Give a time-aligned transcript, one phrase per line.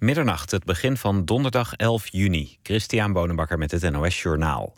[0.00, 2.58] Middernacht, het begin van donderdag 11 juni.
[2.62, 4.74] Christian Bonenbakker met het NOS Journaal.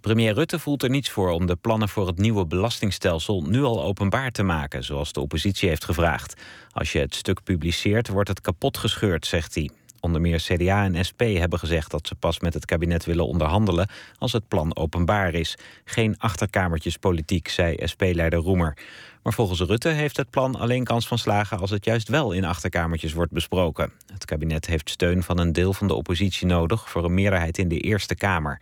[0.00, 3.82] Premier Rutte voelt er niets voor om de plannen voor het nieuwe belastingstelsel nu al
[3.82, 6.40] openbaar te maken, zoals de oppositie heeft gevraagd.
[6.70, 9.70] Als je het stuk publiceert, wordt het kapot gescheurd, zegt hij.
[10.02, 13.88] Onder meer CDA en SP hebben gezegd dat ze pas met het kabinet willen onderhandelen
[14.18, 15.58] als het plan openbaar is.
[15.84, 18.76] Geen achterkamertjespolitiek, zei SP-leider Roemer.
[19.22, 22.44] Maar volgens Rutte heeft het plan alleen kans van slagen als het juist wel in
[22.44, 23.92] achterkamertjes wordt besproken.
[24.12, 27.68] Het kabinet heeft steun van een deel van de oppositie nodig voor een meerderheid in
[27.68, 28.60] de Eerste Kamer.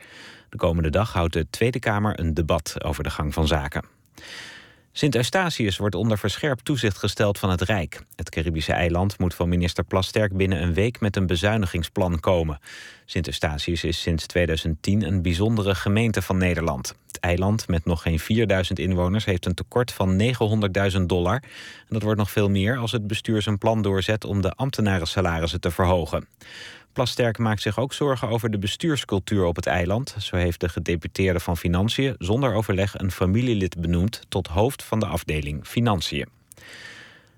[0.48, 3.84] De komende dag houdt de Tweede Kamer een debat over de gang van zaken.
[4.92, 8.02] Sint Eustatius wordt onder verscherpt toezicht gesteld van het Rijk.
[8.16, 12.60] Het Caribische eiland moet van minister Plasterk binnen een week met een bezuinigingsplan komen.
[13.04, 16.94] Sint Eustatius is sinds 2010 een bijzondere gemeente van Nederland.
[17.06, 20.22] Het eiland met nog geen 4000 inwoners heeft een tekort van
[20.96, 21.34] 900.000 dollar.
[21.34, 25.60] En dat wordt nog veel meer als het bestuur zijn plan doorzet om de ambtenarensalarissen
[25.60, 26.26] te verhogen.
[26.92, 30.16] Plasterk maakt zich ook zorgen over de bestuurscultuur op het eiland.
[30.18, 35.06] Zo heeft de gedeputeerde van Financiën zonder overleg een familielid benoemd tot hoofd van de
[35.06, 36.28] afdeling Financiën.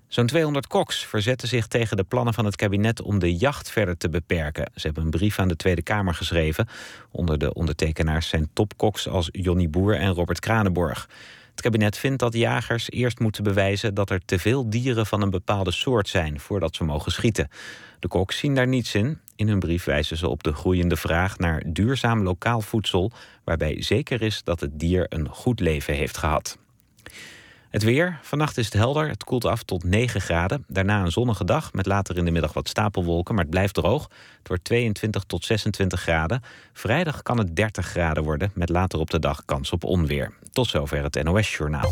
[0.07, 3.97] Zo'n 200 koks verzetten zich tegen de plannen van het kabinet om de jacht verder
[3.97, 4.71] te beperken.
[4.75, 6.67] Ze hebben een brief aan de Tweede Kamer geschreven.
[7.11, 11.09] Onder de ondertekenaars zijn topkoks als Jonny Boer en Robert Kranenborg.
[11.51, 15.29] Het kabinet vindt dat jagers eerst moeten bewijzen dat er te veel dieren van een
[15.29, 17.49] bepaalde soort zijn voordat ze mogen schieten.
[18.03, 19.19] De koks zien daar niets in.
[19.35, 23.11] In hun brief wijzen ze op de groeiende vraag naar duurzaam lokaal voedsel,
[23.43, 26.57] waarbij zeker is dat het dier een goed leven heeft gehad.
[27.73, 28.19] Het weer.
[28.21, 29.07] Vannacht is het helder.
[29.07, 30.63] Het koelt af tot 9 graden.
[30.67, 34.09] Daarna een zonnige dag met later in de middag wat stapelwolken, maar het blijft droog.
[34.37, 36.41] Het wordt 22 tot 26 graden.
[36.73, 40.33] Vrijdag kan het 30 graden worden met later op de dag kans op onweer.
[40.51, 41.91] Tot zover het NOS-journaal.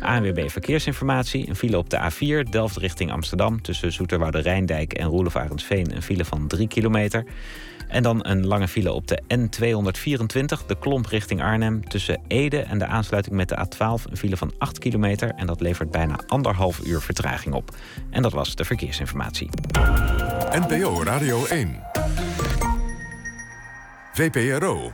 [0.00, 1.48] ANWB Verkeersinformatie.
[1.48, 3.62] Een file op de A4, Delft richting Amsterdam...
[3.62, 5.94] tussen Zoeterwoude Rijndijk en Roelof Arendsveen...
[5.94, 7.24] een file van 3 kilometer.
[7.88, 11.88] En dan een lange file op de N224, de klomp richting Arnhem...
[11.88, 15.32] tussen Ede en de aansluiting met de A12, een file van 8 kilometer...
[15.36, 17.76] en dat levert bijna anderhalf uur vertraging op.
[18.10, 19.50] En dat was de verkeersinformatie.
[20.50, 21.82] NPO Radio 1.
[24.12, 24.92] VPRO.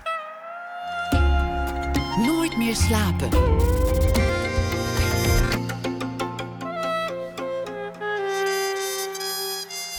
[2.17, 3.29] Nooit meer slapen.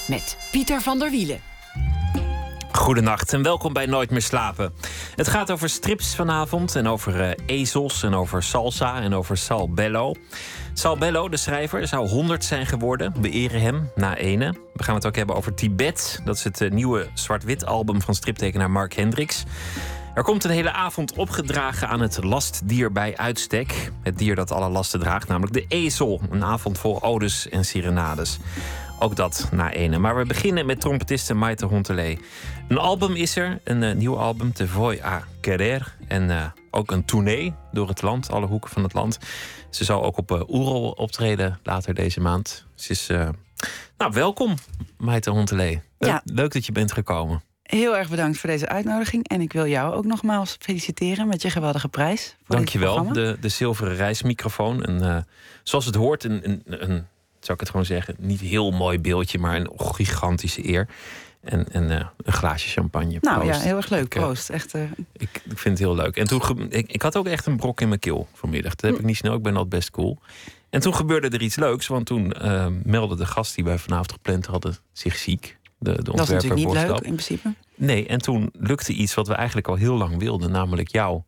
[0.07, 1.52] Met Pieter van der Wielen.
[2.77, 4.73] Goedenacht en welkom bij Nooit meer slapen.
[5.15, 9.69] Het gaat over strips vanavond en over uh, ezels en over salsa en over Sal
[9.69, 10.13] Bello.
[10.73, 13.13] Sal Bello, de schrijver, zou 100 zijn geworden.
[13.21, 14.55] Beëren hem na ene.
[14.73, 16.21] We gaan het ook hebben over Tibet.
[16.25, 19.43] Dat is het uh, nieuwe zwart-wit album van striptekenaar Mark Hendricks.
[20.13, 23.91] Er komt een hele avond opgedragen aan het lastdier bij uitstek.
[24.01, 26.21] Het dier dat alle lasten draagt, namelijk de ezel.
[26.29, 28.39] Een avond vol odes en serenades.
[29.03, 29.97] Ook dat na ene.
[29.97, 32.19] Maar we beginnen met trompetiste Maite Hontelee.
[32.67, 35.95] Een album is er, een uh, nieuw album, Te Voy a Querer.
[36.07, 39.19] En uh, ook een tournee door het land, alle hoeken van het land.
[39.69, 42.65] Ze zal ook op uh, Oerol optreden later deze maand.
[42.75, 43.07] Ze is,
[43.97, 44.55] nou, welkom,
[44.97, 45.81] Maite Hontelee.
[45.97, 46.21] Leuk, Ja.
[46.25, 47.43] leuk dat je bent gekomen.
[47.63, 49.27] Heel erg bedankt voor deze uitnodiging.
[49.27, 52.35] En ik wil jou ook nogmaals feliciteren met je geweldige prijs.
[52.43, 53.13] Voor Dankjewel.
[53.13, 54.83] De, de zilveren reismicrofoon.
[54.83, 55.17] En, eh,
[55.63, 57.07] zoals het hoort, een, een, een,
[57.43, 60.87] zou ik het gewoon zeggen, niet heel mooi beeldje, maar een gigantische eer.
[61.41, 63.17] En, en eh, een glaasje champagne.
[63.21, 64.15] Nou ja, heel erg leuk.
[64.15, 64.49] Eh, Proost.
[64.49, 64.81] Echt, eh,
[65.13, 66.17] Ik, ik vind het heel leuk.
[66.17, 68.75] En toen ik, ik had ook echt een brok in mijn keel vanmiddag.
[68.75, 68.87] Dat Hm.
[68.87, 69.33] heb ik niet snel.
[69.35, 70.17] Ik ben altijd best cool.
[70.69, 74.11] En toen gebeurde er iets leuks, want toen eh, meldde de gast die wij vanavond
[74.11, 75.57] gepland hadden zich ziek.
[75.79, 77.53] De, de dat is natuurlijk niet leuk in principe.
[77.75, 81.21] Nee, en toen lukte iets wat we eigenlijk al heel lang wilden, namelijk jou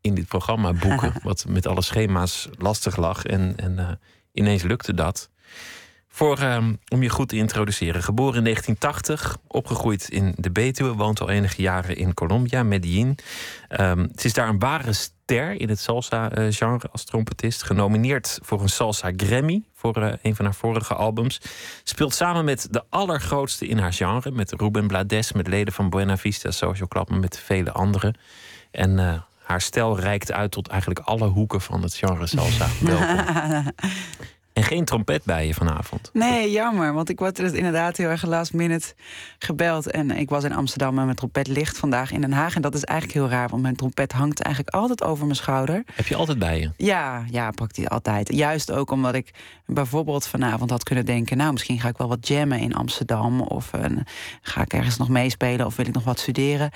[0.00, 3.24] in dit programma boeken, wat met alle schema's lastig lag.
[3.24, 3.98] En, en
[4.32, 5.30] ineens lukte dat.
[6.16, 8.02] Voor, ehm, om je goed te introduceren.
[8.02, 13.18] Geboren in 1980, opgegroeid in de Betuwe, woont al enige jaren in Colombia, Medellin.
[13.68, 17.62] Ehm, het is daar een ware ster in het salsa-genre als trompetist.
[17.62, 21.40] Genomineerd voor een Salsa Grammy voor eh, een van haar vorige albums.
[21.84, 24.30] Speelt samen met de allergrootste in haar genre.
[24.30, 28.18] Met Ruben Blades, met leden van Buena Vista Social Club, maar met vele anderen.
[28.70, 32.66] En eh, haar stijl reikt uit tot eigenlijk alle hoeken van het genre salsa.
[32.80, 33.72] Welkom.
[34.56, 36.10] En geen trompet bij je vanavond.
[36.12, 36.92] Nee, jammer.
[36.92, 38.94] Want ik word dus inderdaad heel erg last minute
[39.38, 39.90] gebeld.
[39.90, 42.54] En ik was in Amsterdam en mijn trompet ligt vandaag in Den Haag.
[42.54, 45.82] En dat is eigenlijk heel raar, want mijn trompet hangt eigenlijk altijd over mijn schouder.
[45.94, 46.70] Heb je altijd bij je?
[46.76, 48.34] Ja, ja, praktisch altijd.
[48.34, 49.30] Juist ook omdat ik
[49.66, 51.36] bijvoorbeeld vanavond had kunnen denken...
[51.36, 53.40] nou, misschien ga ik wel wat jammen in Amsterdam...
[53.40, 53.90] of eh,
[54.42, 56.70] ga ik ergens nog meespelen of wil ik nog wat studeren.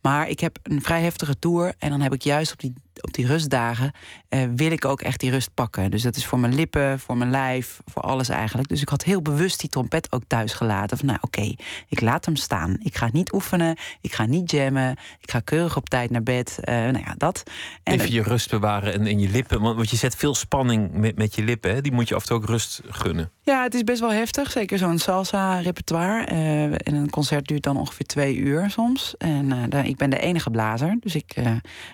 [0.00, 1.74] Maar ik heb een vrij heftige tour...
[1.78, 3.92] en dan heb ik juist op die op die rustdagen
[4.36, 5.90] eh, wil ik ook echt die rust pakken.
[5.90, 8.68] Dus dat is voor mijn lippen, voor mijn lijf, voor alles eigenlijk.
[8.68, 10.96] Dus ik had heel bewust die trompet ook thuis gelaten.
[10.96, 11.54] Van nou oké,
[11.88, 12.76] ik laat hem staan.
[12.82, 14.96] Ik ga niet oefenen, ik ga niet jammen.
[15.20, 16.58] Ik ga keurig op tijd naar bed.
[16.60, 17.42] Uh, nou ja, dat.
[17.82, 19.60] En Even je rust bewaren en, en je lippen.
[19.60, 21.74] Want, je zet veel spanning met, met je lippen.
[21.74, 21.80] Hè?
[21.80, 23.30] Die moet je af en toe ook rust gunnen.
[23.42, 24.50] Ja, het is best wel heftig.
[24.50, 26.32] Zeker zo'n salsa-repertoire.
[26.32, 29.14] Uh, en een concert duurt dan ongeveer twee uur soms.
[29.16, 30.96] En ik ben de enige blazer.
[31.00, 31.34] Dus ik,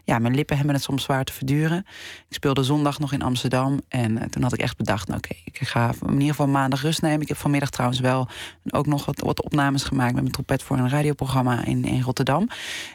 [0.05, 1.87] ja, mijn lippen hebben het soms zwaar te verduren.
[2.32, 3.81] Ik speelde zondag nog in Amsterdam.
[3.88, 7.02] En toen had ik echt bedacht, nou, oké, ik ga in ieder geval maandag rust
[7.02, 7.20] nemen.
[7.20, 8.29] Ik heb vanmiddag trouwens wel
[8.70, 10.12] ook nog wat, opnames gemaakt...
[10.12, 12.49] met mijn trompet voor een radioprogramma in, in Rotterdam.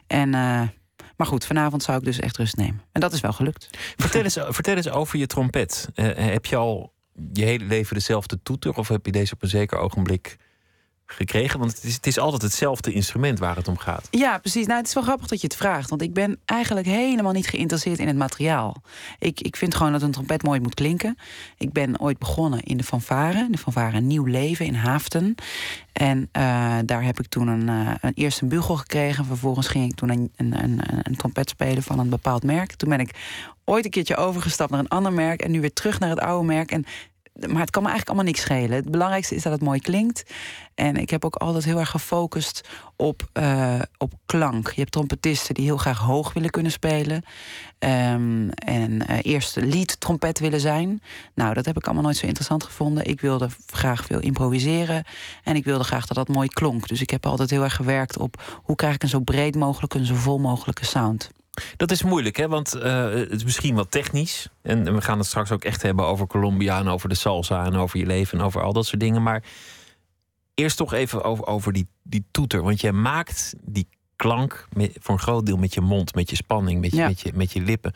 [0.08, 0.30] En...
[0.30, 2.82] Maar goed, vanavond zou ik dus echt rust nemen.
[2.92, 3.70] En dat is wel gelukt.
[3.96, 5.90] Vertel eens, vertel eens over je trompet.
[6.16, 6.94] heb je al
[7.34, 8.78] je hele leven dezelfde toeter?
[8.78, 10.38] Of heb je deze op een zeker ogenblik
[11.12, 11.60] gekregen?
[11.60, 14.08] Want het is, het is altijd hetzelfde instrument waar het om gaat.
[14.12, 14.66] Ja, precies.
[14.66, 15.90] Nou, het is wel grappig dat je het vraagt.
[15.90, 18.82] Want ik ben eigenlijk helemaal niet geïnteresseerd in het materiaal.
[19.20, 21.18] Ik, ik vind gewoon dat een trompet mooi moet klinken.
[21.58, 23.48] Ik ben ooit begonnen in de fanfare.
[23.52, 25.36] De fanfare Nieuw Leven in Haaften.
[25.94, 29.26] En uh, daar heb ik toen een, uh, een, eerst bugel gekregen.
[29.26, 32.76] Vervolgens ging ik toen een, een, een, een trompet spelen van een bepaald merk.
[32.76, 33.12] Toen ben ik
[33.66, 35.42] ooit een keertje overgestapt naar een ander merk.
[35.42, 36.72] En nu weer terug naar het oude merk.
[36.72, 36.86] En
[37.40, 38.72] maar het kan me eigenlijk allemaal niks schelen.
[38.72, 40.24] Het belangrijkste is dat het mooi klinkt.
[40.76, 44.68] En ik heb ook altijd heel erg gefocust op, uh, op klank.
[44.68, 47.24] Je hebt trompetisten die heel graag hoog willen kunnen spelen.
[47.80, 51.02] Um, en uh, eerst lead trompet willen zijn.
[51.34, 53.06] Nou, dat heb ik allemaal nooit zo interessant gevonden.
[53.06, 55.04] Ik wilde graag veel improviseren.
[55.44, 56.88] En ik wilde graag dat dat mooi klonk.
[56.88, 59.94] Dus ik heb altijd heel erg gewerkt op hoe krijg ik een zo breed mogelijk,
[59.94, 61.30] een zo vol mogelijke sound.
[61.76, 62.48] Dat is moeilijk, hè?
[62.48, 64.50] want uh, het is misschien wat technisch.
[64.62, 67.76] En we gaan het straks ook echt hebben over Colombia en over de salsa en
[67.76, 69.24] over je leven en over al dat soort dingen.
[69.24, 69.44] Maar
[70.54, 72.62] eerst toch even over, over die, die toeter.
[72.64, 76.36] Want jij maakt die klank met, voor een groot deel met je mond, met je
[76.36, 77.94] spanning, met je, met je, met je lippen.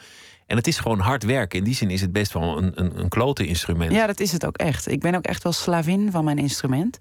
[0.52, 1.60] En het is gewoon hard werken.
[1.60, 3.92] In die zin is het best wel een, een, een klote instrument.
[3.92, 4.92] Ja, dat is het ook echt.
[4.92, 6.98] Ik ben ook echt wel slavin van mijn instrument.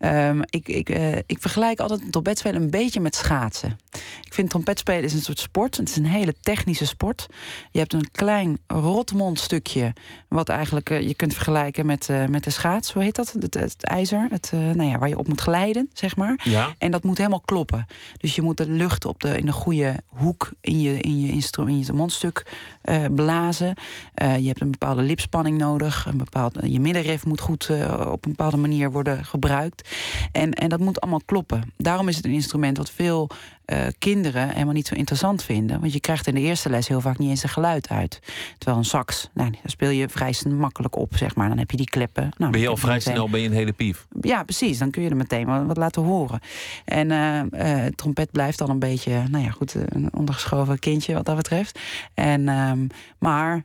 [0.00, 3.78] Um, ik, ik, uh, ik vergelijk altijd trompetspelen een beetje met schaatsen.
[4.22, 5.76] Ik vind trompetspelen is een soort sport.
[5.76, 7.26] Het is een hele technische sport.
[7.70, 9.92] Je hebt een klein rotmondstukje...
[10.28, 12.92] wat eigenlijk uh, je kunt vergelijken met, uh, met de schaats.
[12.92, 13.32] Hoe heet dat?
[13.40, 14.26] Het, het ijzer.
[14.30, 16.40] Het, nou ja, waar je op moet glijden, zeg maar.
[16.44, 16.74] Ja.
[16.78, 17.86] En dat moet helemaal kloppen.
[18.16, 21.42] Dus je moet de lucht op de, in de goede hoek in je, in je,
[21.66, 22.46] in je mondstuk
[22.94, 23.74] uh, blazen.
[24.22, 26.06] Uh, je hebt een bepaalde lipspanning nodig.
[26.06, 29.88] Een bepaald, je middenref moet goed uh, op een bepaalde manier worden gebruikt.
[30.32, 31.72] En, en dat moet allemaal kloppen.
[31.76, 33.30] Daarom is het een instrument wat veel
[33.66, 35.80] uh, kinderen helemaal niet zo interessant vinden.
[35.80, 38.20] Want je krijgt in de eerste les heel vaak niet eens een geluid uit.
[38.58, 41.48] Terwijl een sax, nou, daar speel je vrij makkelijk op, zeg maar.
[41.48, 42.30] Dan heb je die kleppen.
[42.36, 44.06] Nou, ben je al vrij snel ben je een hele pief?
[44.20, 44.78] Ja, precies.
[44.78, 46.40] Dan kun je er meteen wat laten horen.
[46.84, 51.36] En uh, trompet blijft dan een beetje, nou ja, goed, een ondergeschoven kindje wat dat
[51.36, 51.78] betreft.
[52.14, 52.86] En, um,
[53.18, 53.64] maar,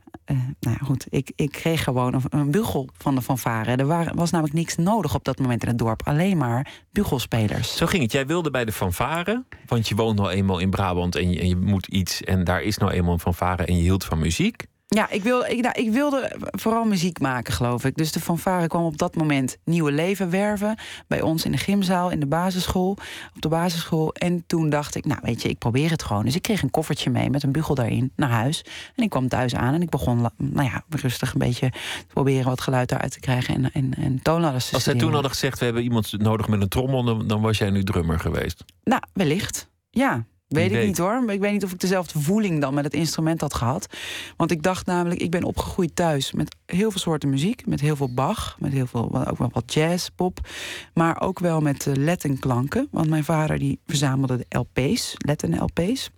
[0.60, 3.76] nou ja, goed, ik, ik kreeg gewoon een, een bugel van de fanfare.
[3.76, 6.02] Er waren, was namelijk niks nodig op dat moment in het dorp.
[6.04, 7.76] Alleen maar bugelspelers.
[7.76, 8.12] Zo ging het.
[8.12, 11.40] Jij wilde bij de fanfare, want je je woont nou eenmaal in Brabant en je,
[11.40, 14.18] en je moet iets en daar is nou eenmaal van varen en je hield van
[14.18, 14.66] muziek.
[14.96, 17.96] Ja, ik, wil, ik, nou, ik wilde vooral muziek maken, geloof ik.
[17.96, 20.78] Dus de fanfare kwam op dat moment nieuwe leven werven.
[21.06, 22.90] Bij ons in de gymzaal, in de basisschool.
[23.34, 24.12] Op de basisschool.
[24.12, 26.24] En toen dacht ik, nou weet je, ik probeer het gewoon.
[26.24, 28.64] Dus ik kreeg een koffertje mee met een bugel daarin naar huis.
[28.96, 32.44] En ik kwam thuis aan en ik begon, nou ja, rustig een beetje te proberen
[32.44, 33.54] wat geluid daaruit te krijgen.
[33.54, 36.60] En, en, en toonladders te Als zij toen hadden gezegd, we hebben iemand nodig met
[36.60, 38.64] een trommel, dan, dan was jij nu drummer geweest.
[38.84, 39.69] Nou, wellicht.
[39.94, 41.22] Ja, Weet ik niet hoor.
[41.24, 43.86] Maar ik weet niet of ik dezelfde voeling dan met het instrument had gehad.
[44.36, 47.66] Want ik dacht namelijk, ik ben opgegroeid thuis met heel veel soorten muziek.
[47.66, 50.48] Met heel veel Bach, met heel veel, ook wel wat jazz, pop.
[50.94, 52.88] Maar ook wel met uh, lettenklanken.
[52.90, 56.10] Want mijn vader die verzamelde de LP's, letten-LP's.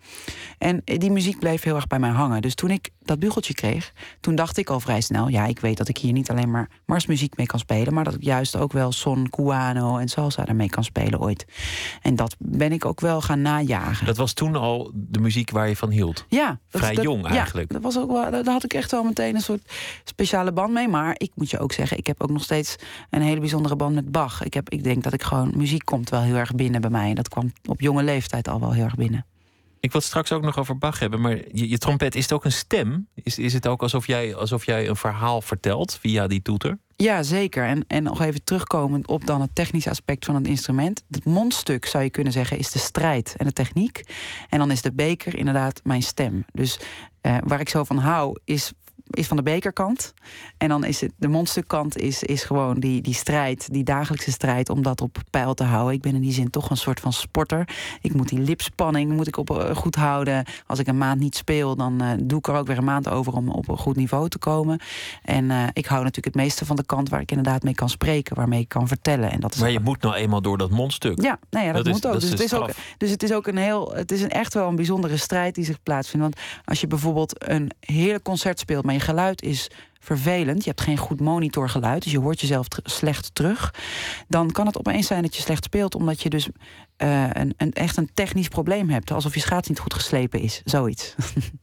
[0.59, 2.43] En die muziek bleef heel erg bij mij hangen.
[2.43, 5.29] Dus toen ik dat bugeltje kreeg, toen dacht ik al vrij snel...
[5.29, 7.95] ja, ik weet dat ik hier niet alleen maar marsmuziek mee kan spelen...
[7.95, 11.45] maar dat ik juist ook wel son, cubano en salsa daarmee kan spelen ooit.
[12.03, 14.07] En dat ben ik ook wel gaan najagen.
[14.07, 16.25] Dat was toen al de muziek waar je van hield?
[16.29, 16.59] Ja.
[16.69, 17.69] Vrij jong eigenlijk.
[17.69, 19.73] Ja, dat was ook wel, daar had ik echt wel meteen een soort
[20.05, 20.88] speciale band mee.
[20.88, 22.76] Maar ik moet je ook zeggen, ik heb ook nog steeds
[23.11, 24.43] een hele bijzondere band met Bach.
[24.43, 27.14] Ik, heb, ik denk dat ik gewoon, muziek komt wel heel erg binnen bij mij.
[27.14, 29.26] Dat kwam op jonge leeftijd al wel heel erg binnen.
[29.81, 32.33] Ik wil het straks ook nog over Bach hebben, maar je, je, trompet, is het
[32.33, 33.09] ook een stem?
[33.14, 36.79] Is, is het ook alsof jij, alsof jij een verhaal vertelt via die toeter?
[37.02, 37.64] Ja, zeker.
[37.66, 41.04] En, en nog even terugkomend op dan het technische aspect van het instrument.
[41.11, 44.02] Het mondstuk, zou je kunnen zeggen, is de strijd en de techniek.
[44.49, 46.44] En dan is de beker inderdaad mijn stem.
[46.52, 46.80] Dus
[47.23, 48.73] uh, waar ik zo van hou, is
[49.16, 50.14] is van de bekerkant.
[50.57, 54.69] En dan is het de monsterkant is, is gewoon die, die strijd, die dagelijkse strijd
[54.69, 55.95] om dat op peil te houden.
[55.95, 57.69] Ik ben in die zin toch een soort van sporter.
[58.00, 60.45] Ik moet die lipspanning moet ik op eh, goed houden.
[60.66, 63.09] Als ik een maand niet speel, dan uh, doe ik er ook weer een maand
[63.09, 64.81] over om op een goed niveau te komen.
[65.23, 67.88] En uh, ik hou natuurlijk het meeste van de kant waar ik inderdaad mee kan
[67.88, 69.31] spreken, waarmee ik kan vertellen.
[69.31, 71.23] En dat is maar je moet nou eenmaal door dat mondstuk.
[71.23, 72.12] Ja, ja dat, dat moet is, ook.
[72.12, 74.54] Dat dus, het is ook dus het is ook een heel, het is een echt
[74.54, 76.26] wel een bijzondere strijd die zich plaatsvindt.
[76.26, 80.64] Want als je bijvoorbeeld een heerlijk concert speelt, maar je geluid is vervelend.
[80.64, 83.75] Je hebt geen goed monitorgeluid, dus je hoort jezelf slecht terug.
[84.28, 86.49] Dan kan het opeens zijn dat je slecht speelt, omdat je dus
[86.99, 89.11] uh, een, een, echt een technisch probleem hebt.
[89.11, 90.62] Alsof je schaats niet goed geslepen is.
[90.64, 91.14] Zoiets.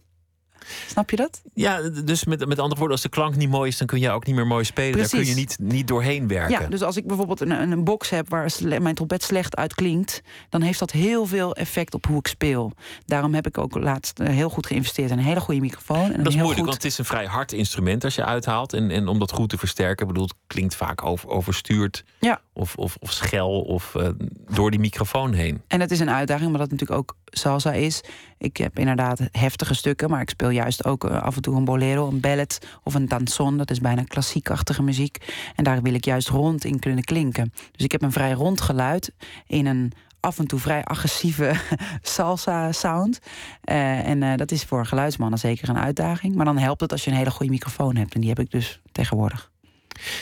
[0.88, 1.42] Snap je dat?
[1.54, 4.10] Ja, dus met, met andere woorden, als de klank niet mooi is, dan kun je
[4.10, 4.92] ook niet meer mooi spelen.
[4.92, 5.12] Precies.
[5.12, 6.62] Daar kun je niet, niet doorheen werken.
[6.62, 10.62] Ja, dus als ik bijvoorbeeld een, een box heb waar mijn trompet slecht uitklinkt, dan
[10.62, 12.74] heeft dat heel veel effect op hoe ik speel.
[13.06, 16.12] Daarom heb ik ook laatst eh, heel goed geïnvesteerd in een hele goede microfoon.
[16.12, 16.70] En dat is moeilijk, goed...
[16.70, 18.74] want het is een vrij hard instrument als je uithaalt.
[18.74, 22.04] En, en om dat goed te versterken, bedoel, het klinkt vaak over, overstuurd.
[22.20, 22.42] Ja.
[22.60, 24.08] Of, of, of schel of uh,
[24.50, 25.62] door die microfoon heen.
[25.68, 28.02] En het is een uitdaging, maar dat natuurlijk ook salsa is.
[28.38, 31.66] Ik heb inderdaad heftige stukken, maar ik speel juist ook uh, af en toe een
[31.66, 33.58] bolero, een ballet of een danson.
[33.58, 35.18] Dat is bijna klassiekachtige muziek.
[35.56, 37.54] En daar wil ik juist rond in kunnen klinken.
[37.72, 39.12] Dus ik heb een vrij rond geluid
[39.48, 41.54] in een af en toe vrij agressieve
[42.02, 43.20] salsa sound.
[43.66, 46.36] Uh, en dat is voor geluidsmannen zeker een uitdaging.
[46.36, 48.14] Maar dan helpt het als je een hele goede microfoon hebt.
[48.14, 49.52] En die heb ik dus tegenwoordig.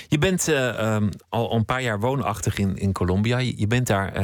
[0.08, 3.38] Je bent uh, um, al een paar jaar woonachtig in, in Colombia.
[3.38, 4.16] Je, je bent daar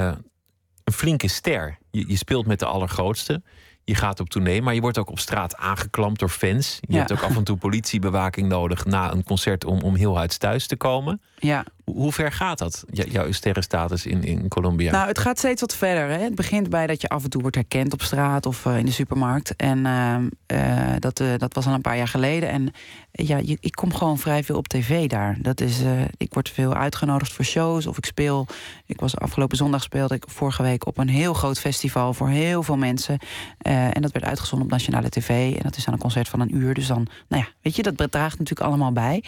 [0.83, 1.77] een flinke ster.
[1.91, 3.41] Je, je, speelt met de allergrootste.
[3.85, 6.77] Je gaat op tournee, maar je wordt ook op straat aangeklampt door fans.
[6.81, 6.97] Je Ja.
[6.99, 10.67] hebt ook af en toe politiebewaking nodig na een concert om, om heel uit thuis
[10.67, 11.21] te komen.
[11.35, 11.65] Ja.
[11.83, 14.91] Hoe, ver gaat dat, jouw sterrenstatus in, in Colombia?
[14.91, 16.07] Nou, het gaat steeds wat verder.
[16.17, 16.23] Hè.
[16.23, 18.85] Het begint bij dat je af en toe wordt herkend op straat of eh, in
[18.85, 19.55] de supermarkt.
[19.55, 22.49] En ehm, eh, dat, eh, dat was al een paar jaar geleden.
[22.49, 22.73] En eh,
[23.15, 25.37] ja, ik kom gewoon vrij veel op tv daar.
[25.41, 28.47] Dat is, eh, ik word veel uitgenodigd voor shows of ik speel.
[28.85, 32.63] Ik was afgelopen zondag speelde ik vorige week op een heel groot festival voor heel
[32.63, 33.17] veel mensen.
[33.57, 35.55] Eh, en dat werd uitgezonden op nationale tv.
[35.55, 36.73] En dat is dan een concert van een uur.
[36.73, 39.23] Dus dan, nou ja, weet je, dat draagt natuurlijk allemaal bij.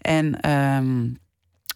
[0.00, 0.40] En.
[0.40, 1.08] ehm,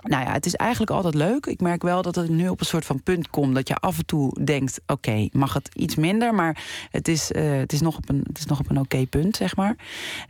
[0.03, 1.47] nou ja, het is eigenlijk altijd leuk.
[1.47, 3.99] Ik merk wel dat het nu op een soort van punt komt dat je af
[3.99, 7.97] en toe denkt: oké, mag het iets minder, maar het is, eh, het is nog
[7.97, 9.77] op een, het is nog op een oké punt, zeg maar.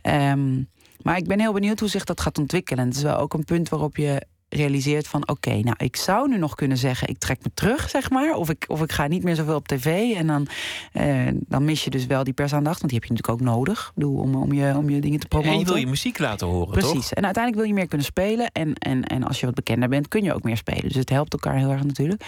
[0.01, 0.59] Ehm,
[1.03, 2.85] maar ik ben heel benieuwd hoe zich dat gaat ontwikkelen.
[2.85, 4.21] Het is wel ook een punt waarop je
[4.53, 8.09] realiseert van oké, nou ik zou nu nog kunnen zeggen ik trek me terug, zeg
[8.09, 8.33] maar.
[8.33, 10.15] Of ik, of ik ga niet meer zoveel op tv.
[10.15, 10.47] En dan,
[10.93, 12.79] eh, dan mis je dus wel die persaandacht.
[12.79, 15.27] Want die heb je natuurlijk ook nodig bedoel, om, om, je, om je dingen te
[15.27, 15.53] promoten.
[15.53, 16.91] en je wil je muziek laten horen, Precies.
[16.91, 17.11] toch?
[17.11, 18.51] En uiteindelijk wil je meer kunnen spelen.
[18.51, 20.81] En, en, en als je wat bekender bent, kun je ook meer spelen.
[20.81, 22.23] Dus het helpt elkaar heel erg natuurlijk.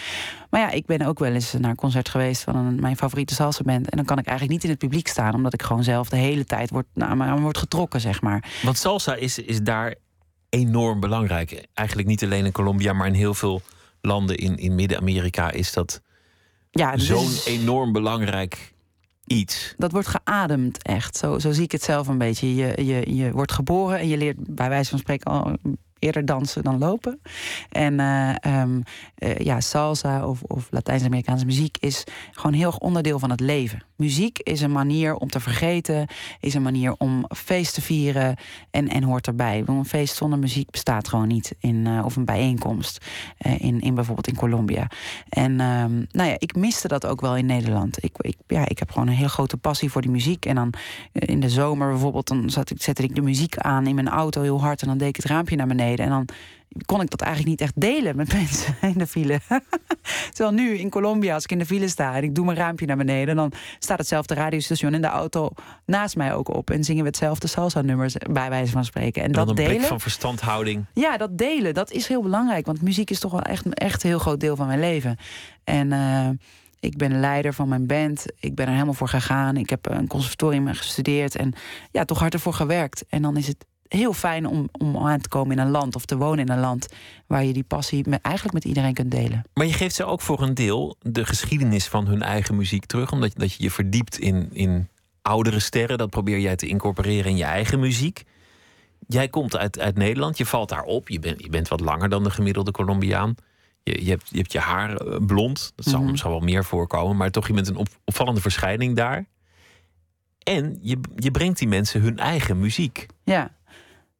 [0.49, 3.33] Maar ja, ik ben ook wel eens naar een concert geweest van een, mijn favoriete
[3.33, 3.89] salsa band.
[3.89, 6.17] En dan kan ik eigenlijk niet in het publiek staan, omdat ik gewoon zelf de
[6.17, 8.43] hele tijd word, naar me word getrokken, zeg maar.
[8.63, 9.95] Want salsa is, is daar
[10.53, 11.65] enorm belangrijk.
[11.73, 13.61] Eigenlijk niet alleen in Colombia, maar in heel veel
[14.01, 16.01] landen in, in Midden-Amerika is dat
[16.71, 18.73] Ja, dus zo'n enorm belangrijk
[19.25, 19.73] iets.
[19.77, 21.17] dat wordt geademd echt.
[21.17, 22.55] Zo, zo zie ik het zelf een beetje.
[22.55, 25.57] Je, je, je wordt geboren en je leert bij wijze van spreken al
[26.03, 27.19] eerder dansen dan lopen.
[27.69, 28.81] En eh, ehm,
[29.15, 33.83] eh, ja, salsa of, of Latijns-Amerikaanse muziek is gewoon heel erg onderdeel van het leven.
[33.95, 36.07] Muziek is een manier om te vergeten,
[36.39, 38.35] is een manier om feest te vieren
[38.71, 39.63] en, en hoort erbij.
[39.65, 41.55] Een feest zonder muziek bestaat gewoon niet.
[41.59, 43.05] In, eh, of een bijeenkomst
[43.37, 44.87] in, in bijvoorbeeld in Colombia.
[45.29, 48.03] En ehm, nou ja, ik miste dat ook wel in Nederland.
[48.03, 50.45] Ik, ik, ja, ik heb gewoon een heel grote passie voor die muziek.
[50.45, 50.73] En dan
[51.11, 54.41] in de zomer bijvoorbeeld, dan zat ik, zette ik de muziek aan in mijn auto
[54.41, 54.81] heel hard.
[54.81, 55.92] En dan deed ik het raampje naar beneden.
[55.99, 56.27] En dan
[56.85, 59.39] kon ik dat eigenlijk niet echt delen met mensen in de file.
[60.33, 62.85] Terwijl nu in Colombia, als ik in de file sta en ik doe mijn raampje
[62.85, 65.49] naar beneden, dan staat hetzelfde radiostation in de auto
[65.85, 66.69] naast mij ook op.
[66.69, 69.23] En zingen we hetzelfde salsa-nummers, bij wijze van spreken.
[69.23, 69.87] En, dat een blik delen.
[69.87, 70.85] van verstandhouding.
[70.93, 72.65] Ja, dat delen, dat is heel belangrijk.
[72.65, 75.17] Want muziek is toch wel echt, echt een heel groot deel van mijn leven.
[75.63, 76.29] En eh,
[76.79, 78.25] ik ben leider van mijn band.
[78.39, 79.57] Ik ben er helemaal voor gegaan.
[79.57, 81.35] Ik heb een conservatorium gestudeerd.
[81.35, 81.53] En
[81.91, 83.05] ja, toch hard ervoor gewerkt.
[83.09, 86.05] En dan is het heel fijn om, om aan te komen in een land of
[86.05, 86.87] te wonen in een land
[87.27, 89.43] waar je die passie met, eigenlijk met iedereen kunt delen.
[89.53, 93.11] Maar je geeft ze ook voor een deel de geschiedenis van hun eigen muziek terug.
[93.11, 94.87] Omdat je, dat je je verdiept in, in
[95.21, 95.97] oudere sterren.
[95.97, 98.23] Dat probeer jij te incorporeren in je eigen muziek.
[99.07, 101.09] Jij komt uit, uit Nederland, je valt daar op.
[101.09, 103.35] Je, bent je bent wat langer dan de gemiddelde Colombiaan.
[103.83, 105.71] Je, je, hebt, je hebt je haar eh, blond.
[105.75, 106.15] Dat zal, Mhm.
[106.15, 107.17] zal wel meer voorkomen.
[107.17, 109.25] Maar toch, je bent een op, opvallende verschijning daar.
[110.43, 113.05] En je, je brengt die mensen hun eigen muziek.
[113.23, 113.51] Ja,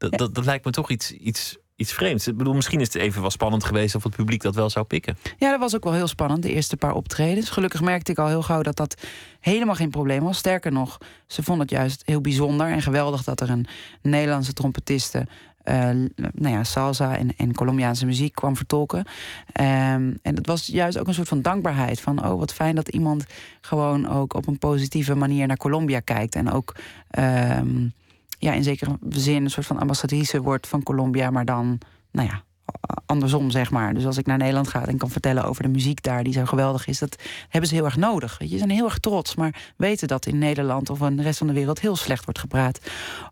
[0.09, 2.27] Dat, dat, dat lijkt me toch iets, iets iets vreemds.
[2.27, 4.85] Ik bedoel, misschien is het even wel spannend geweest of het publiek dat wel zou
[4.85, 5.17] pikken.
[5.37, 7.49] Ja, dat was ook wel heel spannend, de eerste paar optredens.
[7.49, 9.01] Gelukkig merkte ik al heel gauw dat dat
[9.39, 10.37] helemaal geen probleem was.
[10.37, 13.67] Sterker nog, ze vonden het juist heel bijzonder en geweldig dat er een
[14.01, 15.27] Nederlandse trompetiste
[15.63, 15.75] uh,
[16.33, 18.97] nou ja, salsa en, en Colombiaanse muziek kwam vertolken.
[18.99, 19.05] Um,
[20.21, 22.01] en het was juist ook een soort van dankbaarheid.
[22.01, 23.25] Van oh, wat fijn dat iemand
[23.61, 26.35] gewoon ook op een positieve manier naar Colombia kijkt.
[26.35, 26.75] En ook
[27.19, 27.93] um,
[28.43, 31.79] ja, in zekere zin een soort van ambassadrice wordt van Colombia, maar dan,
[32.11, 32.43] nou ja,
[33.05, 33.93] andersom, zeg maar.
[33.93, 36.45] Dus als ik naar Nederland ga en kan vertellen over de muziek daar, die zo
[36.45, 37.15] geweldig is, dat
[37.49, 38.37] hebben ze heel erg nodig.
[38.37, 41.23] Weet je, ze zijn heel erg trots, maar weten dat in Nederland of in de
[41.23, 42.79] rest van de wereld heel slecht wordt gepraat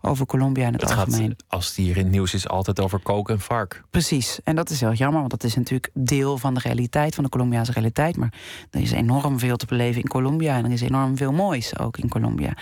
[0.02, 1.28] over Colombia in het, het algemeen.
[1.30, 3.84] Gaat, als het hier in het nieuws is, altijd over koken en vark.
[3.90, 7.24] Precies, en dat is heel jammer, want dat is natuurlijk deel van de realiteit, van
[7.24, 8.18] de Colombiaanse realiteit.
[8.18, 8.34] Maar
[8.70, 11.98] er is enorm veel te beleven in Colombia en er is enorm veel moois ook
[11.98, 12.54] in Colombia.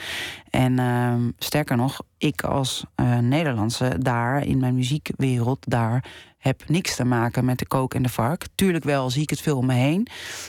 [0.50, 6.96] En uh, sterker nog, ik als uh, Nederlandse daar in mijn muziekwereld daar heb niks
[6.96, 8.46] te maken met de kook en de vark.
[8.56, 10.08] Tuurlijk wel zie ik het veel om me heen.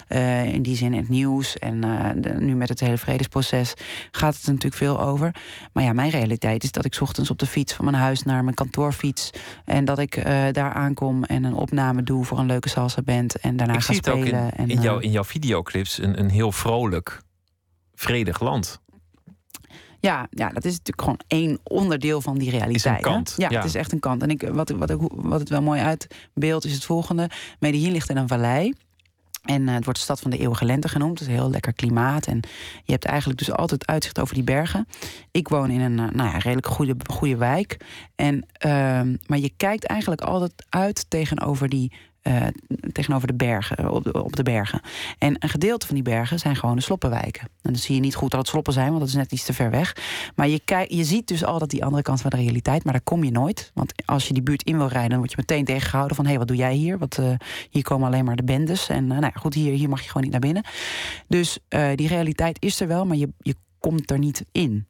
[0.09, 3.75] Uh, in die zin in het nieuws en uh, nu met het hele vredesproces
[4.11, 5.35] gaat het er natuurlijk veel over.
[5.73, 8.45] Maar ja, mijn realiteit is dat ik ochtends op de fiets van mijn huis naar
[8.45, 9.31] mijn kantoor fiets.
[9.65, 13.37] En dat ik uh, daar aankom en een opname doe voor een leuke salsa band.
[13.37, 14.21] En daarna ik ga zie spelen.
[14.21, 17.21] Het ook in, en, in, jouw, in jouw videoclips een, een heel vrolijk,
[17.95, 18.81] vredig land.
[20.01, 22.77] Ja, ja, dat is natuurlijk gewoon één onderdeel van die realiteit.
[22.77, 23.35] Is een kant.
[23.37, 24.23] Ja, het is echt een kant.
[24.23, 27.31] En ik, wat, wat, wat het wel mooi uitbeeldt is het volgende.
[27.59, 28.73] Medellin ligt in een vallei.
[29.45, 31.19] En uh, het wordt de stad van de eeuwige lente genoemd.
[31.19, 32.27] Het is een heel lekker klimaat.
[32.27, 32.41] En
[32.85, 34.87] je hebt eigenlijk dus altijd uitzicht over die bergen.
[35.31, 37.77] Ik woon in een uh, nou ja, redelijk goede, goede wijk.
[38.15, 38.71] En, uh,
[39.27, 42.47] maar je kijkt eigenlijk altijd uit tegenover die uh,
[42.93, 44.81] tegenover de bergen, op de, op de bergen.
[45.19, 47.43] En een gedeelte van die bergen zijn gewoon sloppenwijken.
[47.43, 49.45] En dan zie je niet goed dat het sloppen zijn, want dat is net iets
[49.45, 49.97] te ver weg.
[50.35, 53.25] Maar je, je ziet dus altijd die andere kant van de realiteit, maar daar kom
[53.25, 53.71] je nooit.
[53.75, 56.25] Want als je die buurt in wil rijden, dan word je meteen tegengehouden van...
[56.25, 56.99] hé, hey, wat doe jij hier?
[56.99, 57.33] Want uh,
[57.71, 58.89] hier komen alleen maar de bendes.
[58.89, 60.65] En nou ja, goed, hier, hier mag je gewoon niet naar binnen.
[61.29, 61.59] Dus
[61.95, 64.87] die realiteit is er wel, maar je, je komt er niet in.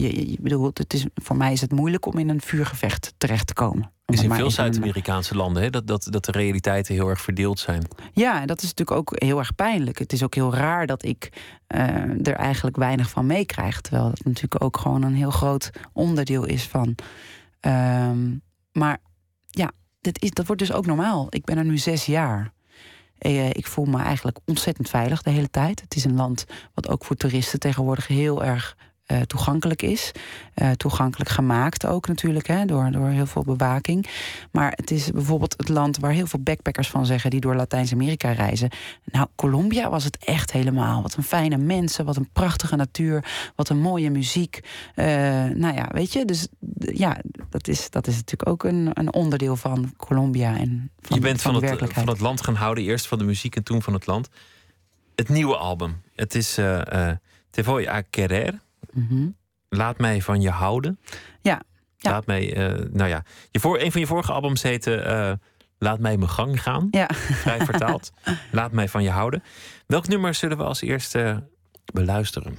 [0.00, 3.46] Je, je bedoelt, het is, voor mij is het moeilijk om in een vuurgevecht terecht
[3.46, 3.92] te komen.
[4.06, 7.88] is in veel Zuid-Amerikaanse landen hè, dat, dat, dat de realiteiten heel erg verdeeld zijn.
[8.12, 9.98] Ja, en dat is natuurlijk ook heel erg pijnlijk.
[9.98, 11.32] Het is ook heel raar dat ik
[11.74, 13.80] uh, er eigenlijk weinig van meekrijg.
[13.80, 16.94] Terwijl dat natuurlijk ook gewoon een heel groot onderdeel is van.
[17.60, 18.42] Um,
[18.72, 18.98] maar
[19.46, 21.26] ja, dat, is, dat wordt dus ook normaal.
[21.28, 22.52] Ik ben er nu zes jaar.
[23.26, 25.80] Uh, ik voel me eigenlijk ontzettend veilig de hele tijd.
[25.80, 28.76] Het is een land wat ook voor toeristen tegenwoordig heel erg
[29.12, 30.12] uh, toegankelijk is.
[30.54, 34.06] Uh, toegankelijk gemaakt ook natuurlijk, hè, door, door heel veel bewaking.
[34.50, 37.30] Maar het is bijvoorbeeld het land waar heel veel backpackers van zeggen...
[37.30, 38.70] die door Latijns-Amerika reizen.
[39.04, 41.02] Nou, Colombia was het echt helemaal.
[41.02, 43.24] Wat een fijne mensen, wat een prachtige natuur...
[43.56, 44.60] wat een mooie muziek.
[44.96, 45.04] Uh,
[45.54, 47.16] nou ja, weet je, dus ja,
[47.50, 50.56] dat is, dat is natuurlijk ook een, een onderdeel van Colombia.
[50.56, 53.24] En van, Je bent van, van het, van het land gaan houden, eerst van de
[53.24, 54.28] muziek en toen van het land.
[55.14, 56.58] Het nieuwe album, het is
[57.50, 58.60] Te voy a querer...
[58.92, 59.36] Mm -hmm.
[59.68, 60.98] Laat mij van je houden.
[61.40, 61.62] Ja.
[61.96, 62.10] ja.
[62.10, 65.46] Laat mij, uh, nou ja, je voor, een van je vorige albums heette uh,
[65.82, 66.88] Laat mij mijn gang gaan.
[66.90, 67.08] Ja.
[67.14, 68.12] Vrij vertaald.
[68.52, 69.42] Laat mij van je houden.
[69.86, 71.42] Welk nummer zullen we als eerste
[71.92, 72.58] beluisteren?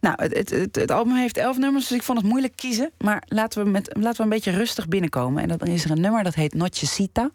[0.00, 2.90] Nou, het, het, het, het, album heeft elf nummers, dus ik vond het moeilijk kiezen.
[2.98, 5.42] Maar laten we, met, laten we een beetje rustig binnenkomen.
[5.42, 7.30] En dan is er een nummer dat heet Nochecita.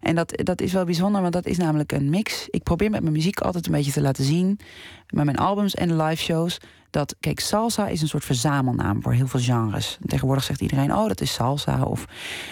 [0.00, 2.46] En dat, dat is wel bijzonder, want dat is namelijk een mix.
[2.50, 4.58] Ik probeer met mijn muziek altijd een beetje te laten zien.
[5.06, 6.58] Met mijn albums en live shows
[6.96, 9.98] dat, kijk, salsa is een soort verzamelnaam voor heel veel genres.
[10.06, 11.82] Tegenwoordig zegt iedereen, oh, dat is salsa.
[11.82, 12.04] Of,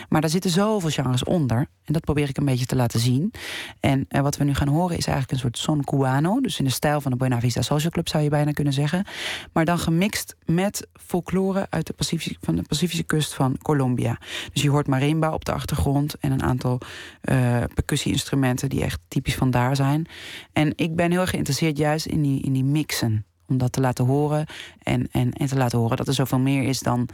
[0.08, 1.56] maar daar zitten zoveel genres onder.
[1.84, 3.32] En dat probeer ik een beetje te laten zien.
[3.80, 6.40] En eh, wat we nu gaan horen is eigenlijk een soort son cubano.
[6.40, 9.04] Dus in de stijl van de Buena Vista Social Club zou je bijna kunnen zeggen.
[9.52, 14.18] Maar dan gemixt met folklore uit de Pacifische, van de Pacifische kust van Colombia.
[14.52, 16.78] Dus je hoort marimba op de achtergrond en een aantal
[17.24, 20.06] uh, percussie-instrumenten die echt typisch van daar zijn.
[20.52, 23.80] En ik ben heel erg geïnteresseerd juist in die, in die mixen om dat te
[23.80, 24.46] laten horen.
[24.82, 27.08] En, en, en te laten horen dat er zoveel meer is dan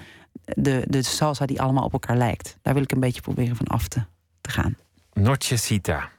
[0.44, 2.58] de, de salsa die allemaal op elkaar lijkt.
[2.62, 4.04] Daar wil ik een beetje proberen van af te,
[4.40, 4.76] te gaan.
[5.12, 6.10] Nochecita.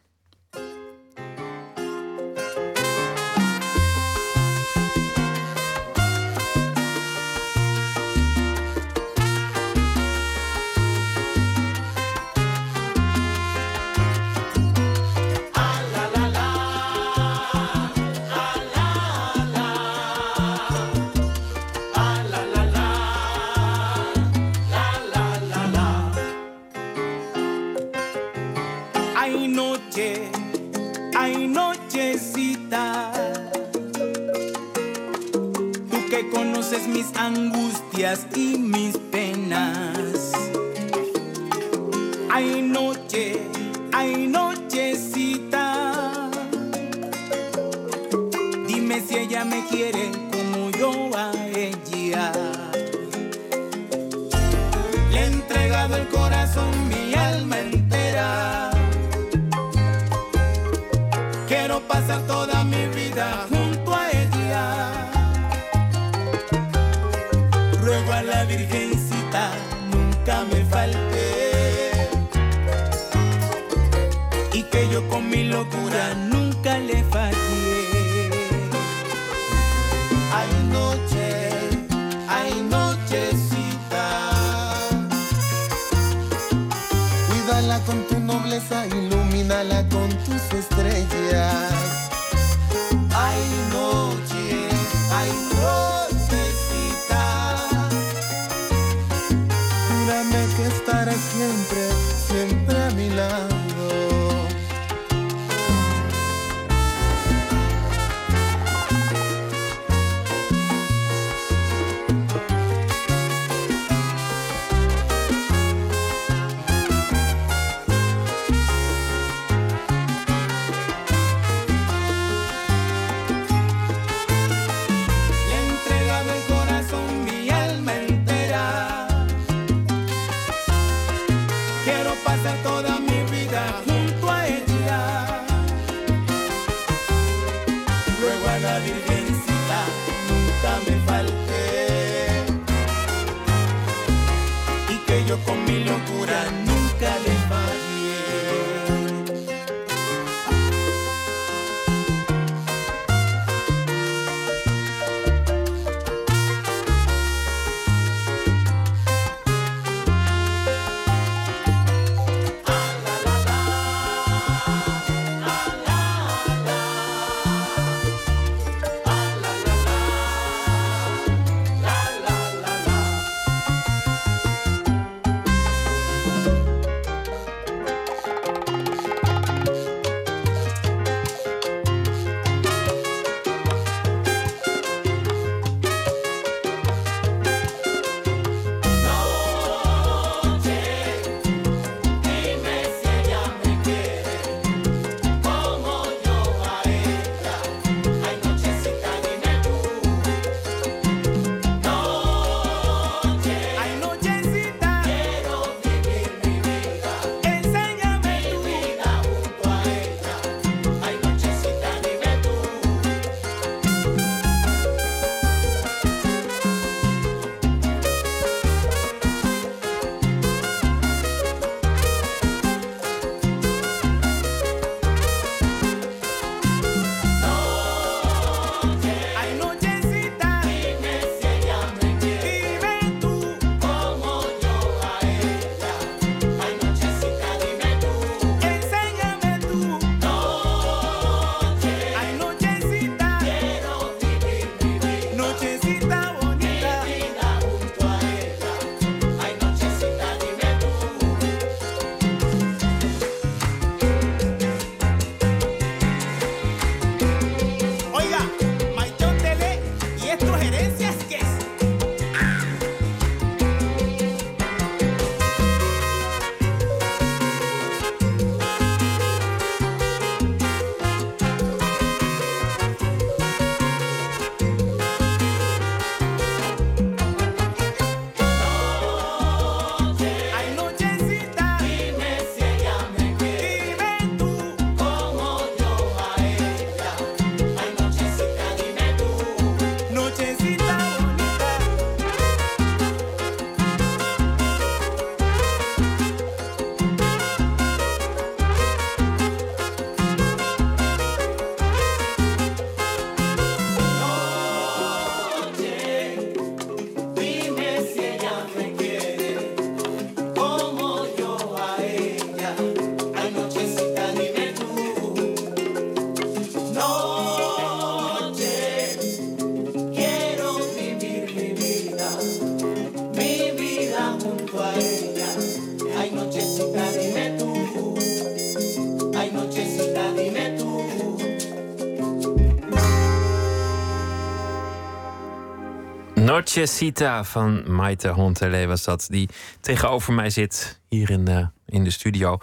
[336.76, 339.28] Nochecita van Maite Hontele was dat.
[339.30, 342.58] Die tegenover mij zit hier in de, in de studio.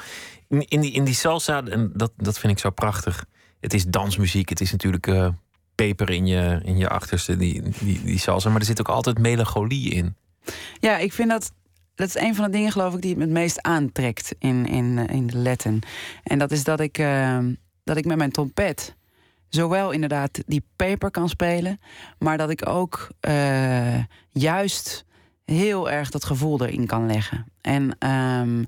[0.48, 3.24] In, in, die, in die salsa, en dat, dat vind ik zo prachtig.
[3.60, 4.48] Het is dansmuziek.
[4.48, 5.28] Het is natuurlijk eh,
[5.74, 8.48] peper in je, in je achterste, die, die, die salsa.
[8.48, 10.16] Maar er zit ook altijd melancholie in.
[10.80, 11.52] Ja, ik vind dat.
[11.94, 14.66] Dat is een van de dingen, geloof ik, die het me het meest aantrekt in,
[14.66, 15.82] in, in de Latin.
[16.22, 17.38] En dat is dat ik, eh,
[17.84, 18.96] dat ik met mijn trompet
[19.48, 21.80] zowel inderdaad die peper kan spelen,
[22.18, 25.04] maar dat ik ook eh, juist
[25.44, 27.46] heel erg dat gevoel erin kan leggen.
[27.60, 28.64] En ehm,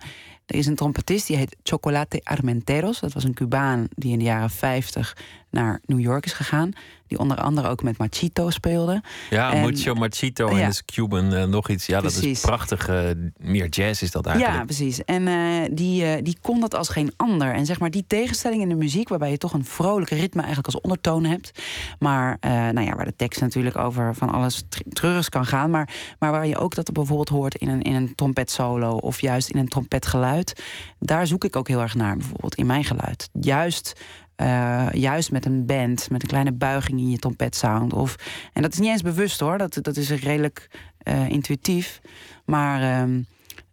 [0.46, 3.00] er is een trompetist die heet Chocolate Armenteros.
[3.00, 5.16] Dat was een Cubaan die in de jaren 50
[5.50, 6.72] naar New York is gegaan.
[7.10, 9.02] Die onder andere ook met Machito speelde.
[9.30, 10.66] Ja, En- Mucho Machito en ja.
[10.66, 11.86] dus Cuban eh, nog iets.
[11.86, 12.88] Ja, dat is prachtig.
[12.88, 14.58] eh, meer jazz is dat eigenlijk.
[14.58, 15.04] Ja, precies.
[15.04, 15.34] En eh,
[15.72, 17.54] die, die kon dat als geen ander.
[17.54, 20.72] En zeg maar die tegenstelling in de muziek, waarbij je toch een vrolijke ritme eigenlijk
[20.74, 21.62] als ondertoon hebt.
[21.98, 25.70] Maar nou ja, waar de tekst natuurlijk over van alles tr- treurigs kan gaan.
[25.70, 29.48] Maar, maar waar je ook dat bijvoorbeeld hoort in een, in een trompetsolo of juist
[29.48, 30.62] in een trompetgeluid.
[30.98, 33.28] Daar zoek ik ook heel erg naar, bijvoorbeeld in mijn geluid.
[33.40, 34.00] Juist.
[34.40, 37.92] Eh, juist met een band, met een kleine buiging in je trompetsound.
[37.92, 38.16] Of,
[38.52, 42.00] en dat is niet eens bewust hoor, dat, dat is redelijk eh, intuïtief.
[42.44, 43.22] Maar ehm,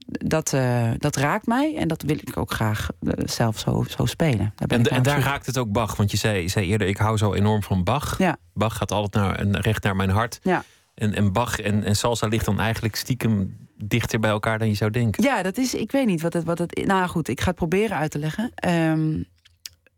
[0.05, 2.89] dat, eh, dat raakt mij en dat wil ik ook graag
[3.25, 4.53] zelf zo, zo spelen.
[4.55, 5.95] Daar En, en daar raakt het ook Bach.
[5.95, 8.17] Want je zei, je zei eerder, ik hou zo enorm van Bach.
[8.17, 8.37] Ja.
[8.53, 10.39] Bach gaat altijd naar, en recht naar mijn hart.
[10.43, 10.63] Ja.
[10.93, 14.73] En, en Bach en, en salsa ligt dan eigenlijk stiekem dichter bij elkaar dan je
[14.73, 15.23] zou denken.
[15.23, 16.85] Ja, dat is, ik weet niet wat het, wat het.
[16.85, 18.51] Nou goed, ik ga het proberen uit te leggen.
[18.55, 19.23] Ehm,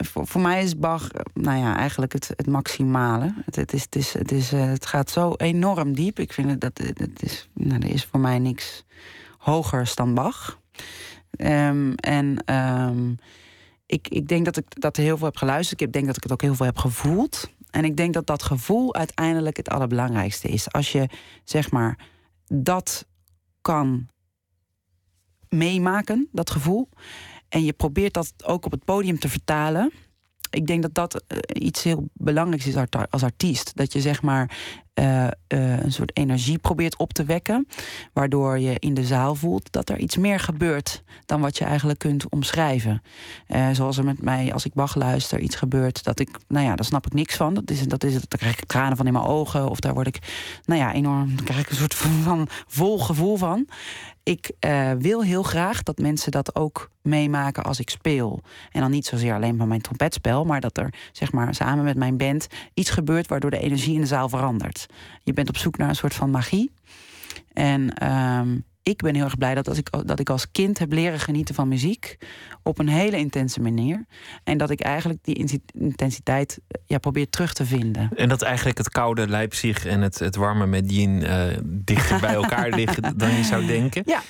[0.06, 3.34] voor, mij is Bach, eh, nou ja, eigenlijk het, het maximale.
[3.46, 6.20] Het, het, is, het, is, het, is, eh, het gaat zo enorm diep.
[6.20, 8.86] Ik vind dat het is, nou, er is voor mij niks
[9.38, 10.60] hoger dan Bach.
[11.32, 13.14] Ehm, en ehm,
[13.86, 15.82] ik, ik denk dat ik dat heel veel heb geluisterd.
[15.82, 17.52] Ik denk dat ik het ook heel veel heb gevoeld.
[17.70, 20.72] En ik denk dat dat gevoel uiteindelijk het allerbelangrijkste is.
[20.72, 21.10] Als je
[21.44, 21.98] zeg maar
[22.48, 23.06] dat
[23.62, 24.08] kan
[25.50, 26.90] meemaken, dat gevoel.
[27.50, 29.92] En je probeert dat ook op het podium te vertalen.
[30.50, 32.76] Ik denk dat dat eh, iets heel belangrijks is
[33.10, 33.76] als artiest.
[33.76, 34.58] Dat je zeg maar
[35.00, 37.68] eh, eh, een soort energie probeert op te wekken.
[38.14, 42.00] Waardoor je in de zaal voelt dat er iets meer gebeurt dan wat je eigenlijk
[42.00, 43.02] kunt omschrijven.
[43.48, 46.76] Eh, zoals er met mij, als ik Bach luister, iets gebeurt dat ik, nou ja,
[46.76, 47.54] daar snap ik niks van.
[47.54, 49.70] Dat is, dat is, daar krijg ik tranen van in mijn ogen.
[49.70, 50.20] Of daar word ik,
[50.66, 53.68] nou ja, enorm, krijg ik een soort van vol gevoel van.
[54.24, 54.52] Ik
[55.00, 58.42] wil heel graag dat mensen dat ook meemaken als ik speel.
[58.72, 61.98] En dan niet zozeer alleen van mijn trompetspel, maar dat er zeg maar samen met
[61.98, 64.86] mijn band iets gebeurt waardoor de energie in de zaal verandert.
[65.24, 66.72] Je bent op zoek naar een soort van magie.
[67.54, 70.92] En ehm, ik ben heel erg blij dat, als ik, dat ik als kind heb
[70.92, 72.18] leren genieten van muziek
[72.64, 74.06] op een hele intense manier.
[74.44, 78.10] En dat ik eigenlijk die intensiteit ja, probeer terug te vinden.
[78.16, 82.70] En dat eigenlijk het koude Leipzig en het, het warme Medellin eh dichter bij elkaar
[82.80, 84.04] liggen dan je zou denken.
[84.06, 84.22] Ja.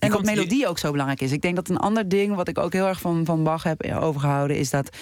[0.00, 1.32] En dat melodie ook zo belangrijk is.
[1.32, 3.84] Ik denk dat een ander ding wat ik ook heel erg van, van Bach heb
[3.84, 4.96] overgehouden, is dat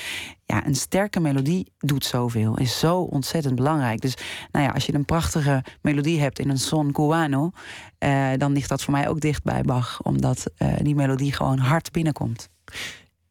[0.45, 2.57] ja, een sterke melodie doet zoveel.
[2.59, 4.01] Is zo ontzettend belangrijk.
[4.01, 4.15] Dus
[4.53, 7.51] nou ja, als je een prachtige melodie hebt in een son cubano,
[7.99, 10.03] eh, dan ligt dat voor mij ook dicht bij Bach.
[10.03, 12.49] Omdat eh, die melodie gewoon hard binnenkomt.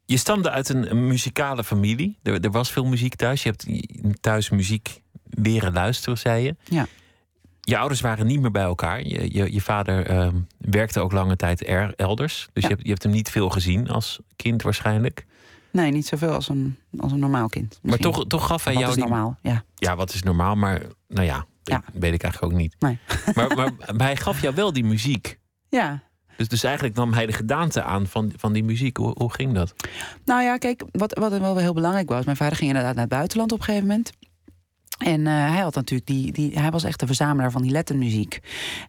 [0.05, 2.17] Je stamde uit een, een muzikale familie.
[2.23, 3.43] Er, er was veel muziek thuis.
[3.43, 3.65] Je hebt
[4.21, 6.55] thuis muziek leren luisteren, zei je.
[6.63, 6.87] Ja.
[7.69, 9.07] Je ouders waren niet meer bij elkaar.
[9.07, 12.47] Je, je, je vader ehm, werkte ook lange tijd er, elders.
[12.53, 12.69] Dus Ja.
[12.69, 15.25] je, hebt, je hebt hem niet veel gezien als kind waarschijnlijk.
[15.71, 17.79] Nee, niet zoveel als een, als een normaal kind.
[17.81, 19.09] Maar toch, toch gaf hij Wat jou is die...
[19.09, 19.37] normaal?
[19.41, 19.63] Ja.
[19.75, 20.55] Ja, wat is normaal?
[20.55, 21.83] Maar nou ja, Ja.
[21.93, 22.75] weet ik eigenlijk ook niet.
[22.79, 22.97] Nee.
[23.35, 25.39] Maar, maar, maar hij gaf jou wel die muziek.
[25.69, 26.03] ja,
[26.37, 28.97] Dus, dus eigenlijk nam hij de gedaante aan van, van die muziek.
[28.97, 29.73] Hoe, hoe ging dat?
[30.25, 32.25] Nou ja, kijk, wat, wat wel heel belangrijk was.
[32.25, 34.11] Mijn vader ging inderdaad naar het buitenland op een gegeven moment.
[34.97, 36.59] En eh, hij had natuurlijk die, die.
[36.59, 38.39] Hij was echt de verzamelaar van die lettermuziek.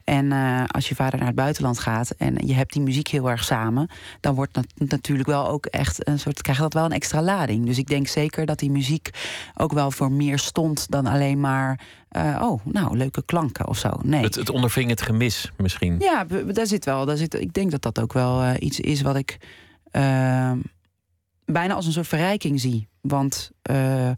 [0.04, 3.30] En eh, als je vader naar het buitenland gaat en je hebt die muziek heel
[3.30, 3.88] erg samen,
[4.20, 6.42] dan wordt dat natuurlijk wel ook echt een soort.
[6.42, 7.66] krijgt dat wel een extra lading.
[7.66, 9.10] Dus ik denk zeker dat die muziek
[9.56, 11.80] ook wel voor meer stond dan alleen maar.
[12.08, 13.90] eh, oh, nou, leuke klanken of zo.
[14.02, 14.22] Nee.
[14.22, 15.96] Het, het onderving het gemis misschien.
[15.98, 17.04] Ja, daar zit wel.
[17.04, 19.38] Daar zit, ik denk dat dat ook wel iets is wat ik
[19.90, 20.52] eh,
[21.52, 22.88] bijna als een soort verrijking zie.
[23.00, 24.10] Want eh,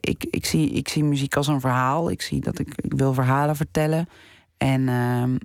[0.00, 2.10] ik, ik, zie, ik zie muziek als een verhaal.
[2.10, 4.08] Ik zie dat ik, ik wil verhalen vertellen.
[4.56, 5.36] En ehm,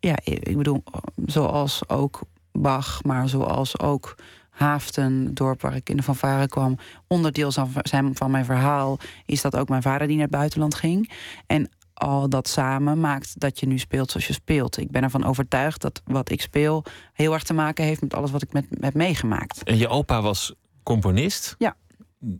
[0.00, 0.82] ja, ik bedoel,
[1.26, 2.20] zoals ook
[2.52, 4.14] Bach, maar zoals ook
[4.50, 9.42] Haaften, het dorp waar ik in de fanfare kwam, onderdeel zijn van mijn verhaal, is
[9.42, 11.10] dat ook mijn vader die naar het buitenland ging.
[11.46, 11.70] En
[12.02, 14.78] al dat samen maakt dat je nu speelt zoals je speelt.
[14.78, 18.30] Ik ben ervan overtuigd dat wat ik speel heel erg te maken heeft met alles
[18.30, 19.62] wat ik met, heb meegemaakt.
[19.62, 21.54] En je opa was componist.
[21.58, 21.76] Ja.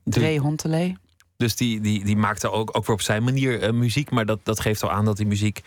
[0.04, 0.96] Dre Hontelee.
[1.36, 4.10] dus die, die, die maakte ook, ook weer op zijn manier eh, muziek.
[4.10, 5.62] Maar dat, dat geeft al aan dat die muziek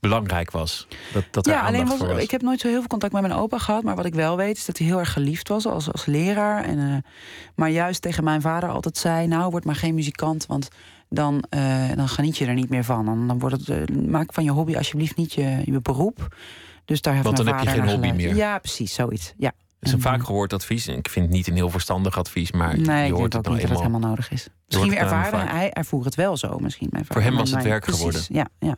[0.00, 0.86] belangrijk was.
[1.12, 2.22] Dat, dat er ja, alleen was.
[2.22, 3.82] ik heb nooit zo heel veel contact met mijn opa gehad.
[3.82, 6.64] Maar wat ik wel weet is dat hij heel erg geliefd was als, als leraar.
[6.64, 7.10] En, eh,
[7.54, 10.68] maar juist tegen mijn vader altijd zei: Nou, word maar geen muzikant, want
[11.08, 13.04] dan, eh, dan geniet je er niet meer van.
[13.04, 16.36] Dan, dan wordt het, eh, maak van je hobby alsjeblieft niet je, je beroep.
[16.84, 18.34] Dus daar heeft Want dan heb je geen hobby meer.
[18.34, 19.34] Ja, precies, zoiets.
[19.36, 19.52] Ja.
[19.78, 20.86] Het is een En, vaak eh, gehoord advies.
[20.86, 23.24] En ik vind het niet een heel verstandig advies, maar Nee, je ik denk hoort
[23.24, 24.48] ook het nou niet dat het helemaal nodig is.
[24.66, 26.58] Misschien nou ervaren hij ervoer het wel zo.
[26.58, 28.24] Misschien mijn Voor hem was het werk precies, geworden.
[28.28, 28.76] Ja, ja.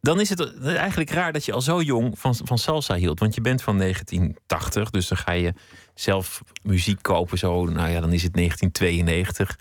[0.00, 3.18] Dan is het eigenlijk raar dat je al zo jong van, van salsa hield.
[3.18, 5.54] Want je bent van 1980, dus dan ga je
[5.94, 7.38] zelf muziek kopen.
[7.38, 9.58] Zo, nou ja, dan is het 1992.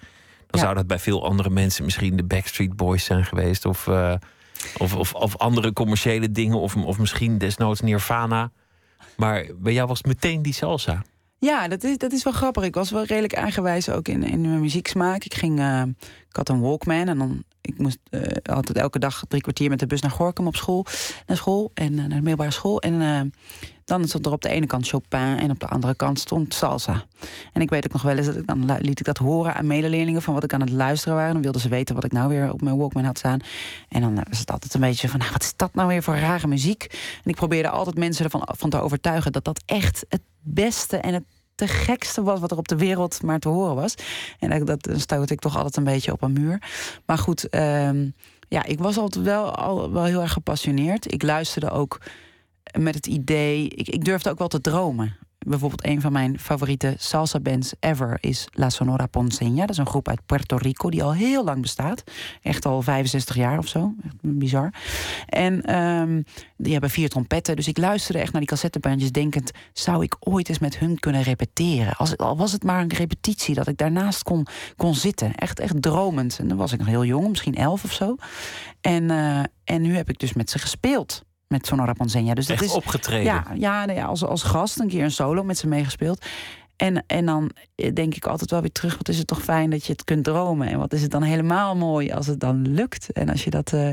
[0.50, 0.66] Dan Ja.
[0.66, 3.66] zou dat bij veel andere mensen misschien de Backstreet Boys zijn geweest.
[3.66, 4.14] Of, eh,
[4.78, 6.60] of, of, of andere commerciële dingen.
[6.60, 8.52] Of, of misschien desnoods Nirvana.
[9.18, 11.02] Maar bij jou was het meteen die salsa.
[11.38, 12.64] Ja, dat is, dat is wel grappig.
[12.64, 15.24] Ik was wel redelijk eigenwijs ook in, in mijn muzieksmaak.
[15.24, 15.82] Ik, ging, eh,
[16.30, 18.22] ik had een Walkman en dan, ik moest eh,
[18.56, 20.86] altijd elke dag drie kwartier met de bus naar Gorkum op school,
[21.28, 22.82] naar school en naar de middelbare school.
[22.82, 23.02] En
[23.90, 27.04] dan stond er op de ene kant Chopin en op de andere kant stond salsa.
[27.54, 29.68] En ik weet ook nog wel eens dat ik dan liet ik dat horen aan
[29.68, 31.34] medeleerlingen van wat ik aan het luisteren waren.
[31.34, 33.40] Dan wilden ze weten wat ik nou weer op mijn Walkman had staan.
[33.90, 36.16] En dan was het altijd een beetje van, nou, wat is dat nou weer voor
[36.16, 36.84] rare muziek?
[37.24, 41.14] En ik probeerde altijd mensen ervan van te overtuigen dat dat echt het beste en
[41.14, 41.24] het
[41.56, 43.96] te gekste was wat er op de wereld maar te horen was.
[44.40, 46.62] En dat, dat ik toch altijd een beetje op een muur.
[47.06, 48.10] Maar goed, ehm,
[48.48, 51.14] ja, ik was altijd wel, al, wel heel erg gepassioneerd.
[51.14, 52.00] Ik luisterde ook
[52.78, 55.18] met het idee, ik, ik durfde ook wel te dromen.
[55.48, 59.56] Bijvoorbeeld een van mijn favoriete salsa bands ever is La Sonora Ponceña.
[59.56, 62.04] Dat is een groep uit Puerto Rico die al heel lang bestaat.
[62.42, 63.94] Echt al 65 jaar of zo.
[64.04, 64.74] Echt bizar.
[65.26, 66.22] En ehm,
[66.58, 67.56] die hebben vier trompetten.
[67.56, 69.52] Dus ik luisterde echt naar die cassettebandjes denkend...
[69.74, 71.96] zou ik ooit eens met hun kunnen repeteren?
[71.96, 75.36] Als, al was het maar een repetitie, dat ik daarnaast kon, kon zitten.
[75.36, 76.40] Echt, echt dromend.
[76.40, 78.16] En dan was ik nog heel jong, misschien elf of zo.
[78.82, 81.28] En, eh, en nu heb ik dus met ze gespeeld.
[81.50, 82.34] Met Sonora Ponceña.
[82.34, 83.24] Dus dat Echt is, opgetreden.
[83.24, 86.26] ja, ja, nou ja als, als gast een keer een solo met ze meegespeeld.
[86.76, 87.52] En, en dan
[87.94, 88.98] denk ik altijd wel weer terug.
[88.98, 90.68] Wat is het toch fijn dat je het kunt dromen.
[90.68, 93.12] En wat is het dan helemaal mooi als het dan lukt.
[93.12, 93.74] En als je dat.
[93.74, 93.92] eh,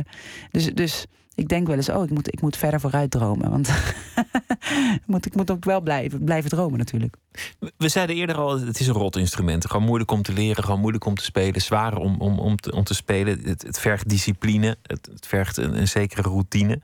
[0.51, 3.51] dus, dus ik denk wel eens, oh, ik moet, ik moet verder vooruit dromen.
[3.51, 7.17] Want ik moet, ik moet ook wel blijven, blijven dromen natuurlijk.
[7.77, 9.67] We zeiden eerder al, het is een rot instrument.
[9.71, 11.61] Gewoon moeilijk om te leren, gewoon moeilijk om te spelen.
[11.61, 13.41] Zwaar om, om, om, te, om te spelen.
[13.45, 16.81] Het, het vergt discipline, het, het vergt een, een zekere routine.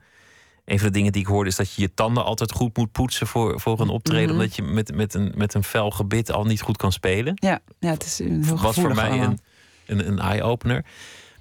[0.72, 2.92] Een van de dingen die ik hoorde is dat je je tanden altijd goed moet
[2.92, 4.24] poetsen voor, voor een optreden.
[4.24, 4.32] Mhm.
[4.32, 7.32] Omdat je met, met, een, met een fel gebit al niet goed kan spelen.
[7.35, 9.26] Ja, ja het is een heel was voor mij allemaal.
[9.28, 9.38] een,
[9.87, 10.85] een, een eye-opener.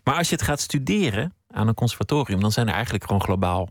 [0.03, 3.69] Maar als je het gaat studeren aan een conservatorium, dan zijn er eigenlijk gewoon globaal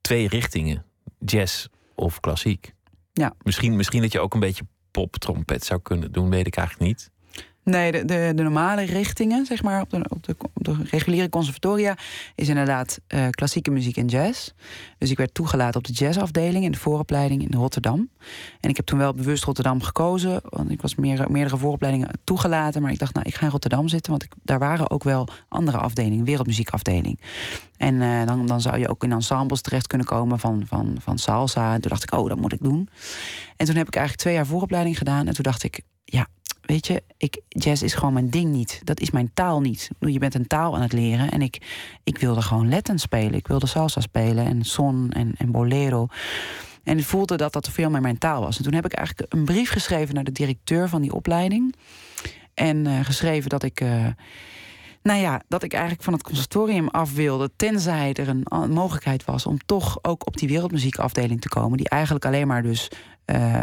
[0.00, 0.84] twee richtingen:
[1.18, 2.74] jazz of klassiek.
[3.12, 3.34] Ja.
[3.42, 7.10] Misschien, misschien dat je ook een beetje pop-trompet zou kunnen doen, weet ik eigenlijk niet.
[7.70, 11.28] Nee, de, de, de normale richtingen, zeg maar, op de, op de, op de reguliere
[11.28, 11.96] conservatoria,
[12.34, 14.50] is inderdaad eh, klassieke muziek en jazz.
[14.98, 18.08] Dus ik werd toegelaten op de jazzafdeling in de vooropleiding in Rotterdam.
[18.60, 22.82] En ik heb toen wel bewust Rotterdam gekozen, want ik was meer, meerdere vooropleidingen toegelaten.
[22.82, 25.28] Maar ik dacht, nou, ik ga in Rotterdam zitten, want ik, daar waren ook wel
[25.48, 27.20] andere afdelingen, wereldmuziekafdeling.
[27.76, 31.18] En eh, dan, dan zou je ook in ensembles terecht kunnen komen van, van, van
[31.18, 31.74] salsa.
[31.74, 32.88] En toen dacht ik, oh, dat moet ik doen.
[33.56, 35.26] En toen heb ik eigenlijk twee jaar vooropleiding gedaan.
[35.26, 36.26] En toen dacht ik, ja,
[36.66, 38.80] weet je, ik, jazz is gewoon mijn ding niet.
[38.84, 39.90] Dat is mijn taal niet.
[39.98, 41.30] Je bent een taal aan het leren.
[41.30, 41.58] En ik,
[42.04, 43.34] ik wilde gewoon Latin spelen.
[43.34, 46.06] Ik wilde salsa spelen en son en, en bolero.
[46.84, 48.56] En ik voelde dat dat veel meer mijn taal was.
[48.58, 51.74] En toen heb ik eigenlijk een brief geschreven naar de directeur van die opleiding.
[52.54, 53.80] En eh, geschreven dat ik.
[53.80, 54.06] eh,
[55.02, 57.50] nou ja, dat ik eigenlijk van het conservatorium af wilde.
[57.56, 61.76] Tenzij er een, een mogelijkheid was om toch ook op die wereldmuziekafdeling te komen.
[61.76, 62.88] Die eigenlijk alleen maar dus
[63.24, 63.62] eh,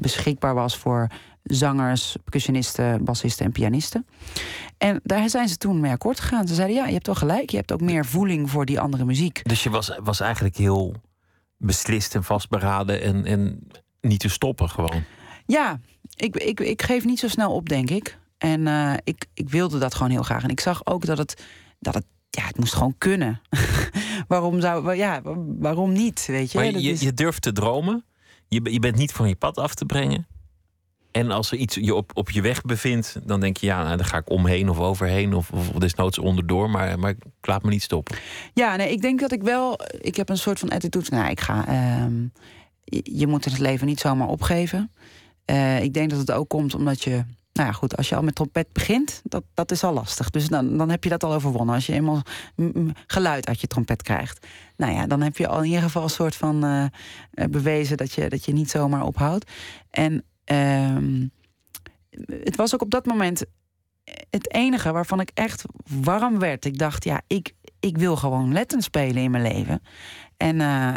[0.00, 1.06] beschikbaar was voor
[1.48, 4.06] zangers, percussionisten, bassisten en pianisten.
[4.78, 6.48] En daar zijn ze toen mee akkoord gegaan.
[6.48, 7.50] Ze zeiden: Ja, je hebt wel gelijk.
[7.50, 9.40] Je hebt ook meer voeling voor die andere muziek.
[9.48, 10.94] Dus je was, was eigenlijk heel
[11.56, 13.66] beslist en vastberaden en, en
[14.00, 15.02] niet te stoppen gewoon.
[15.46, 15.80] Ja,
[16.16, 18.18] ik, ik, ik geef niet zo snel op, denk ik.
[18.38, 20.42] En eh, ik, ik wilde dat gewoon heel graag.
[20.42, 21.42] En ik zag ook dat het,
[21.78, 23.40] dat het ja, het moest gewoon kunnen.
[24.28, 26.58] waarom zou, ja, wa- waarom niet, weet je?
[26.58, 28.04] Maar je, je durft te dromen.
[28.48, 30.26] Je, je bent niet van je pad af te brengen.
[31.10, 33.96] En als er iets je op, op je weg bevindt, dan denk je, ja, nou,
[33.96, 36.70] daar ga ik omheen of overheen of, of desnoods onderdoor.
[36.70, 38.16] Maar, maar ik laat me niet stoppen.
[38.54, 39.80] Ja, nee, ik denk dat ik wel.
[40.00, 41.10] Ik heb een soort van attitude.
[41.10, 41.66] Nou, ik ga.
[41.66, 42.26] ehm,
[42.90, 44.92] je, moet het leven niet zomaar opgeven.
[45.44, 47.24] Eh, ik denk dat het ook komt omdat je.
[47.52, 50.30] Nou ja, goed, als je al met trompet begint, dat, dat is al lastig.
[50.30, 51.74] Dus dan, dan heb je dat al overwonnen.
[51.74, 52.22] Als je eenmaal
[53.06, 54.46] geluid uit je trompet krijgt.
[54.76, 57.96] Nou ja, dan heb je al in ieder geval een soort van eh, eh, bewezen
[57.96, 59.50] dat je, dat je niet zomaar ophoudt.
[59.90, 61.26] En ehm,
[62.26, 63.44] het was ook op dat moment
[64.30, 65.64] het enige waarvan ik echt
[66.02, 66.64] warm werd.
[66.64, 69.82] Ik dacht, ja, ik, ik wil gewoon letten spelen in mijn leven.
[70.36, 70.94] En eh,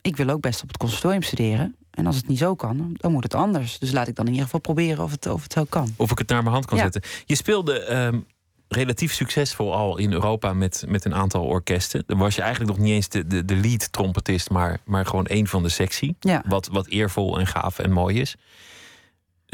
[0.00, 1.76] ik wil ook best op het conservatorium studeren.
[1.90, 3.78] En als het niet zo kan, dan moet het anders.
[3.78, 5.94] Dus laat ik dan in ieder geval proberen of het, of het zo kan.
[5.96, 6.82] Of ik het naar mijn hand kan Ja.
[6.82, 7.02] zetten.
[7.24, 8.20] Je speelde ehm,
[8.68, 12.02] relatief succesvol al in Europa met, met een aantal orkesten.
[12.06, 15.26] Dan was je eigenlijk nog niet eens de, de, de lead trompetist, maar, maar gewoon
[15.26, 16.16] één van de sectie.
[16.20, 16.42] Ja.
[16.46, 18.36] Wat, wat eervol en gaaf en mooi is.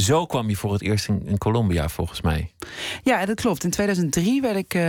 [0.01, 2.53] Zo kwam je voor het eerst in, Colombia, volgens mij.
[3.03, 3.64] Ja, dat klopt.
[3.64, 4.82] In 2003 werd ik, eh,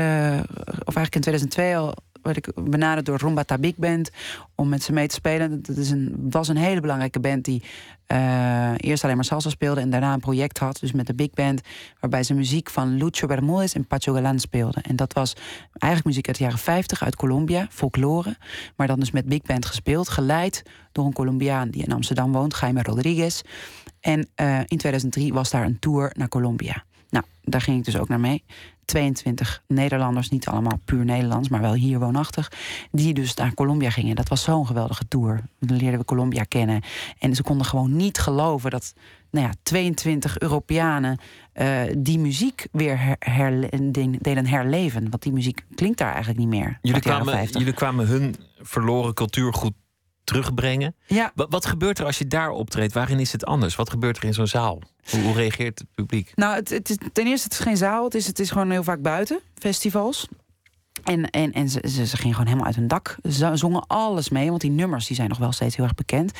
[0.85, 4.09] of eigenlijk in 2002 al, werd ik benaderd door Rumba Big Band
[4.55, 5.61] om met ze mee te spelen.
[5.61, 7.63] Dat is een, was een hele belangrijke band die
[8.05, 11.29] eh, eerst alleen maar salsa speelde en daarna een project had, dus met de Big
[11.29, 11.61] Band,
[11.99, 14.83] waarbij ze muziek van Lucho Bermudez en Pacho Galán speelden.
[14.83, 15.33] En dat was
[15.71, 18.37] eigenlijk muziek uit de jaren 50 uit Colombia, folklore,
[18.75, 22.57] maar dan dus met Big Band gespeeld, geleid door een Colombiaan die in Amsterdam woont,
[22.61, 23.41] Jaime Rodriguez.
[24.01, 26.83] En eh, in 2003 was daar een tour naar Colombia.
[27.09, 28.43] Nou, daar ging ik dus ook naar mee.
[28.85, 32.51] 22 Nederlanders, niet allemaal puur Nederlands, maar wel hier woonachtig.
[32.91, 34.15] Die dus naar Colombia gingen.
[34.15, 35.41] Dat was zo'n geweldige tour.
[35.59, 36.81] Dan leerden we Colombia kennen.
[37.19, 38.93] En ze konden gewoon niet geloven dat
[39.31, 41.17] nou ja, 22 Europeanen
[41.53, 43.69] eh, die muziek weer her, her-
[44.21, 45.09] deden herleven.
[45.09, 46.79] Want die muziek klinkt daar eigenlijk niet meer.
[46.81, 47.57] Jullie kwamen, 50.
[47.59, 49.73] jullie kwamen hun verloren cultuurgoed
[50.23, 50.95] terugbrengen.
[51.05, 52.93] Ja, Wat, wat gebeurt er als je daar optreedt?
[52.93, 53.75] Waarin is het anders?
[53.75, 54.81] Wat gebeurt er in zo'n zaal?
[55.09, 56.31] Hoe, hoe reageert het publiek?
[56.35, 58.03] Nou, het, het is, ten eerste, het is geen zaal.
[58.03, 60.27] Het is, het is gewoon heel vaak buiten, festivals.
[61.03, 63.17] En, en, en ze, ze, ze gingen gewoon helemaal uit hun dak.
[63.29, 66.31] Ze zongen alles mee, want die nummers die zijn nog wel steeds heel erg bekend.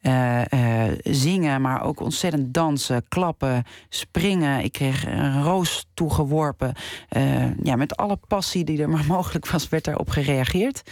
[0.00, 4.64] Eh, eh, zingen, maar ook ontzettend dansen, klappen, springen.
[4.64, 6.74] Ik kreeg een roos toegeworpen.
[7.08, 10.82] Eh, ja, met alle passie die er maar mogelijk was, werd daarop gereageerd.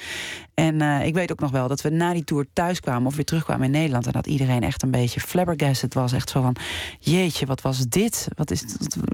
[0.57, 3.17] En eh, ik weet ook nog wel dat we na die tour thuis kwamen of
[3.17, 4.07] weer terugkwamen in Nederland.
[4.07, 6.13] En dat iedereen echt een beetje flabbergasted was.
[6.13, 6.57] Echt zo van:
[6.99, 8.29] jeetje, wat was dit?
[8.35, 8.65] Wat is,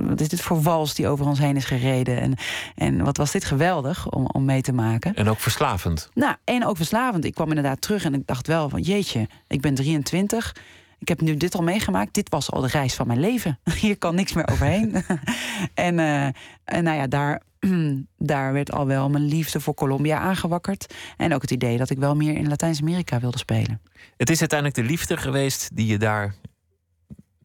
[0.03, 2.21] wat is dit voor wals die over ons heen is gereden?
[2.21, 2.35] En,
[2.75, 5.15] en wat was dit geweldig om, om mee te maken.
[5.15, 6.09] En ook verslavend.
[6.15, 7.25] Nou, en ook verslavend.
[7.25, 10.55] Ik kwam inderdaad terug en ik dacht wel van jeetje, ik ben 23.
[10.99, 12.15] Ik heb nu dit al meegemaakt.
[12.15, 13.59] Dit was al de reis van mijn leven.
[13.81, 14.95] Hier kan niks meer overheen.
[15.75, 16.25] en, eh,
[16.65, 17.43] en nou ja, daar,
[18.33, 20.95] daar werd al wel mijn liefde voor Colombia aangewakkerd.
[21.17, 23.81] En ook het idee dat ik wel meer in Latijns-Amerika wilde spelen.
[24.17, 26.35] Het is uiteindelijk de liefde geweest die je daar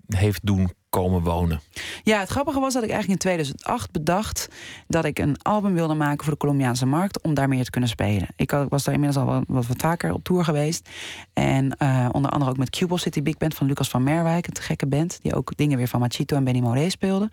[0.08, 1.62] heeft doen komen wonen.
[2.04, 4.48] Ja, het grappige was dat ik eigenlijk in 2008 bedacht
[4.88, 7.90] dat ik een album wilde maken voor de Colombiaanse markt om daar meer te kunnen
[7.90, 8.28] spelen.
[8.36, 10.90] Ik was daar inmiddels al wat, wat vaker op tour geweest.
[11.34, 14.60] En eh, onder andere ook met Cubal City Big Band van Lucas van Merwijk, het
[14.60, 17.30] gekke band, die ook dingen weer van Machito en Benny Moré speelde.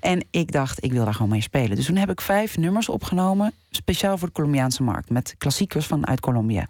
[0.00, 1.76] En ik dacht, ik wil daar gewoon mee spelen.
[1.76, 6.20] Dus toen heb ik vijf nummers opgenomen, speciaal voor de Colombiaanse markt, met klassiekers vanuit
[6.20, 6.66] Colombia.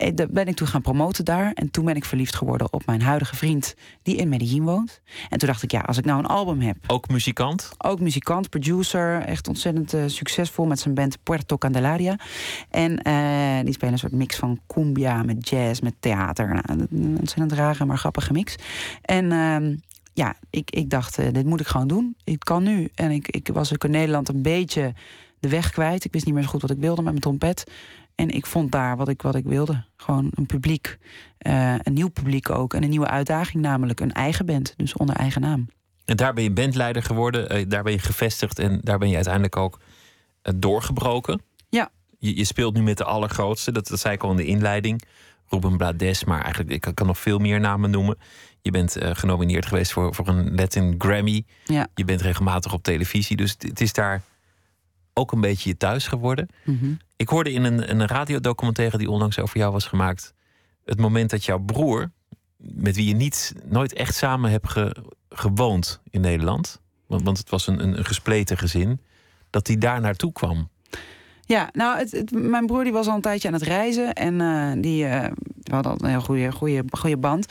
[0.00, 1.52] En dat ben ik toen gaan promoten daar.
[1.54, 5.00] En toen ben ik verliefd geworden op mijn huidige vriend, die in Medellin woont.
[5.28, 7.70] En toen dacht ik, ja, als ik nou een album heb Ook muzikant.
[7.78, 12.16] ook muzikant, producer, echt ontzettend eh, succesvol met zijn band Puerto Candelaria.
[12.70, 16.48] En eh, die spelen een soort mix van cumbia met jazz, met theater.
[16.48, 18.56] Nou, een ontzettend rare, maar grappige mix.
[19.02, 19.76] En ehm,
[20.12, 22.16] ja, ik, ik dacht, eh, dit moet ik gewoon doen.
[22.24, 22.88] Ik kan nu.
[22.94, 24.92] En ik, ik was ook in Nederland een beetje
[25.40, 26.04] de weg kwijt.
[26.04, 27.64] Ik wist niet meer zo goed wat ik wilde met mijn trompet.
[28.20, 29.84] En ik vond daar wat ik, wat ik wilde.
[29.96, 30.98] Gewoon een publiek.
[31.38, 32.74] eh, een nieuw publiek ook.
[32.74, 34.74] En een nieuwe uitdaging, namelijk een eigen band.
[34.76, 35.68] Dus onder eigen naam.
[36.04, 37.48] En daar ben je bandleider geworden.
[37.50, 38.58] eh, daar ben je gevestigd.
[38.58, 39.80] En daar ben je uiteindelijk ook
[40.42, 41.42] eh, doorgebroken.
[41.68, 41.88] Ja.
[42.18, 43.72] Je, je speelt nu met de allergrootste.
[43.72, 45.02] Dat, dat zei ik al in de inleiding.
[45.48, 46.24] Ruben Blades.
[46.24, 48.18] Maar eigenlijk, ik kan- nog veel meer namen noemen.
[48.62, 51.44] Je bent genomineerd geweest voor, voor een Latin Grammy.
[51.64, 51.86] Ja.
[51.94, 53.36] Je bent regelmatig op televisie.
[53.36, 54.22] Dus het, het is daar
[55.20, 56.48] ook een beetje je thuis geworden.
[56.64, 56.92] Mhm.
[57.16, 60.34] Ik hoorde in een, een radiodocumentaire die onlangs over jou was gemaakt.
[60.84, 62.10] Het moment dat jouw broer,
[62.56, 64.96] met wie je niet, nooit echt samen hebt ge-
[65.28, 66.80] gewoond in Nederland.
[67.06, 69.00] Want, want het was een, een, een gespleten gezin.
[69.50, 70.68] Dat hij daar naartoe kwam.
[71.44, 74.12] Ja, nou, het, het- mijn broer die was al een tijdje aan het reizen.
[74.12, 75.30] En eh, die eh,
[75.62, 77.46] we hadden al een heel goede, goede, goede band.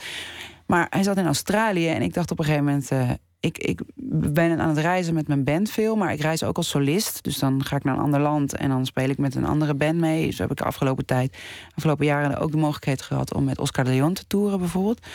[0.66, 2.90] Maar hij zat in Australië en ik dacht op een gegeven moment...
[2.90, 3.10] eh,
[3.40, 3.80] ik, ik
[4.22, 7.24] ben aan het reizen met mijn band veel, maar ik reis ook als solist.
[7.24, 9.74] Dus dan ga ik naar een ander land en dan speel ik met een andere
[9.74, 10.30] band mee.
[10.30, 11.36] Zo heb ik de afgelopen tijd,
[11.74, 13.34] afgelopen jaren ook de mogelijkheid gehad...
[13.34, 15.06] om met Oscar de Leon te toeren bijvoorbeeld.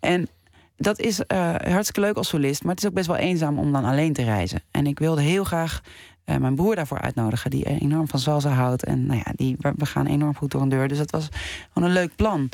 [0.00, 0.28] En
[0.76, 3.72] dat is eh, hartstikke leuk als solist, maar het is ook best wel eenzaam om
[3.72, 4.62] dan alleen te reizen.
[4.70, 5.80] En ik wilde heel graag
[6.24, 8.84] eh, mijn broer daarvoor uitnodigen, die enorm van salsa houdt.
[8.84, 10.88] En nou ja, die, we, gaan enorm goed door een deur.
[10.88, 11.28] Dus dat was
[11.72, 12.48] gewoon een leuk plan.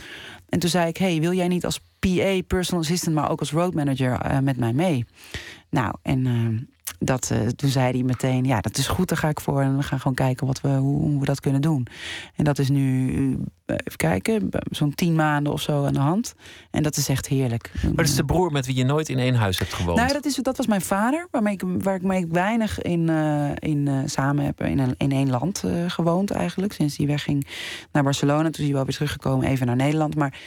[0.49, 3.53] En toen zei ik, hey, wil jij niet als PA, personal assistant, maar ook als
[3.53, 5.07] road manager eh, met mij mee?
[5.71, 6.27] Nou, en
[6.99, 9.61] dat, eh, toen zei hij meteen, ja, dat is goed, daar ga ik voor.
[9.61, 11.87] En we gaan gewoon kijken wat we, hoe, hoe we dat kunnen doen.
[12.37, 13.09] En dat is nu,
[13.67, 16.35] eh, even kijken, zo'n tien maanden of zo aan de hand.
[16.71, 17.71] En dat is echt heerlijk.
[17.83, 19.99] Maar dat is de broer met wie je nooit in één huis hebt gewoond.
[19.99, 23.51] Nou, dat, is, dat was mijn vader, waarmee ik, waar ik mee weinig in, eh,
[23.71, 24.63] in samen heb.
[24.63, 26.73] In, een, in één land gewoond eigenlijk.
[26.73, 27.47] Sinds hij wegging
[27.93, 28.43] naar Barcelona.
[28.43, 30.15] Toen is hij wel weer teruggekomen, even naar Nederland.
[30.17, 30.39] Maar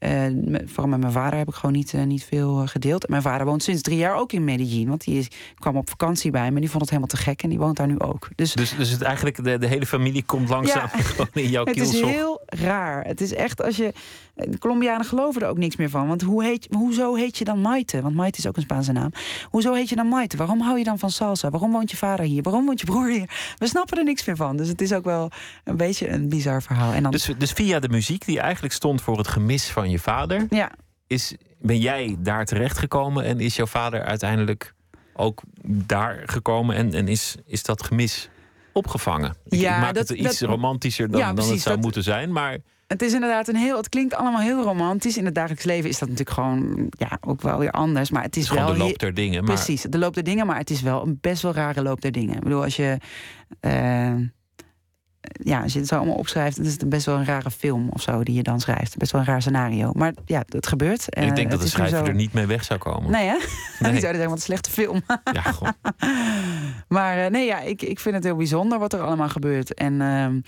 [0.00, 0.10] eh,
[0.44, 3.08] met- vooral met mijn vader heb ik gewoon niet, eh, niet veel eh, gedeeld.
[3.08, 4.88] Mijn vader woont sinds drie jaar ook in Medellin.
[4.88, 5.28] Want die is,
[5.58, 6.60] kwam op vakantie bij me.
[6.60, 8.28] Die vond het helemaal te gek en die woont daar nu ook.
[8.34, 10.98] Dus Dus, dus het, eigenlijk de, de hele familie komt langzaam Ja.
[11.02, 12.10] gewoon in jouw het is kielzog.
[12.10, 13.04] heel raar.
[13.04, 13.92] Het is echt als je.
[14.34, 16.08] De Colombianen geloven er ook niks meer van.
[16.08, 18.02] Want hoe heet, hoezo heet je dan Maite?
[18.02, 19.10] Want Maite is ook een Spaanse naam.
[19.50, 20.36] Hoezo heet je dan Maite?
[20.36, 21.50] Waarom hou je dan van salsa?
[21.50, 22.42] Waarom woont je vader hier?
[22.42, 23.54] Waarom woont je broer hier?
[23.58, 24.56] We snappen er niks meer van.
[24.56, 25.30] Dus het is ook wel
[25.64, 26.92] een beetje een bizar verhaal.
[26.92, 29.98] En dan, Dus, dus via de muziek die eigenlijk stond voor het gemis van je
[29.98, 30.70] vader, ja,
[31.06, 34.74] is, ben jij daar terechtgekomen en is jouw vader uiteindelijk
[35.14, 38.28] ook daar gekomen en, en is, is dat gemis
[38.72, 39.34] opgevangen?
[39.48, 41.84] Ik, Ja, ik maak dat- het iets dat- romantischer dan, Ja, dan het zou dat-
[41.84, 43.76] moeten zijn, maar het is inderdaad een heel.
[43.76, 45.16] Het klinkt allemaal heel romantisch.
[45.16, 46.86] In het dagelijks leven is dat natuurlijk gewoon.
[46.90, 48.10] Ja, ook wel weer anders.
[48.10, 48.84] Maar het is het is gewoon wel.
[48.84, 49.44] de loop der dingen.
[49.44, 52.00] Maar Precies, de loop der dingen, maar het is wel een best wel rare loop
[52.00, 52.34] der dingen.
[52.36, 52.96] Ik bedoel, als je.
[53.60, 54.14] eh,
[55.20, 57.88] ja, als je het zo allemaal opschrijft, dan is het best wel een rare film
[57.88, 58.96] of zo die je dan schrijft.
[58.96, 59.90] Best wel een raar scenario.
[59.92, 61.14] Maar ja, het gebeurt.
[61.14, 63.10] en ik Eh, denk dat de schrijver zo- er niet mee weg zou komen.
[63.10, 63.36] Nee, hè?
[63.80, 63.92] Nee.
[63.92, 65.02] Die zouden zeggen, wat een slechte film.
[65.32, 65.74] Ja, gewoon.
[66.88, 69.74] Maar eh, nee, ja, ik, ik vind het heel bijzonder wat er allemaal gebeurt.
[69.74, 70.40] En ehm,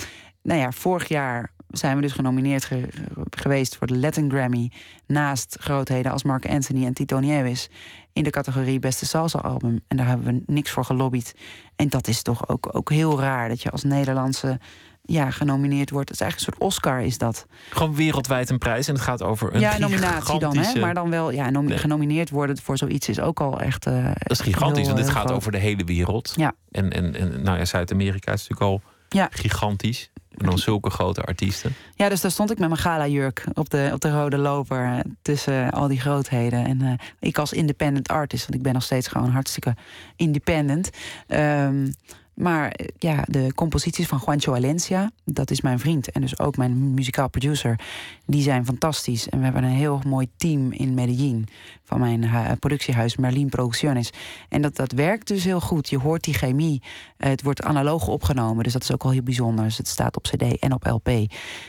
[0.42, 2.88] nou ja, vorig jaar zijn we dus genomineerd ge-
[3.30, 4.70] geweest voor de Latin Grammy.
[5.06, 7.68] Naast grootheden als Mark Anthony en Tito Nieves.
[8.12, 9.80] In de categorie Beste Salsa Album.
[9.88, 11.34] En daar hebben we niks voor gelobbyd.
[11.76, 14.60] En dat is toch ook, ook heel raar dat je als Nederlandse
[15.04, 16.08] ja, genomineerd wordt.
[16.08, 17.46] Het is eigenlijk een soort Oscar, is dat.
[17.70, 20.80] Gewoon wereldwijd een prijs en het gaat over een ja, nominatie dan, hè?
[20.80, 21.78] Maar dan wel, ja, nom- Nee.
[21.78, 23.86] genomineerd worden voor zoiets is ook al echt.
[23.86, 25.36] eh, Dat is gigantisch, heel, want dit gaat groot.
[25.36, 26.32] over de hele wereld.
[26.36, 26.52] Ja.
[26.70, 29.28] En, en, en nou ja, Zuid-Amerika is natuurlijk al Ja.
[29.30, 30.10] gigantisch.
[30.36, 31.74] En dan zulke grote artiesten.
[31.94, 34.98] Ja, dus daar stond ik met mijn gala-jurk op de, op de rode loper eh,
[35.22, 36.64] tussen al die grootheden.
[36.64, 39.74] En eh, ik als independent artist, want ik ben nog steeds gewoon hartstikke
[40.16, 40.90] independent.
[41.26, 41.90] Ehm,
[42.34, 46.56] maar eh, ja, de composities van Juancho Valencia, dat is mijn vriend en dus ook
[46.56, 47.80] mijn muzikaal producer,
[48.26, 49.28] die zijn fantastisch.
[49.28, 51.48] En we hebben een heel mooi team in Medellin
[51.84, 54.10] van mijn hu- productiehuis Merlin Producciones.
[54.48, 55.88] En dat, dat werkt dus heel goed.
[55.88, 56.82] Je hoort die chemie.
[57.16, 59.64] Het wordt analoog opgenomen, dus dat is ook al heel bijzonder.
[59.64, 61.08] Dus het staat op CD en op LP.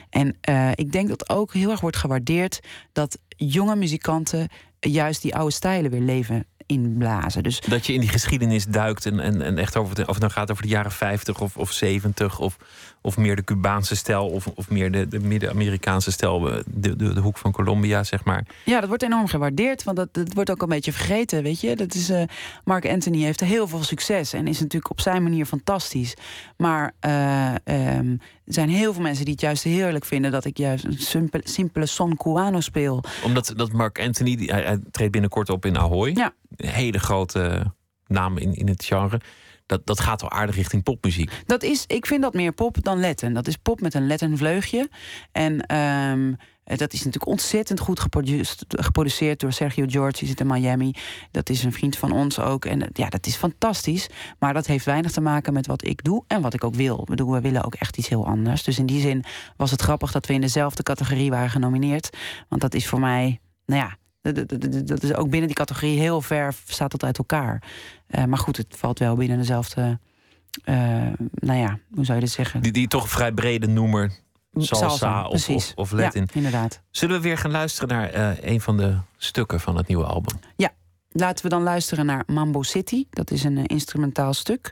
[0.09, 2.59] En eh, ik denk dat ook heel erg wordt gewaardeerd
[2.91, 4.47] dat jonge muzikanten
[4.79, 7.43] juist die oude stijlen weer leven inblazen.
[7.43, 10.51] Dus Dat je in die geschiedenis duikt en, en, echt over of het nou gaat
[10.51, 12.57] over de jaren 50 of, of 70 of,
[13.05, 17.13] of meer de Cubaanse stijl of, of meer de, de Midden-Amerikaanse stijl, eh, de, de,
[17.13, 18.45] de hoek van Colombia, zeg maar.
[18.65, 21.75] Ja, dat wordt enorm gewaardeerd, want dat, dat wordt ook een beetje vergeten, weet je.
[21.75, 22.23] Dat is, eh,
[22.63, 26.13] Mark Anthony heeft heel veel succes en is natuurlijk op zijn manier fantastisch.
[26.57, 28.11] Maar eh, ehm,
[28.45, 31.43] er zijn heel veel mensen die het juist heerlijk vinden dat ik juist een simpele,
[31.45, 33.03] simpele son cubano speel.
[33.23, 36.11] Omdat dat Mark Anthony, die, hij, hij treedt binnenkort op in Ahoy.
[36.13, 36.33] Ja.
[36.55, 37.71] Een hele grote
[38.07, 39.19] naam in, in het genre.
[39.65, 41.31] Dat, dat gaat wel aardig richting popmuziek.
[41.45, 43.33] Dat is, ik vind dat meer pop dan Latin.
[43.33, 44.89] Dat is pop met een Latin vleugje.
[45.31, 46.33] En ehm,
[46.63, 50.17] eh, dat is natuurlijk ontzettend goed geproduceerd, geproduceerd door Sergio George.
[50.17, 50.93] Die zit in Miami.
[51.31, 52.65] Dat is een vriend van ons ook.
[52.65, 54.09] En ja, dat is fantastisch.
[54.39, 57.07] Maar dat heeft weinig te maken met wat ik doe en wat ik ook wil.
[57.15, 58.63] We willen ook echt iets heel anders.
[58.63, 59.23] Dus in die zin
[59.57, 62.17] was het grappig dat we in dezelfde categorie waren genomineerd.
[62.49, 63.97] Want dat is voor mij, nou ja.
[64.83, 67.63] Dat is ook binnen die categorie heel ver staat dat uit elkaar.
[68.13, 69.99] Eh, maar goed, het valt wel binnen dezelfde.
[70.63, 70.75] eh,
[71.33, 72.61] nou ja, hoe zou je dit zeggen?
[72.61, 74.11] Die, die toch vrij brede noemer.
[74.55, 75.71] Salsa, of, precies.
[75.75, 76.21] of, of Latin.
[76.21, 76.81] Ja, inderdaad.
[76.91, 80.39] Zullen we weer gaan luisteren naar eh, een van de stukken van het nieuwe album?
[81.15, 83.05] Laten we dan luisteren naar Mambo City.
[83.09, 84.71] Dat is een instrumentaal stuk.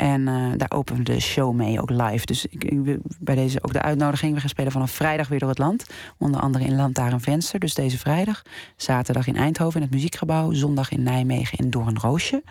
[0.00, 2.26] En eh, daar openen we de show mee, ook live.
[2.26, 4.34] Dus ik, bij deze ook de uitnodiging.
[4.34, 5.86] We gaan spelen vanaf vrijdag weer door het land.
[6.18, 7.60] Onder andere in Lantaarn Venster.
[7.60, 8.42] Dus deze vrijdag.
[8.76, 10.52] Zaterdag in Eindhoven in het Muziekgebouw.
[10.52, 12.42] Zondag in Nijmegen in Doornroosje.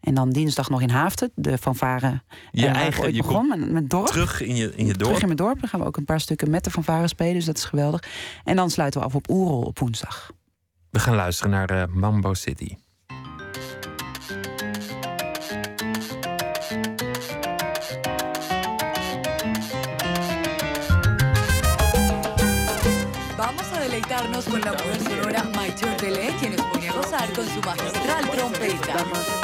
[0.00, 1.30] En dan dinsdag nog in Haaften.
[1.34, 4.06] De fanfare Je eh, eigen, je begon komt met, met dorp.
[4.06, 5.02] terug in je, in je dorp.
[5.02, 5.60] Terug in mijn dorp.
[5.60, 7.34] Dan gaan we ook een paar stukken met de fanfare spelen.
[7.34, 8.02] Dus dat is geweldig.
[8.44, 10.30] En dan sluiten we af op Oerol op woensdag.
[10.90, 12.76] We gaan luisteren naar eh, Mambo City.
[24.50, 29.37] Con la mujer sonora Mayor Delé, quien nos pone a gozar con su magistral trompeta.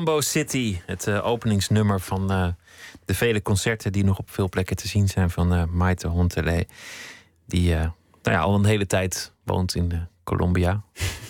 [0.00, 2.48] Mambo City, het eh, openingsnummer van eh,
[3.04, 6.64] de vele concerten die nog op veel plekken te zien zijn van eh Maite Hontelé.
[7.46, 7.90] Die nou
[8.22, 10.82] ja, al een hele tijd woont in Colombia.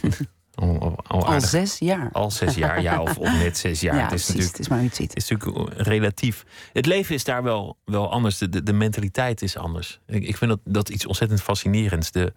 [0.54, 2.08] al, al, al Al aardig- zes jaar.
[2.12, 3.96] al zes jaar, ja, of, of net zes jaar.
[3.98, 4.34] ja, het is precies.
[4.34, 5.16] natuurlijk Het is maar het ziet.
[5.16, 6.44] is natuurlijk relatief.
[6.72, 8.38] Het leven is daar wel, wel anders.
[8.38, 10.00] De, de, de mentaliteit is anders.
[10.06, 12.10] Ik, ik vind dat, dat iets ontzettend fascinerends.
[12.10, 12.32] De,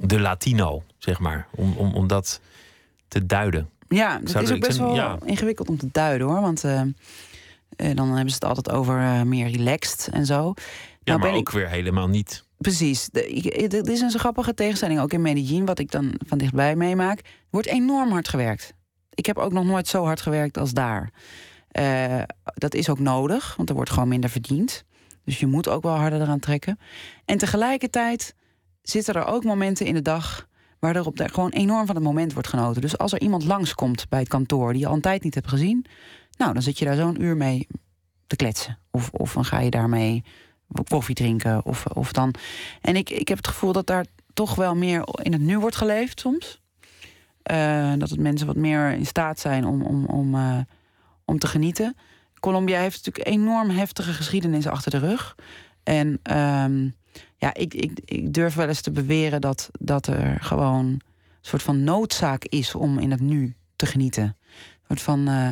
[0.00, 1.46] de Latino, zeg maar.
[1.50, 2.40] Om, om, om dat
[3.08, 3.70] te duiden.
[3.94, 5.18] Ja, het Zou is ook ik best wel ja.
[5.24, 6.40] ingewikkeld om te duiden hoor.
[6.40, 6.86] Want eh, eh,
[7.96, 10.34] dan hebben ze het altijd over eh, meer relaxed en zo.
[10.56, 10.62] Ja,
[11.04, 12.44] Nou maar ben ook weer helemaal niet.
[12.58, 13.08] Precies.
[13.12, 15.00] Ik- dit is een zo grappige tegenstelling.
[15.00, 17.20] Ook in Medellin, wat ik dan van dichtbij meemaak.
[17.50, 18.74] Wordt enorm hard gewerkt.
[19.14, 21.10] Ik heb ook nog nooit zo hard gewerkt als daar.
[22.54, 24.84] Dat is ook nodig, want er wordt gewoon minder verdiend.
[25.24, 26.78] Dus je moet ook wel harder eraan trekken.
[27.24, 28.34] En tegelijkertijd
[28.82, 30.48] zitten er ook momenten in de dag...
[30.84, 32.82] waar er op de, gewoon enorm van het moment wordt genoten.
[32.82, 34.72] Dus als er iemand langskomt bij het kantoor...
[34.72, 35.84] die je al een tijd niet hebt gezien...
[36.36, 37.66] nou, dan zit je daar zo'n uur mee
[38.26, 38.78] te kletsen.
[38.90, 40.24] Of, of dan ga je daarmee
[40.88, 41.64] koffie drinken.
[41.64, 42.34] Of, of dan...
[42.80, 45.76] En ik, ik heb het gevoel dat daar toch wel meer in het nu wordt
[45.76, 46.60] geleefd soms.
[47.42, 50.58] Eh, dat het mensen wat meer in staat zijn om, om, om, eh,
[51.24, 51.96] om te genieten.
[52.40, 55.34] Colombia heeft natuurlijk enorm heftige geschiedenis achter de rug.
[55.82, 56.88] En ehm,
[57.44, 61.00] ja, ik, ik, ik durf wel eens te beweren dat, dat er gewoon een
[61.40, 64.22] soort van noodzaak is om in het nu te genieten.
[64.22, 64.36] Een
[64.86, 65.48] soort van, eh,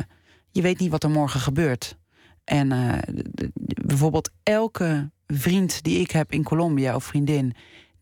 [0.51, 1.97] je weet niet wat er morgen gebeurt.
[2.43, 2.97] En eh,
[3.85, 7.53] bijvoorbeeld elke vriend die ik heb in Colombia of vriendin,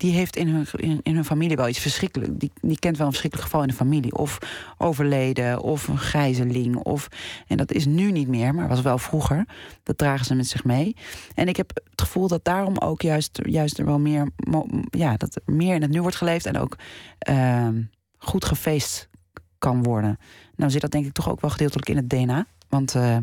[0.01, 0.65] die heeft in hun,
[1.03, 2.33] in, hun familie wel iets verschrikkelijks.
[2.37, 4.15] Die, die kent wel een verschrikkelijk geval in de familie.
[4.15, 4.37] Of
[4.77, 6.75] overleden, of een gijzeling.
[6.75, 7.07] Of,
[7.47, 9.45] en dat is nu niet meer, maar was wel vroeger.
[9.83, 10.95] Dat dragen ze met zich mee.
[11.35, 14.29] En ik heb het gevoel dat daarom ook juist, juist er wel meer,
[14.89, 16.77] ja, dat er meer in het nu wordt geleefd en ook
[17.19, 17.81] ehm,
[18.17, 19.09] goed gefeest
[19.57, 20.17] kan worden.
[20.55, 22.45] Nou zit dat denk ik toch ook wel gedeeltelijk in het DNA.
[22.69, 23.17] Want eh,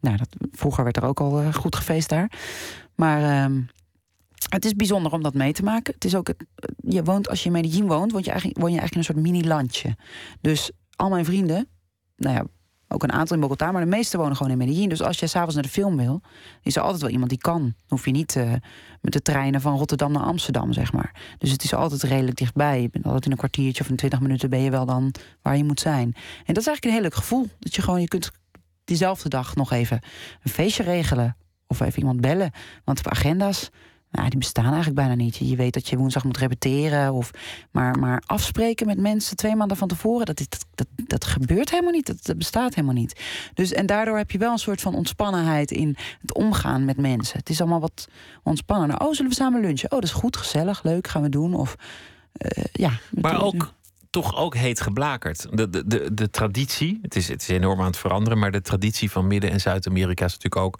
[0.00, 2.30] nou, dat, vroeger werd er ook al eh, goed gefeest daar.
[2.94, 3.60] Maar ehm,
[4.48, 5.94] het is bijzonder om dat mee te maken.
[5.94, 6.44] Het is ook het,
[6.76, 9.22] je woont, als je in Medellin woont, woon je eigenlijk, woon je eigenlijk in een
[9.22, 9.96] soort mini-landje.
[10.40, 11.68] Dus al mijn vrienden,
[12.16, 12.44] nou ja,
[12.88, 14.88] ook een aantal in Bogota, maar de meeste wonen gewoon in Medellin.
[14.88, 16.20] Dus als je s'avonds naar de film wil,
[16.62, 17.60] is er altijd wel iemand die kan.
[17.60, 18.52] Dan hoef je niet eh,
[19.00, 21.36] met de treinen van Rotterdam naar Amsterdam, zeg maar.
[21.38, 22.82] Dus het is altijd redelijk dichtbij.
[22.82, 25.56] Je bent altijd in een kwartiertje of in twintig minuten ben je wel dan waar
[25.56, 26.12] je moet zijn.
[26.44, 27.48] En dat is eigenlijk een heel leuk gevoel.
[27.58, 28.30] Dat je gewoon, je kunt
[28.84, 30.00] diezelfde dag nog even
[30.42, 31.36] een feestje regelen.
[31.66, 32.50] Of even iemand bellen.
[32.84, 33.70] Want op agenda's,
[34.16, 35.36] nou, die bestaan eigenlijk bijna niet.
[35.36, 37.12] Je weet dat je woensdag moet repeteren.
[37.12, 37.30] Of,
[37.70, 41.92] maar, maar afspreken met mensen twee maanden van tevoren, dat, dat, dat, dat gebeurt helemaal
[41.92, 42.06] niet.
[42.06, 43.20] Dat, dat bestaat helemaal niet.
[43.54, 47.38] Dus, en daardoor heb je wel een soort van ontspannenheid in het omgaan met mensen.
[47.38, 48.08] Het is allemaal wat
[48.42, 49.00] ontspannender.
[49.00, 49.92] Oh, zullen we samen lunchen?
[49.92, 51.54] Oh, dat is goed, gezellig, leuk, gaan we doen.
[51.54, 51.76] Of
[52.32, 52.90] eh, ja.
[53.10, 53.74] Maar ook
[54.10, 55.46] toch ook heet geblakerd.
[55.50, 58.62] De, de, de, de traditie, het is, het is enorm aan het veranderen, maar de
[58.62, 60.78] traditie van Midden- en Zuid-Amerika is natuurlijk ook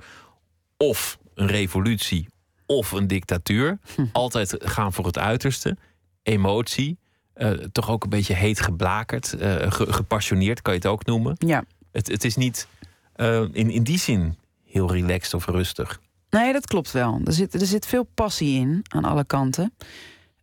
[0.76, 2.28] of een revolutie
[2.66, 3.78] of een dictatuur.
[4.12, 5.76] Altijd gaan voor het uiterste.
[6.22, 6.98] Emotie,
[7.32, 11.34] eh, toch ook een beetje heet geblakerd, eh, ge- gepassioneerd kan je het ook noemen.
[11.38, 11.64] Ja.
[11.92, 12.68] Het, het is niet
[13.14, 16.00] eh, in, in die zin heel relaxed of rustig.
[16.30, 17.20] Nee, dat klopt wel.
[17.24, 19.72] Er zit, er zit veel passie in aan alle kanten.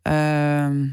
[0.01, 0.88] Ehm,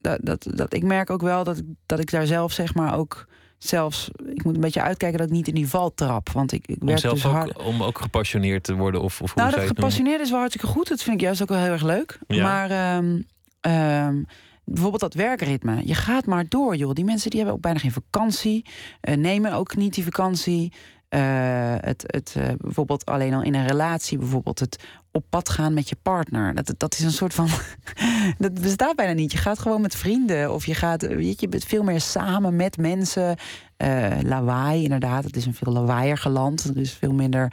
[0.00, 2.96] dat, dat, dat, ik merk ook wel dat, ik- dat ik daar zelf zeg maar
[2.98, 3.26] ook
[3.66, 4.10] zelfs...
[4.26, 6.30] Ik moet een beetje uitkijken dat ik niet in die val trap.
[6.30, 7.62] Want ik, ik werk dus ook, hard...
[7.62, 10.66] om ook gepassioneerd te worden of, of hoe Nou, zou dat gepassioneerd is wel hartstikke
[10.66, 10.88] goed.
[10.88, 12.18] Dat vind ik juist ook wel heel erg leuk.
[12.26, 12.42] Ja.
[12.42, 13.20] Maar ehm,
[13.60, 14.22] ehm,
[14.64, 15.86] bijvoorbeeld dat werkritme.
[15.86, 16.92] Je gaat maar door, joh.
[16.92, 18.66] Die mensen die hebben ook bijna geen vakantie.
[19.00, 20.72] eh, nemen ook niet die vakantie.
[21.08, 24.84] Eh, het, het, eh, bijvoorbeeld alleen al in een relatie, bijvoorbeeld het
[25.16, 26.54] op pad gaan met je partner.
[26.54, 27.48] Dat, dat is een soort van.
[28.38, 29.32] dat bestaat bijna niet.
[29.32, 31.02] Je gaat gewoon met vrienden of je gaat.
[31.02, 33.36] Weet je, je bent veel meer samen met mensen.
[33.76, 35.24] Eh, lawaai, inderdaad.
[35.24, 36.74] Het is een veel lawaaier land.
[36.74, 37.52] Dus veel minder.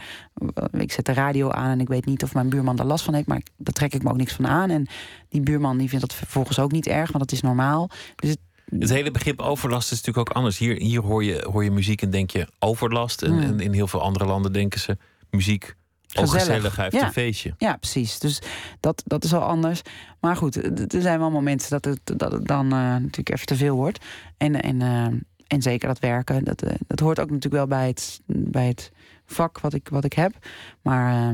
[0.54, 3.04] eh, Ik zet de radio aan en ik weet niet of mijn buurman daar last
[3.06, 4.70] van heeft, maar daar trek ik me ook niks van aan.
[4.70, 4.88] En
[5.30, 7.90] die buurman die vindt dat vervolgens ook niet erg, want dat is normaal.
[8.16, 8.40] Dus het,
[8.80, 10.58] Het hele begrip overlast is natuurlijk ook anders.
[10.58, 13.22] Hier, hier hoor, je, hoor je muziek en denk je overlast.
[13.22, 13.42] En, Hmm.
[13.42, 14.98] en in heel veel andere landen denken ze
[15.30, 15.76] muziek.
[16.14, 16.46] Ook Gezellig.
[16.46, 17.06] gezellig, hij heeft Ja.
[17.06, 17.54] een feestje.
[17.58, 18.20] Ja, precies.
[18.20, 18.42] Dus
[18.80, 19.82] dat, dat is al anders.
[20.20, 20.56] Maar goed,
[20.94, 24.06] er zijn wel momenten dat het, dat het dan eh, natuurlijk even te veel wordt.
[24.38, 25.06] En, en, eh,
[25.48, 28.92] en zeker dat werken, dat, eh, dat hoort ook natuurlijk wel bij het, bij het
[29.26, 30.34] vak wat ik, wat ik heb.
[30.82, 31.34] Maar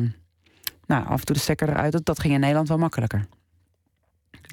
[0.85, 3.25] nou, af en toe de stekker eruit, dat, dat ging in Nederland wel makkelijker.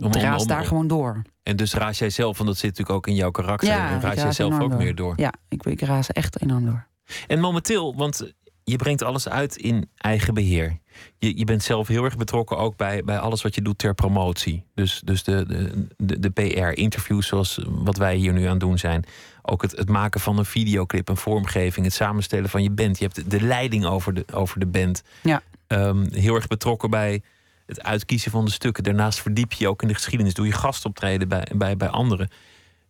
[0.03, 0.07] Om,
[0.37, 1.23] om- daar gewoon door.
[1.43, 3.69] En dus raas jij zelf, want dat zit natuurlijk ook in jouw karakter.
[3.69, 4.79] Ja, en raas jij raas zelf ook door.
[4.79, 5.13] meer door.
[5.17, 6.87] Ja, ik, ik raas echt enorm door.
[7.27, 8.33] En momenteel, want
[8.65, 10.79] je brengt alles uit in eigen beheer.
[11.19, 13.95] Je, je bent zelf heel erg betrokken ook bij, bij alles wat je doet ter
[13.95, 14.65] promotie.
[14.75, 19.05] Dus, dus de, de, de, de PR-interviews zoals wat wij hier nu aan doen zijn.
[19.43, 22.99] Ook het, het maken van een videoclip, een vormgeving, het samenstellen van je band.
[22.99, 25.03] Je hebt de, de leiding over de, over de band.
[25.23, 25.43] Ja.
[25.67, 27.23] Ehm, heel erg betrokken bij
[27.67, 28.83] het uitkiezen van de stukken.
[28.85, 30.35] Daarnaast verdiep je je ook in de geschiedenis.
[30.35, 32.31] Doe je gastoptreden bij, bij, bij anderen.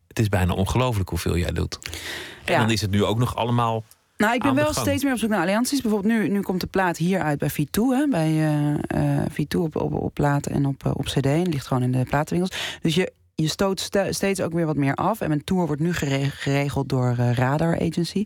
[0.09, 1.79] Het is bijna ongelooflijk hoeveel jij doet.
[2.45, 2.59] En Ja.
[2.59, 3.85] dan is het nu ook nog allemaal
[4.17, 4.77] Nou, ik ben wel gang.
[4.77, 5.81] steeds meer op zoek naar allianties.
[5.81, 7.81] Bijvoorbeeld nu, nu komt de plaat hier uit bij V2.
[7.91, 11.27] Hè, bij eh, eh, V2 op, op, op plaat en op, eh, op cd.
[11.27, 12.79] En ligt gewoon in de platenwinkels.
[12.83, 15.21] Dus je, je stoot ste- steeds ook weer wat meer af.
[15.21, 18.25] En mijn tour wordt nu gere- geregeld door Radar Agency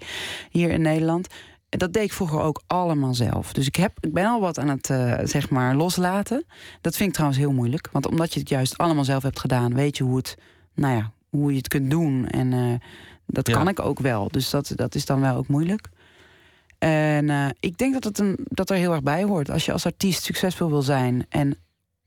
[0.51, 1.27] hier in Nederland.
[1.69, 3.53] En Dat deed ik vroeger ook allemaal zelf.
[3.53, 4.87] Dus ik, heb, ik ben al wat aan het
[5.31, 6.45] zeg maar loslaten.
[6.81, 7.89] Dat vind ik trouwens heel moeilijk.
[7.93, 10.37] Want omdat je het juist allemaal zelf hebt gedaan, weet je hoe, het,
[10.75, 12.27] nou ja, hoe je het kunt doen.
[12.27, 12.81] En
[13.29, 13.55] dat Ja.
[13.57, 14.29] kan ik ook wel.
[14.31, 15.89] Dus dat, dat is dan wel ook moeilijk.
[16.79, 19.51] En eh, ik denk dat het een, dat er heel erg bij hoort.
[19.51, 21.57] Als je als artiest succesvol wil zijn en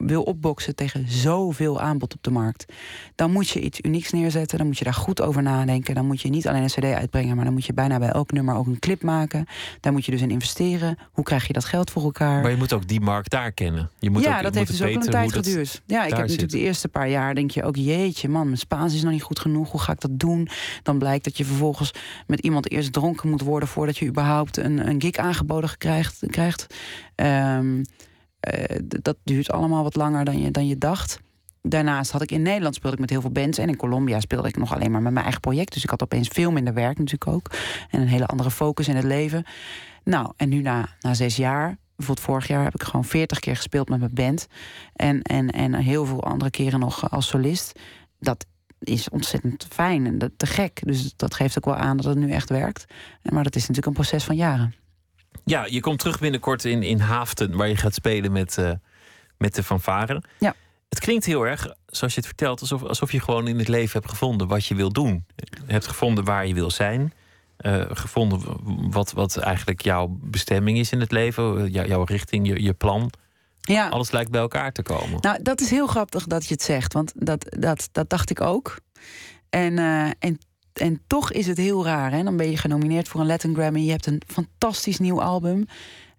[0.05, 2.65] wil opboksen tegen zoveel aanbod op de markt,
[3.15, 4.57] dan moet je iets unieks neerzetten.
[4.57, 5.95] Dan moet je daar goed over nadenken.
[5.95, 8.31] Dan moet je niet alleen een CD uitbrengen, maar dan moet je bijna bij elk
[8.31, 9.45] nummer ook een clip maken.
[9.79, 10.97] Daar moet je dus in investeren.
[11.11, 12.41] Hoe krijg je dat geld voor elkaar?
[12.41, 13.89] Maar je moet ook die markt daar kennen.
[13.99, 15.81] Je moet ja, ook, dat je heeft moet dus ook een tijd geduurd.
[15.85, 18.93] Ja, ik heb natuurlijk de eerste paar jaar denk je ook, jeetje man, mijn Spaans
[18.93, 19.71] is nog niet goed genoeg.
[19.71, 20.49] Hoe ga ik dat doen?
[20.83, 21.93] Dan blijkt dat je vervolgens
[22.27, 26.23] met iemand eerst dronken moet worden voordat je überhaupt een, een gig aangeboden krijgt.
[26.27, 26.67] krijgt.
[27.15, 27.81] Ehm,
[28.41, 31.19] eh, dat duurt allemaal wat langer dan je, dan je dacht.
[31.61, 33.57] Daarnaast had ik in Nederland speelde ik met heel veel bands.
[33.57, 35.73] En in Colombia speelde ik nog alleen maar met mijn eigen project.
[35.73, 37.51] Dus ik had opeens veel minder werk natuurlijk ook.
[37.89, 39.43] En een hele andere focus in het leven.
[40.03, 43.55] Nou, en nu na, na zes jaar, bijvoorbeeld vorig jaar heb ik gewoon veertig keer
[43.55, 44.47] gespeeld met mijn band.
[44.95, 47.79] En, en, en heel veel andere keren nog als solist.
[48.19, 48.45] Dat
[48.79, 50.81] is ontzettend fijn en dat, te gek.
[50.83, 52.85] Dus dat geeft ook wel aan dat het nu echt werkt.
[53.21, 54.73] Maar dat is natuurlijk een proces van jaren.
[55.45, 58.71] Ja, je komt terug binnenkort in, in Haaften, waar je gaat spelen met, eh,
[59.37, 60.23] met de fanfare.
[60.39, 60.55] Ja.
[60.89, 63.99] Het klinkt heel erg, zoals je het vertelt, alsof, alsof je gewoon in het leven
[63.99, 65.25] hebt gevonden wat je wil doen.
[65.65, 67.13] Hebt gevonden waar je wil zijn.
[67.57, 68.41] eh, gevonden
[68.91, 71.57] wat, wat eigenlijk jouw bestemming is in het leven.
[71.65, 73.11] eh, jou- jouw richting, je, je plan.
[73.61, 73.87] Ja.
[73.89, 75.17] Alles lijkt bij elkaar te komen.
[75.21, 78.41] Nou, dat is heel grappig dat je het zegt, want dat, dat, dat dacht ik
[78.41, 78.75] ook.
[79.49, 79.77] En,
[80.19, 80.39] en,
[80.73, 82.11] en toch is het heel raar.
[82.11, 82.23] Hè?
[82.23, 83.79] Dan ben je genomineerd voor een Latin Grammy.
[83.79, 85.65] Je hebt een fantastisch nieuw album.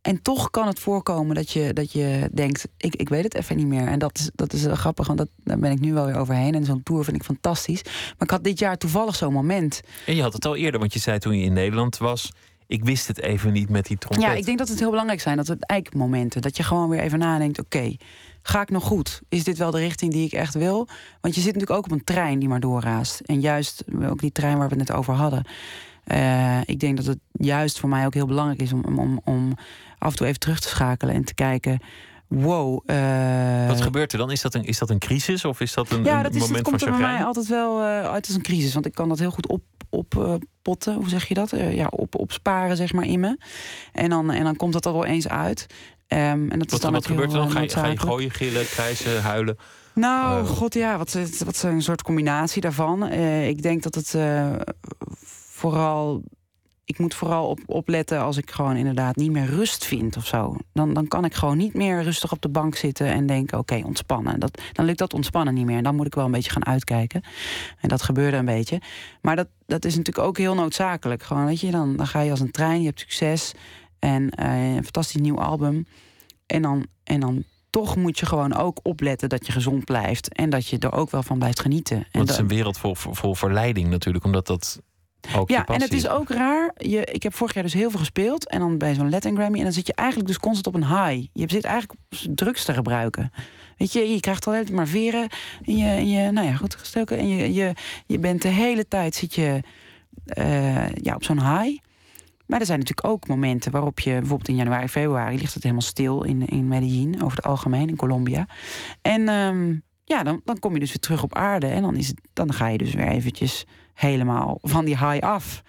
[0.02, 3.56] En toch kan het voorkomen dat je, dat je denkt: ik, ik weet het even
[3.56, 3.86] niet meer.
[3.86, 6.54] En dat is, dat is grappig, want dat, daar ben ik nu wel weer overheen.
[6.54, 7.82] En zo'n tour vind ik fantastisch.
[7.82, 9.80] Maar ik had dit jaar toevallig zo'n moment.
[10.06, 12.30] En je had het al eerder, want je zei toen je in Nederland was...
[12.72, 14.22] ik wist het even niet met die trompet.
[14.22, 15.36] Ja, ik denk dat het heel belangrijk zijn.
[15.36, 16.42] Dat het eikmomenten.
[16.42, 17.96] Dat je gewoon weer even nadenkt: oké,
[18.42, 19.20] ga ik nog goed?
[19.28, 20.88] Is dit wel de richting die ik echt wil?
[21.20, 23.20] Want je zit natuurlijk ook op een trein die maar doorraast.
[23.20, 25.44] En juist ook die trein waar we het net over hadden.
[26.04, 29.54] Eh, ik denk dat het juist voor mij ook heel belangrijk is om, om, om
[29.98, 31.80] af en toe even terug te schakelen en te kijken.
[32.28, 32.82] Wow.
[32.86, 34.30] eh, Wat gebeurt er dan?
[34.30, 36.48] Is dat een, is dat een crisis of is dat een, ja, dat, is, dat
[36.48, 38.74] moment komt van er bij mij altijd wel eh, uit als een crisis.
[38.74, 39.62] Want ik kan dat heel goed op,
[39.92, 40.94] op eh, potten.
[40.94, 41.52] Hoe zeg je dat?
[41.52, 43.38] Eh, ja, op, opsparen, zeg maar, in me.
[43.92, 45.66] En dan, en dan komt dat er wel eens uit.
[46.06, 46.20] Ehm,
[46.50, 47.46] en dat is Wat, dan wat gebeurt er dan?
[47.46, 49.56] eh, Ga je, ga je gooien, gillen, krijsen, huilen?
[49.94, 50.48] Nou, Eh.
[50.48, 53.06] god ja, wat, is- wat is een soort combinatie daarvan.
[53.08, 54.52] Eh, ik denk dat het eh,
[55.54, 56.22] vooral.
[56.92, 60.56] Ik moet vooral op, opletten als ik gewoon inderdaad niet meer rust vind of zo.
[60.72, 63.82] Dan, dan kan ik gewoon niet meer rustig op de bank zitten en denken: oké,
[63.84, 64.40] ontspannen.
[64.40, 65.76] Dat, dan lukt dat ontspannen niet meer.
[65.76, 67.22] En dan moet ik wel een beetje gaan uitkijken.
[67.80, 68.80] En dat gebeurde een beetje.
[69.20, 71.22] Maar dat, dat is natuurlijk ook heel noodzakelijk.
[71.22, 73.52] Gewoon, weet je, dan, dan ga je als een trein, je hebt succes.
[73.98, 75.86] En eh, een fantastisch nieuw album.
[76.46, 80.34] En dan, en dan toch moet je gewoon ook opletten dat je gezond blijft.
[80.34, 81.96] En dat je er ook wel van blijft genieten.
[81.96, 84.80] En Want het is een wereld vol, vol verleiding natuurlijk, omdat dat
[85.36, 86.72] ook ja, en het is ook raar.
[86.76, 88.48] Je, ik heb vorig jaar dus heel veel gespeeld.
[88.48, 89.58] En dan bij zo'n Latin Grammy.
[89.58, 91.28] En dan zit je eigenlijk dus constant op een high.
[91.32, 93.32] Je zit eigenlijk op drugs te gebruiken.
[93.76, 95.28] Weet je, je krijgt altijd maar veren.
[95.64, 97.18] En je, en je nou ja, goed gestoken.
[97.18, 97.72] En je, je,
[98.06, 99.60] je bent de hele tijd zit je
[100.24, 101.78] eh, ja, op zo'n high.
[102.46, 105.82] Maar er zijn natuurlijk ook momenten waarop je bijvoorbeeld in januari, februari ligt het helemaal
[105.82, 108.46] stil in, in Medellin, over het algemeen, in Colombia.
[109.02, 111.66] En ehm, ja, dan, dan kom je dus weer terug op aarde.
[111.66, 113.64] En dan, is het, dan ga je dus weer eventjes
[113.94, 115.62] helemaal van die high af.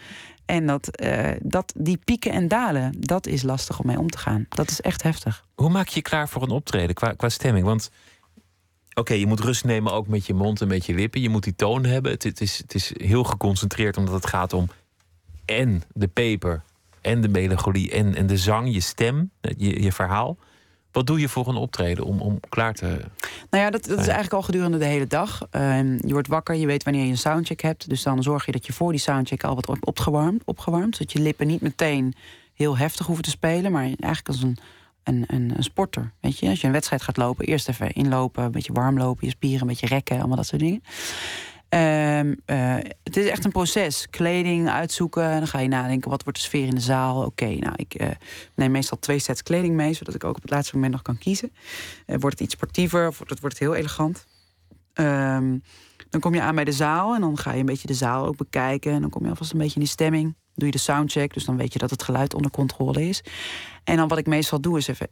[0.46, 4.18] En dat, eh, dat, die pieken en dalen, dat is lastig om mee om te
[4.18, 4.46] gaan.
[4.50, 5.46] Dat is echt heftig.
[5.56, 7.66] Hoe maak je je klaar voor een optreden qua, qua stemming?
[7.66, 7.92] Want
[8.94, 11.22] oké, je moet rust nemen ook met je mond en met je lippen.
[11.22, 12.12] Je moet die toon hebben.
[12.12, 14.70] Het, het, is, het is heel geconcentreerd omdat het gaat om
[15.46, 16.64] en de peper
[17.02, 20.38] en de melancholie en, en de zang, je stem, je, je verhaal.
[20.94, 22.86] Wat doe je voor een optreden om, om klaar te...
[23.50, 25.48] Nou ja, dat, dat is eigenlijk al gedurende de hele dag.
[25.52, 27.90] Ehm, je wordt wakker, je weet wanneer je een soundcheck hebt.
[27.90, 30.96] Dus dan zorg je dat je voor die soundcheck al wat op- opgewarmd, opgewarmd.
[30.96, 32.14] Zodat je lippen niet meteen
[32.54, 34.58] heel heftig hoeven te spelen, maar eigenlijk als een,
[35.04, 36.12] een, een, een sporter.
[36.20, 39.26] Weet je, als je een wedstrijd gaat lopen, eerst even inlopen, een beetje warm lopen,
[39.26, 40.84] je spieren een beetje rekken, allemaal dat soort dingen.
[41.74, 44.08] Ehm, eh, het is echt een proces.
[44.10, 45.24] Kleding uitzoeken.
[45.24, 47.26] En dan ga je nadenken, wat wordt de sfeer in de zaal?
[47.26, 48.10] Oké, nou, ik eh,
[48.56, 49.94] neem meestal twee sets kleding mee...
[49.94, 51.52] zodat ik ook op het laatste moment nog kan kiezen.
[52.06, 54.26] Eh, wordt het iets sportiever of wordt het, wordt het heel elegant?
[54.94, 55.58] Ehm,
[56.10, 58.26] dan kom je aan bij de zaal en dan ga je een beetje de zaal
[58.26, 58.92] ook bekijken.
[58.92, 60.36] En dan kom je alvast een beetje in die stemming.
[60.56, 63.24] Doe je de soundcheck, dus dan weet je dat het geluid onder controle is.
[63.84, 65.08] En dan wat ik meestal doe is even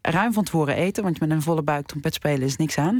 [0.00, 2.98] ruim van tevoren eten, want met een volle buik trompet spelen is niks aan.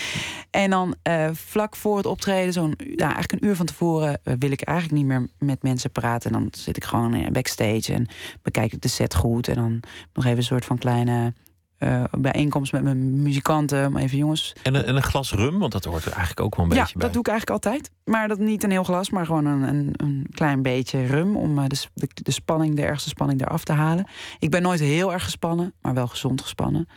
[0.50, 4.34] en dan eh, vlak voor het optreden, zo'n ja, eigenlijk een uur van tevoren, eh,
[4.38, 6.32] wil ik eigenlijk niet meer met mensen praten.
[6.32, 8.06] En dan zit ik gewoon eh, backstage en
[8.42, 9.48] bekijk ik de set goed.
[9.48, 9.80] En dan
[10.12, 11.32] nog even een soort van kleine
[11.78, 13.92] eh, bijeenkomst met mijn muzikanten.
[13.92, 16.56] Maar even jongens, En een, en een glas rum, want dat hoort er eigenlijk ook
[16.56, 17.02] wel een ja, beetje bij.
[17.02, 17.90] dat doe ik eigenlijk altijd.
[18.04, 21.36] Maar dat niet een heel glas, maar gewoon een, een, een klein beetje rum...
[21.36, 24.06] om eh, de, de, de spanning, de ergste spanning eraf te halen.
[24.38, 26.88] Ik ben nooit heel erg gespannen, maar wel gezond gespannen.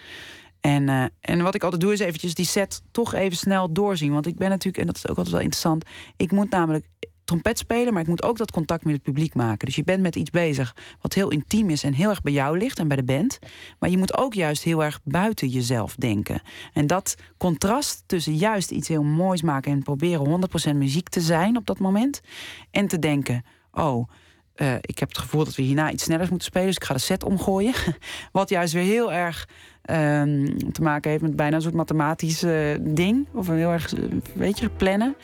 [0.59, 4.13] En, eh, en wat ik altijd doe, is eventjes die set toch even snel doorzien.
[4.13, 5.85] Want ik ben natuurlijk, en dat is ook altijd wel interessant...
[6.17, 6.85] ik moet namelijk
[7.31, 9.65] trompet spelen, maar ik moet ook dat contact met het publiek maken.
[9.65, 12.57] Dus je bent met iets bezig wat heel intiem is en heel erg bij jou
[12.57, 13.39] ligt en bij de band.
[13.79, 16.41] Maar je moet ook juist heel erg buiten jezelf denken.
[16.73, 21.57] En dat contrast tussen juist iets heel moois maken en proberen 100% muziek te zijn
[21.57, 22.21] op dat moment.
[22.71, 24.09] En te denken: oh.
[24.55, 26.93] eh, ik heb het gevoel dat we hierna iets sneller moeten spelen, dus ik ga
[26.93, 27.73] de set omgooien.
[28.31, 29.47] Wat juist weer heel erg
[29.81, 33.27] ehm, te maken heeft met bijna een soort mathematisch eh, ding.
[33.33, 34.03] Of een heel erg, eh,
[34.33, 35.15] weet je, plannen.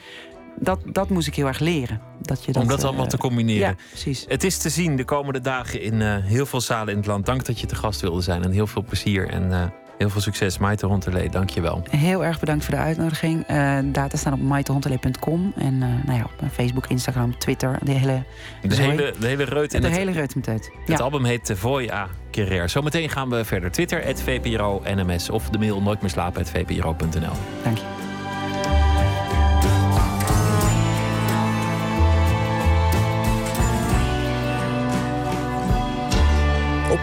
[0.60, 2.02] Dat, dat moest ik heel erg leren.
[2.22, 3.68] Dat je dat, Om dat eh, allemaal te combineren.
[3.68, 4.26] Ja, precies.
[4.28, 7.26] Het is te zien de komende dagen in eh, heel veel zalen in het land.
[7.26, 9.64] Dank dat je te gast wilde zijn en heel veel plezier en eh,
[9.98, 10.58] heel veel succes.
[10.58, 11.84] Maite Rontelee, dank je wel.
[11.90, 13.44] Heel erg bedankt voor de uitnodiging.
[13.48, 15.54] Eh data staan op maitehontelee.com.
[15.56, 17.78] En eh, nou ja, op Facebook, Instagram, Twitter.
[17.84, 18.24] De hele,
[18.62, 20.72] De hele, de hele reut de het, hele met uit.
[20.86, 22.68] het album heet The Voy A Carrère.
[22.68, 23.72] Zometeen gaan we verder.
[23.72, 27.34] Twitter, het VPRO NMS of de mail nooit meer slapen, VPRO.nl.
[27.64, 28.07] Dank je.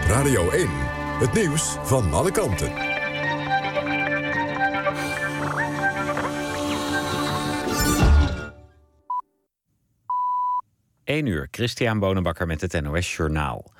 [0.03, 0.69] Radio 1.
[1.19, 2.71] Het nieuws van alle kanten.
[11.03, 13.71] 1 uur, Christian Bonenbakker met het NOS Journaal.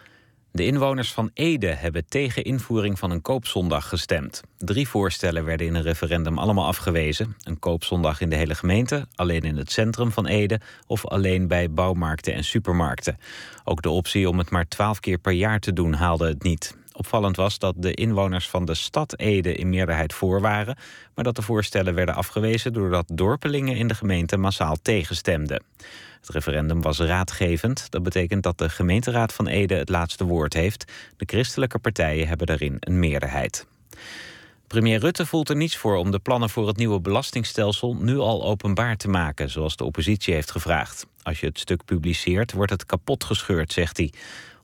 [0.56, 4.42] De inwoners van Ede hebben tegen invoering van een koopzondag gestemd.
[4.58, 7.36] Drie voorstellen werden in een referendum allemaal afgewezen.
[7.44, 10.60] Een koopzondag in de hele gemeente, alleen in het centrum van Ede...
[10.88, 13.18] of alleen bij bouwmarkten en supermarkten.
[13.64, 16.76] Ook de optie om het maar twaalf keer per jaar te doen haalde het niet.
[16.98, 20.78] Opvallend was dat de inwoners van de stad Ede in meerderheid voor waren...
[21.16, 25.64] maar dat de voorstellen werden afgewezen doordat dorpelingen in de gemeente massaal tegenstemden.
[26.20, 27.92] Het referendum was raadgevend.
[27.92, 30.92] Dat betekent dat de gemeenteraad van Ede het laatste woord heeft.
[31.18, 33.68] De christelijke partijen hebben daarin een meerderheid.
[34.68, 38.46] Premier Rutte voelt er niets voor om de plannen voor het nieuwe belastingstelsel nu al
[38.46, 41.06] openbaar te maken, zoals de oppositie heeft gevraagd.
[41.24, 44.14] Als je het stuk publiceert, wordt het kapot gescheurd, zegt hij.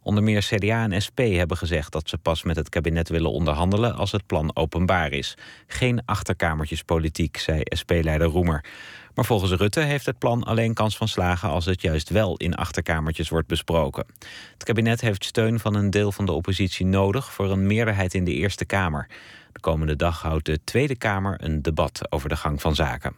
[0.03, 3.95] Onder meer CDA en SP hebben gezegd dat ze pas met het kabinet willen onderhandelen
[3.95, 5.37] als het plan openbaar is.
[5.67, 8.65] Geen achterkamertjespolitiek, zei SP-leider Roemer.
[9.15, 12.55] Maar volgens Rutte heeft het plan alleen kans van slagen als het juist wel in
[12.55, 14.05] achterkamertjes wordt besproken.
[14.53, 18.23] Het kabinet heeft steun van een deel van de oppositie nodig voor een meerderheid in
[18.23, 19.07] de Eerste Kamer.
[19.51, 23.15] De komende dag houdt de Tweede Kamer een debat over de gang van zaken.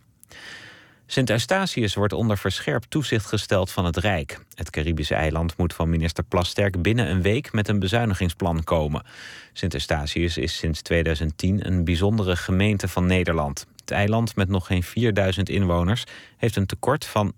[1.14, 4.39] Sint Eustatius wordt onder verscherpt toezicht gesteld van het Rijk.
[4.53, 9.03] Het Caribische eiland moet van minister Plasterk binnen een week met een bezuinigingsplan komen.
[9.51, 13.66] Sint Eustatius is sinds 2010 een bijzondere gemeente van Nederland.
[13.80, 16.03] Het eiland met nog geen 4000 inwoners
[16.38, 17.34] heeft een tekort van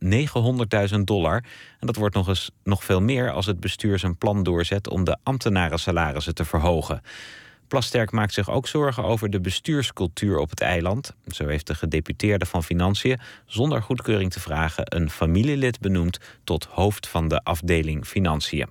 [0.94, 1.44] 900.000 dollar.
[1.80, 5.04] En dat wordt nog eens nog veel meer als het bestuur zijn plan doorzet om
[5.04, 7.02] de ambtenarensalarissen te verhogen.
[7.68, 11.14] Plasterk maakt zich ook zorgen over de bestuurscultuur op het eiland.
[11.28, 17.08] Zo heeft de gedeputeerde van Financiën zonder goedkeuring te vragen een familielid benoemd tot hoofd
[17.08, 18.68] van de afdeling Financiën.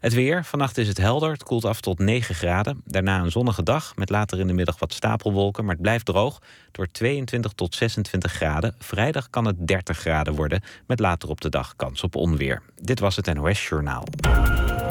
[0.00, 0.44] Het weer.
[0.44, 1.30] Vannacht is het helder.
[1.30, 2.82] Het koelt af tot 9 graden.
[2.84, 5.64] Daarna een zonnige dag met later in de middag wat stapelwolken.
[5.64, 6.42] Maar het blijft droog.
[6.72, 8.74] Door 22 tot 26 graden.
[8.78, 10.62] Vrijdag kan het 30 graden worden.
[10.86, 12.62] Met later op de dag kans op onweer.
[12.82, 14.04] Dit was het NOS Journaal.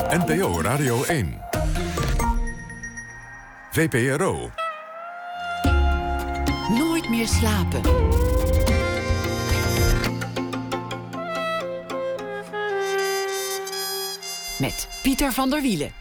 [0.10, 1.89] NPO Radio 1.
[3.72, 4.52] VPRO.
[6.78, 7.82] Nooit meer slapen.
[14.60, 15.92] Met Pieter van der Wielen.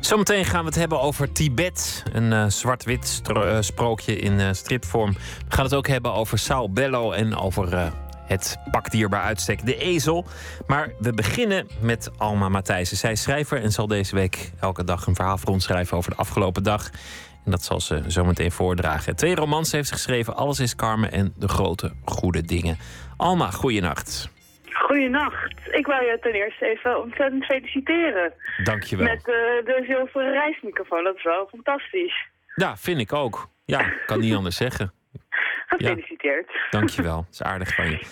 [0.00, 2.02] Zometeen gaan we het hebben over Tibet.
[2.12, 5.12] Een eh, zwart-wit eh, sprookje in eh, stripvorm.
[5.12, 7.86] We gaan het ook hebben over Sao Bello en over eh,
[8.26, 10.24] Het pakdier bij uitstek, de ezel.
[10.66, 12.96] Maar we beginnen met Alma Matthijssen.
[12.96, 16.10] Zij is schrijver en zal deze week elke dag een verhaal voor ons schrijven over
[16.10, 16.90] de afgelopen dag.
[17.44, 19.16] En dat zal ze zometeen voordragen.
[19.16, 22.78] Twee romans heeft ze geschreven: Alles is Carmen en De Grote Goede Dingen.
[23.16, 24.34] Alma, goeienacht.
[24.72, 25.54] Goedenacht.
[25.70, 28.32] Ik wou je ten eerste even ontzettend feliciteren.
[28.64, 29.06] Dankjewel.
[29.06, 29.24] Met eh,
[29.64, 31.04] de zilveren reismicrofoon.
[31.04, 32.28] Dat is wel fantastisch.
[32.54, 33.48] Ja, vind ik ook.
[33.64, 34.92] Ja, kan niet anders zeggen.
[35.78, 36.50] Gefeliciteerd.
[36.70, 38.06] Dankjewel, dat is aardig van je.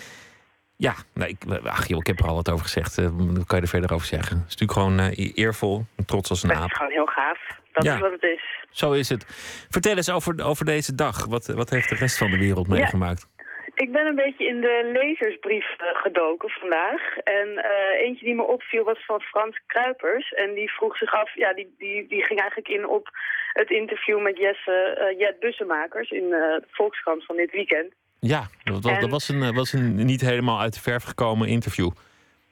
[0.77, 2.97] Ja, nee, ik, ach joh, ik heb er al wat over gezegd.
[2.99, 4.37] Uh, wat kan je er verder over zeggen?
[4.37, 6.69] Het is natuurlijk gewoon uh, eervol, trots als een aap.
[6.69, 7.39] is gewoon heel gaaf.
[7.71, 7.93] Dat Ja.
[7.95, 8.41] is wat het is.
[8.69, 9.25] Zo is het.
[9.69, 11.25] Vertel eens over, over deze dag.
[11.25, 13.27] Wat, wat heeft de rest van de wereld meegemaakt?
[13.75, 17.17] Ik ben een beetje in de lezersbrief eh, gedoken vandaag.
[17.17, 20.31] En eh, eentje die me opviel was van Frans Kruipers.
[20.33, 23.09] En die vroeg zich af, ja, die, die, die ging eigenlijk in op
[23.53, 27.93] het interview met Jesse, eh, Jet Bussemakers in de Volkskrant van dit weekend.
[28.19, 31.47] Ja, dat, was- dat En- was, een, was een niet helemaal uit de verf gekomen
[31.47, 31.89] interview.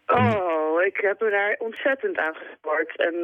[0.08, 2.98] Oh, ik heb er daar ontzettend aan gestoord.
[2.98, 3.16] En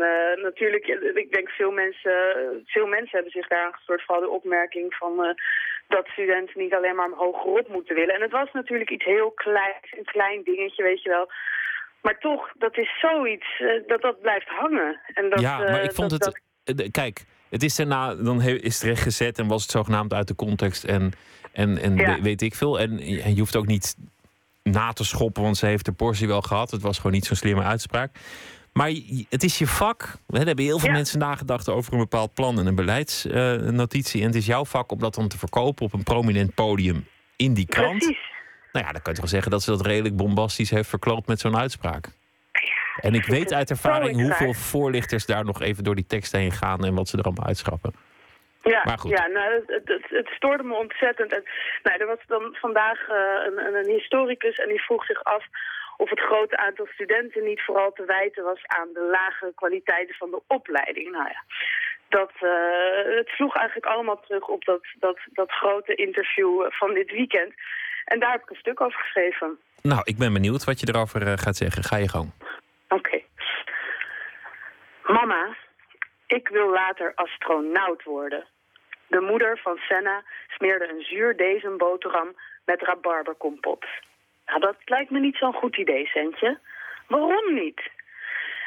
[0.42, 0.86] natuurlijk,
[1.16, 2.36] ik denk veel mensen,
[2.66, 4.04] veel mensen hebben zich daaraan gestoord.
[4.06, 5.36] Vooral de opmerking van
[5.96, 8.16] dat studenten niet alleen maar hogerop moeten willen.
[8.16, 11.32] En het was natuurlijk iets heel kleins, een klein dingetje, weet je wel.
[12.02, 15.00] Maar toch, dat is zoiets, eh, dat dat blijft hangen.
[15.14, 16.42] En dat, ja, maar eh, ik vond dat- het...
[16.64, 20.28] dat- eh, Kijk, het is daarna, dan is het rechtgezet en was het zogenaamd uit
[20.28, 21.12] de context en,
[21.52, 22.22] en, en Ja.
[22.22, 22.80] weet ik veel.
[22.80, 23.96] En, en je hoeft ook niet
[24.64, 26.72] na te schoppen, want ze heeft de portie wel gehad.
[26.72, 28.12] Het was gewoon niet zo'n slimme uitspraak.
[28.80, 28.92] Maar
[29.30, 30.02] het is je vak.
[30.28, 30.96] Hè, Er hebben heel veel Ja.
[30.96, 34.22] mensen nagedacht over een bepaald plan en een beleidsnotitie.
[34.22, 37.54] en het is jouw vak om dat dan te verkopen op een prominent podium in
[37.54, 37.98] die krant.
[37.98, 38.20] Precies.
[38.72, 41.28] Nou ja, dan kan je toch wel zeggen dat ze dat redelijk bombastisch heeft verkloot
[41.28, 42.08] met zo'n uitspraak.
[43.02, 46.86] En ik weet uit ervaring hoeveel voorlichters daar nog even door die tekst heen gaan
[46.86, 47.94] en wat ze er allemaal uitschrappen.
[48.64, 49.12] Ja, Maar goed.
[49.12, 51.34] ja nou, het, het, stoorde me ontzettend.
[51.34, 51.44] En,
[51.84, 53.16] nou, er was dan vandaag eh,
[53.48, 55.44] een, een historicus en die vroeg zich af
[56.04, 60.30] of het grote aantal studenten niet vooral te wijten was aan de lage kwaliteiten van
[60.32, 61.12] de opleiding.
[61.12, 61.44] Nou ja,
[62.10, 66.94] dat, eh, het sloeg eigenlijk allemaal terug op dat, dat, dat grote interview eh, van
[66.94, 67.54] dit weekend.
[68.06, 69.60] En daar heb ik een stuk over geschreven.
[69.82, 71.84] Nou, ik ben benieuwd wat je erover eh, gaat zeggen.
[71.84, 72.32] Ga je gang.
[72.90, 73.22] Oké.
[75.04, 75.56] Mama,
[76.28, 78.46] ik wil later astronaut worden.
[79.08, 82.36] De moeder van Senna smeerde een zuurdezenboterham
[82.66, 83.86] met rabarberkompot.
[84.50, 86.60] Nou, dat lijkt me niet zo'n goed idee, Sentje.
[87.08, 87.82] Waarom niet?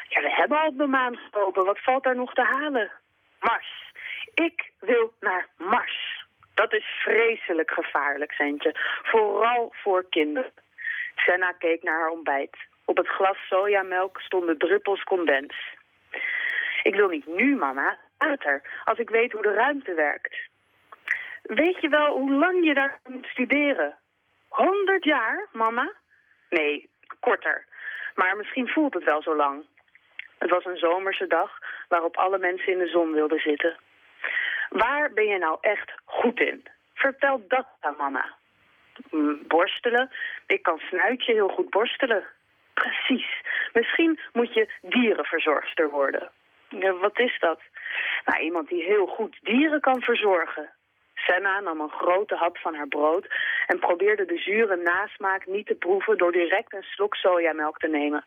[0.07, 1.65] Ja, we hebben al op de maan gelopen.
[1.65, 2.91] Wat valt daar nog te halen?
[3.39, 3.91] Mars.
[4.33, 6.25] Ik wil naar Mars.
[6.53, 8.75] Dat is vreselijk gevaarlijk, Sentje.
[9.03, 10.51] Vooral voor kinderen.
[11.15, 12.57] Senna keek naar haar ontbijt.
[12.85, 15.55] Op het glas sojamelk stonden druppels condens.
[16.83, 20.35] Ik wil niet nu, mama, later, als ik weet hoe de ruimte werkt.
[21.41, 23.97] Weet je wel hoe lang je daar moet studeren?
[24.53, 25.91] 100 jaar, mama?
[26.49, 26.89] Nee,
[27.19, 27.65] korter.
[28.15, 29.65] Maar misschien voelt het wel zo lang.
[30.37, 33.77] Het was een zomerse dag waarop alle mensen in de zon wilden zitten.
[34.69, 36.65] Waar ben je nou echt goed in?
[36.93, 38.35] Vertel dat aan mama.
[39.09, 40.11] Mm, Borstelen.
[40.47, 42.23] Ik kan snuitje heel goed borstelen.
[42.73, 43.41] Precies.
[43.73, 46.31] Misschien moet je dierenverzorgster worden.
[46.99, 47.61] Wat is dat?
[48.25, 50.69] Nou, iemand die heel goed dieren kan verzorgen.
[51.25, 53.27] Senna nam een grote hap van haar brood
[53.67, 58.25] en probeerde de zure nasmaak niet te proeven door direct een slok sojamelk te nemen.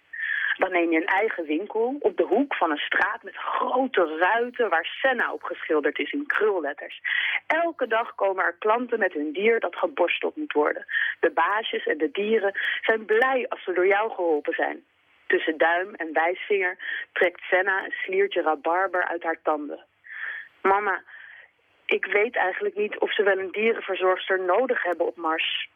[0.56, 4.68] Dan neem je een eigen winkel op de hoek van een straat met grote ruiten
[4.70, 7.00] waar Senna op geschilderd is in krulletters.
[7.46, 10.86] Elke dag komen er klanten met hun dier dat geborsteld moet worden.
[11.20, 14.84] De baasjes en de dieren zijn blij als ze door jou geholpen zijn.
[15.26, 16.76] Tussen duim en wijsvinger
[17.12, 19.84] trekt Senna een sliertje rabarber uit haar tanden.
[20.62, 21.02] Mama,
[21.86, 25.68] ik weet eigenlijk niet of ze wel een dierenverzorgster nodig hebben op Mars.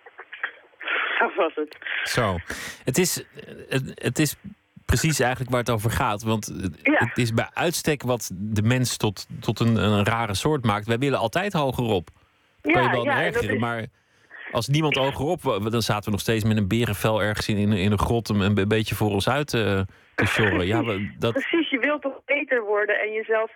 [1.18, 1.76] Dat was het.
[2.04, 2.36] Zo.
[2.84, 3.24] Het is,
[3.68, 4.36] het, het is
[4.86, 6.22] precies eigenlijk waar het over gaat.
[6.22, 6.98] Want het- Ja.
[7.06, 10.86] het is bij uitstek wat de mens tot, tot een, een rare soort maakt.
[10.86, 12.08] Wij willen altijd hogerop.
[12.60, 13.86] Kan je wel ja, en dat ergeren, is- maar
[14.52, 15.42] als niemand hogerop...
[15.70, 18.28] dan zaten we nog steeds met een berenvel ergens in, in, in een grot...
[18.28, 20.66] een, een beetje voor ons uit te, te sjorren.
[20.66, 20.82] Ja,
[21.18, 23.50] dat, Precies, je wilt toch beter worden en jezelf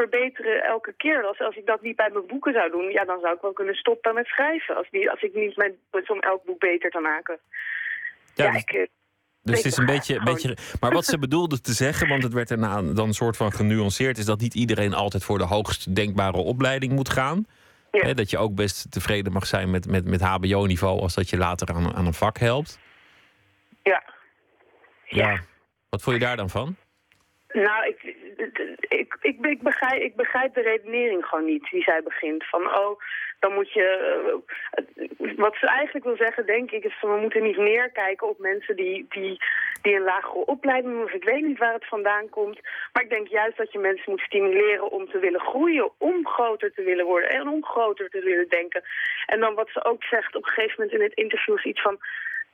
[0.00, 1.22] verbeteren elke keer.
[1.24, 3.52] Als, als ik dat niet bij mijn boeken zou doen, ja, dan zou ik wel
[3.52, 4.76] kunnen stoppen met schrijven.
[4.76, 7.38] Als, die, als ik niet mijn is om elk boek beter te maken.
[8.34, 8.86] ja, Ja, dus- ik, eh,
[9.42, 10.56] Dus het is een beetje, beetje.
[10.80, 14.18] Maar wat ze bedoelde te zeggen, want het werd daarna dan een soort van genuanceerd,
[14.18, 17.46] is dat niet iedereen altijd voor de hoogst denkbare opleiding moet gaan.
[17.90, 18.14] Ja.
[18.14, 21.68] Dat je ook best tevreden mag zijn met, met, met HBO-niveau als dat je later
[21.68, 22.78] aan, aan een vak helpt.
[23.82, 24.02] ja.
[25.08, 25.40] Ja.
[25.88, 26.76] Wat vond je daar dan van?
[27.52, 32.44] Nou, ik, ik, ik, ik, begrijp, ik begrijp de redenering gewoon niet die zij begint.
[32.44, 33.00] Van, oh,
[33.38, 33.86] dan moet je...
[33.86, 38.38] eh, wat ze eigenlijk wil zeggen, denk ik, is van we moeten niet neerkijken op
[38.38, 39.38] mensen die, die,
[39.82, 41.02] die een lagere opleiding.
[41.04, 42.60] Of ik weet niet waar het vandaan komt.
[42.92, 46.72] Maar ik denk juist dat je mensen moet stimuleren om te willen groeien, om groter
[46.72, 48.82] te willen worden en om groter te willen denken.
[49.26, 51.82] En dan wat ze ook zegt op een gegeven moment in het interview is iets
[51.82, 51.98] van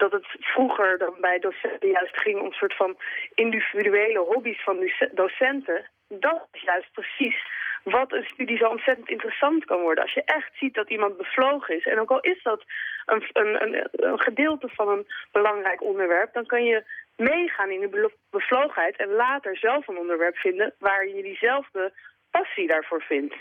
[0.04, 2.96] dat het vroeger dan bij docenten juist ging om een soort van
[3.34, 5.90] individuele hobby's van doce- docenten.
[6.08, 7.38] Dat is juist precies
[7.82, 10.04] wat een studie zo ontzettend interessant kan worden.
[10.04, 12.64] Als je echt ziet dat iemand bevlogen is, en ook al is dat
[13.06, 16.84] een, een, een, een gedeelte van een belangrijk onderwerp, dan kan je
[17.16, 21.92] meegaan in de bevlogenheid en later zelf een onderwerp vinden waar je diezelfde
[22.30, 23.34] passie daarvoor vindt.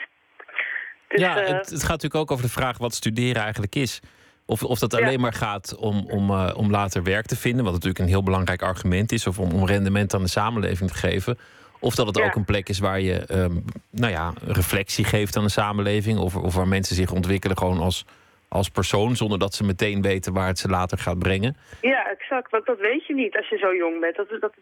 [1.07, 4.01] Dus, ja, eh, het, het gaat natuurlijk ook over de vraag wat studeren eigenlijk is.
[4.53, 4.97] Of, of dat Ja.
[4.99, 8.23] alleen maar gaat om, om, eh, om later werk te vinden, wat natuurlijk een heel
[8.23, 11.37] belangrijk argument is, of om, om rendement aan de samenleving te geven.
[11.79, 12.25] Of dat het Ja.
[12.25, 13.55] ook een plek is waar je ehm,
[13.89, 16.17] nou ja, reflectie geeft aan de samenleving.
[16.19, 18.05] Of, of waar mensen zich ontwikkelen gewoon als,
[18.47, 21.57] als persoon, zonder dat ze meteen weten waar het ze later gaat brengen.
[21.81, 22.51] Ja, exact.
[22.51, 24.15] Want dat weet je niet als je zo jong bent.
[24.15, 24.53] Dat, dat,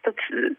[0.00, 0.14] dat,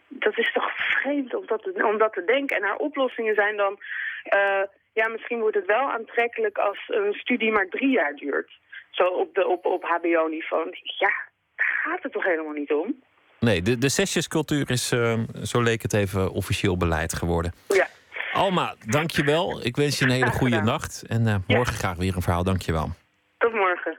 [0.10, 2.57] dat is toch vreemd om dat, te, om dat te denken.
[2.57, 3.80] En haar oplossingen zijn dan...
[4.23, 8.52] eh, ja, misschien wordt het wel aantrekkelijk als een studie maar drie jaar duurt.
[8.94, 10.68] Zo op, de, op, op hbo-niveau.
[10.99, 11.11] Ja,
[11.56, 13.03] daar gaat het toch helemaal niet om?
[13.40, 17.53] Nee, de, de zesjescultuur is, ehm, zo leek het even, officieel beleid geworden.
[17.68, 17.88] Ja.
[18.34, 19.65] Alma, dankjewel.
[19.65, 21.03] Ik wens je een hele goede nacht.
[21.07, 22.44] En eh, morgen graag weer een verhaal.
[22.44, 22.90] Dankjewel.
[23.38, 23.98] Tot morgen.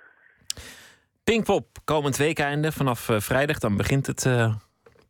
[1.24, 3.58] Pinkpop, komend weekende vanaf eh, vrijdag.
[3.58, 4.54] Dan begint het eh,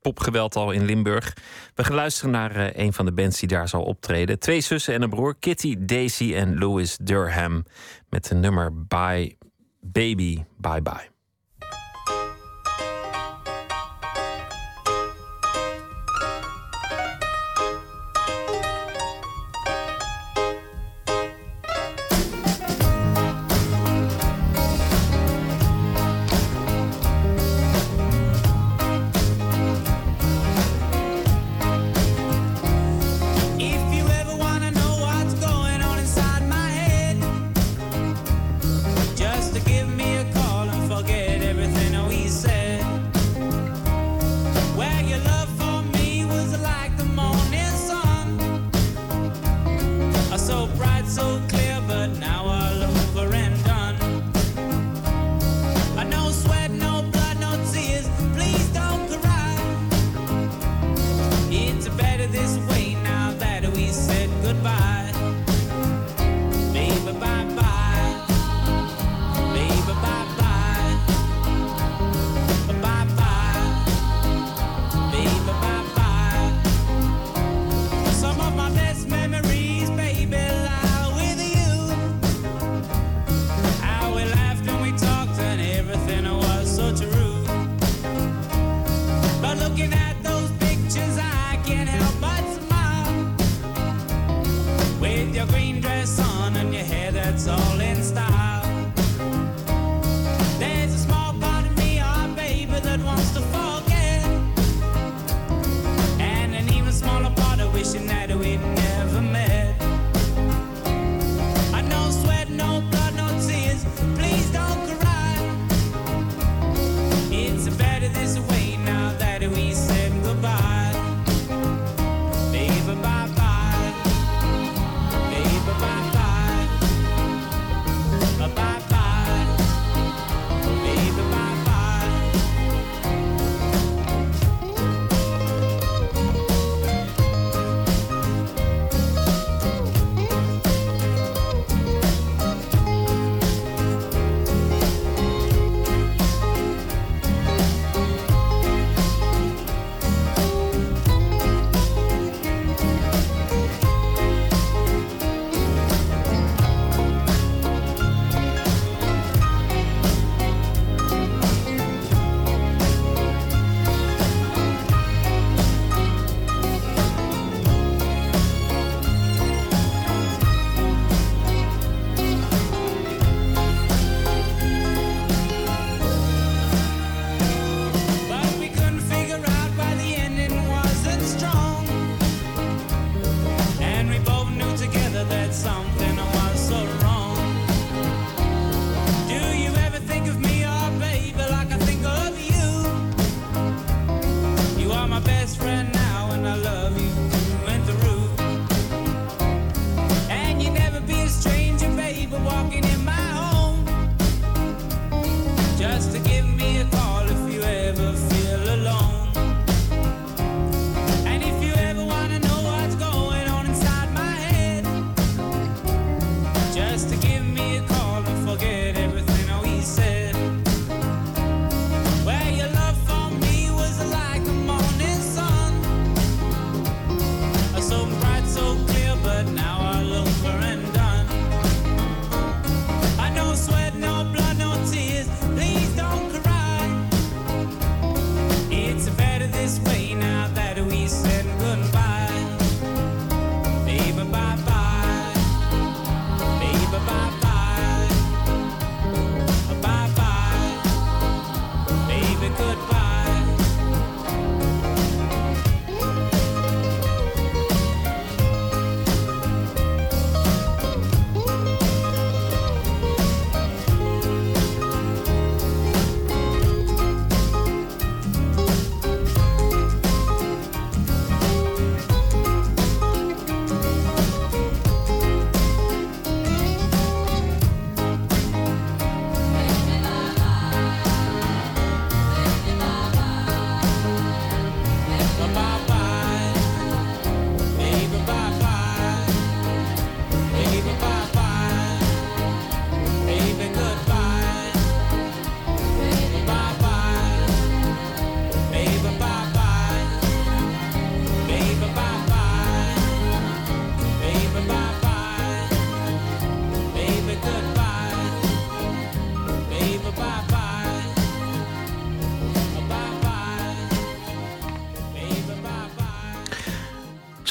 [0.00, 1.36] popgeweld al in Limburg.
[1.74, 4.38] We gaan luisteren naar een van de bands die daar zal optreden.
[4.38, 7.64] Twee zussen en een broer, Kitty, Daisy en Louis Durham.
[8.08, 9.36] Met een nummer Bye
[9.84, 11.13] Baby Bye Bye.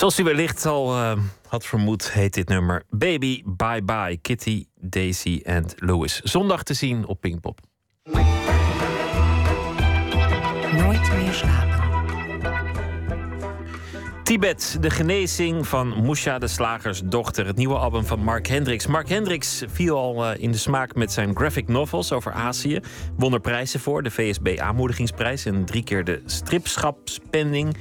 [0.04, 1.18] Zoals u wellicht al eh,
[1.48, 6.22] had vermoed, heet dit nummer Baby Bye Bye Kitty, Daisy en Louis.
[6.22, 7.60] Zondag te zien op Pinkpop.
[10.72, 11.74] Nooit meer slapen.
[14.24, 17.46] Tibet, de genezing van Musha de Slagers dochter.
[17.46, 18.88] Het nieuwe album van Mark Hendricks.
[18.88, 22.80] Mark Hendricks viel al eh, in de smaak met zijn graphic novels over Azië.
[23.18, 25.46] Won er prijzen voor, de VSB Aanmoedigingsprijs...
[25.46, 27.78] en drie keer de stripschapspending.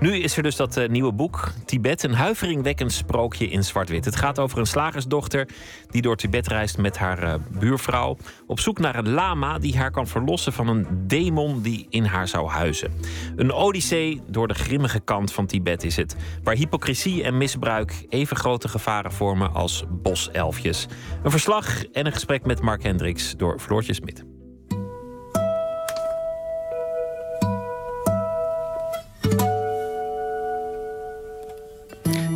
[0.00, 2.02] Nu is er dus dat eh, nieuwe boek, Tibet.
[2.02, 4.04] Een huiveringwekkend sprookje in zwart-wit.
[4.04, 5.48] Het gaat over een slagersdochter
[5.90, 8.16] die door Tibet reist met haar eh, buurvrouw...
[8.46, 12.28] op zoek naar een lama die haar kan verlossen van een demon die in haar
[12.28, 12.92] zou huizen.
[13.36, 16.16] Een odyssee door de grimmige kant van Tibet is het.
[16.42, 20.86] Waar hypocrisie en misbruik even grote gevaren vormen als boselfjes.
[21.22, 24.35] Een verslag en een gesprek met Mark Hendricks door Floortje Smit.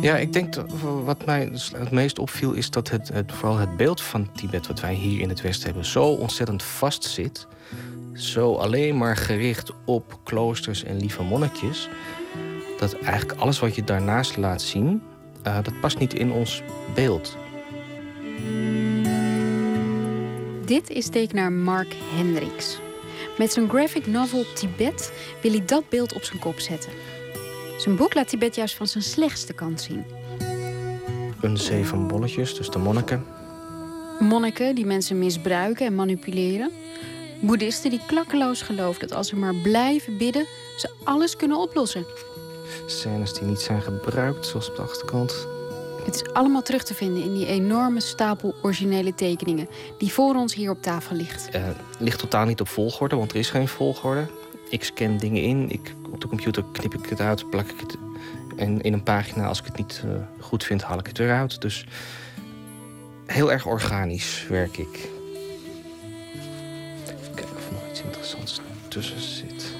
[0.01, 0.65] Ja, ik denk dat
[1.05, 4.67] wat mij dus het meest opviel is dat het, het, vooral het beeld van Tibet,
[4.67, 7.47] wat wij hier in het Westen hebben, zo ontzettend vast zit.
[8.13, 11.89] Zo alleen maar gericht op kloosters en lieve monnetjes.
[12.77, 15.01] Dat eigenlijk alles wat je daarnaast laat zien,
[15.43, 16.61] eh, dat past niet in ons
[16.95, 17.37] beeld.
[20.65, 22.79] Dit is tekenaar Mark Hendricks.
[23.37, 26.91] Met zijn graphic novel Tibet wil hij dat beeld op zijn kop zetten.
[27.81, 30.05] Zijn boek laat Tibet juist van zijn slechtste kant zien.
[31.41, 33.25] Een zee van bolletjes, dus de monniken.
[34.19, 36.71] Monniken die mensen misbruiken en manipuleren.
[37.39, 40.45] Boeddhisten die klakkeloos geloven dat als ze maar blijven bidden,
[40.77, 42.05] ze alles kunnen oplossen.
[42.85, 45.47] Scènes die niet zijn gebruikt, zoals op de achterkant.
[46.05, 49.67] Het is allemaal terug te vinden in die enorme stapel originele tekeningen
[49.97, 51.49] die voor ons hier op tafel ligt.
[51.49, 51.63] Eh,
[51.99, 54.27] ligt totaal niet op volgorde, want er is geen volgorde.
[54.69, 57.97] Ik scan dingen in, ik, op de computer knip ik het uit, plak ik het
[58.55, 59.47] en in een pagina.
[59.47, 61.61] Als ik het niet eh, goed vind, haal ik het eruit.
[61.61, 61.85] Dus
[63.25, 65.09] heel erg organisch werk ik.
[67.05, 69.73] Even kijken of er nog iets interessants tussen zit.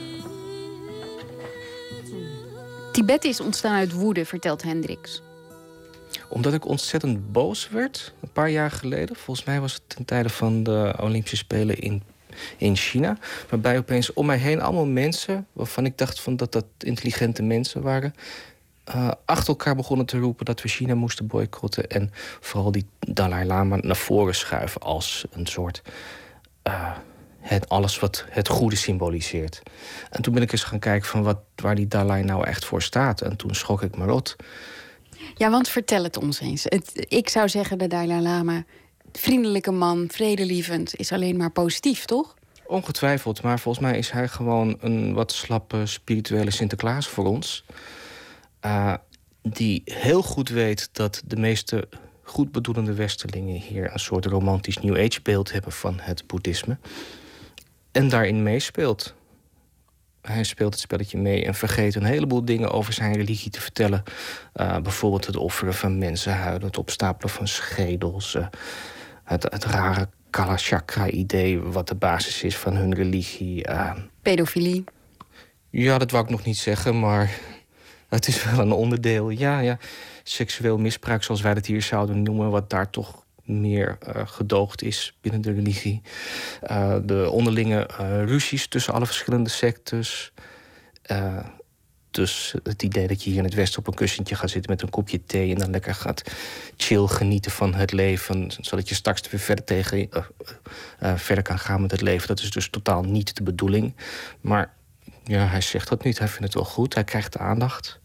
[2.92, 5.22] Tibet is ontstaan uit woede, vertelt Hendricks.
[6.30, 9.16] Omdat ik ontzettend boos werd, een paar jaar geleden.
[9.16, 12.04] Volgens mij was het ten tijde van de Olympische Spelen in,
[12.58, 13.18] in China.
[13.50, 15.48] Waarbij opeens om mij heen allemaal mensen...
[15.54, 18.14] waarvan ik dacht van dat dat intelligente mensen waren...
[18.84, 21.88] eh, achter elkaar begonnen te roepen dat we China moesten boycotten.
[21.88, 25.82] En vooral die Dalai Lama naar voren schuiven als een soort...
[26.64, 26.92] eh,
[27.42, 29.62] het, alles wat het goede symboliseert.
[30.10, 32.82] En toen ben ik eens gaan kijken van wat, waar die Dalai nou echt voor
[32.82, 33.22] staat.
[33.22, 34.36] En toen schrok ik me rot.
[35.36, 36.66] Ja, want vertel het ons eens.
[36.94, 38.64] Ik zou zeggen, de Dalai Lama,
[39.18, 42.36] vriendelijke man, vredelievend, is alleen maar positief, toch?
[42.66, 47.66] Ongetwijfeld, maar volgens mij is hij gewoon een wat slappe spirituele Sinterklaas voor ons.
[48.66, 48.94] Uh,
[49.42, 51.88] die heel goed weet dat de meeste
[52.24, 56.78] goedbedoelende Westerlingen hier een soort romantisch New Age beeld hebben van het boeddhisme.
[57.92, 59.14] En daarin meespeelt.
[60.22, 64.04] Hij speelt het spelletje mee en vergeet een heleboel dingen over zijn religie te vertellen.
[64.56, 68.48] Uh, bijvoorbeeld het offeren van mensenhuiden, het opstapelen van schedels, uh,
[69.24, 73.70] het, het rare Kalachakra-idee, wat de basis is van hun religie.
[73.70, 73.92] Uh,
[74.22, 74.84] Pedofilie.
[75.70, 77.40] Ja, dat wou ik nog niet zeggen, maar
[78.10, 79.30] het is wel een onderdeel.
[79.30, 79.78] Ja, ja.
[80.24, 85.18] Seksueel misbruik, zoals wij dat hier zouden noemen, wat daar toch meer uh, gedoogd is
[85.22, 86.02] binnen de religie.
[86.72, 87.90] Uh, de onderlinge
[88.26, 90.34] ruzies tussen alle verschillende sectes.
[92.12, 94.82] Dus het idee dat je hier in het Westen op een kussentje gaat zitten met
[94.82, 96.32] een kopje thee en dan lekker gaat
[96.78, 100.10] chill genieten van het leven, zodat je straks weer verder, tegen,
[101.16, 102.28] verder kan gaan met het leven.
[102.28, 103.96] Dat is dus totaal niet de bedoeling.
[104.42, 104.74] Maar
[105.24, 106.20] ja, hij zegt dat niet.
[106.20, 106.94] Hij vindt het wel goed.
[106.94, 108.00] Hij krijgt de aandacht.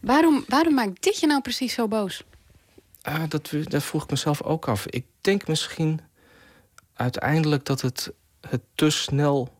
[0.00, 2.24] Waarom, waarom maakt dit je nou precies zo boos?
[3.02, 4.86] Ah, dat, dat vroeg ik mezelf ook af.
[4.86, 6.00] Ik denk misschien
[6.94, 9.52] uiteindelijk dat het, het te snel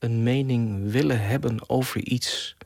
[0.00, 2.56] een mening willen hebben over iets.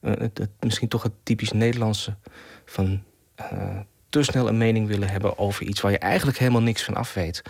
[0.00, 2.16] Het, misschien toch het typisch Nederlandse
[2.64, 3.02] van
[3.40, 3.78] uh,
[4.08, 7.14] te snel een mening willen hebben over iets waar je eigenlijk helemaal niks van af
[7.14, 7.42] weet.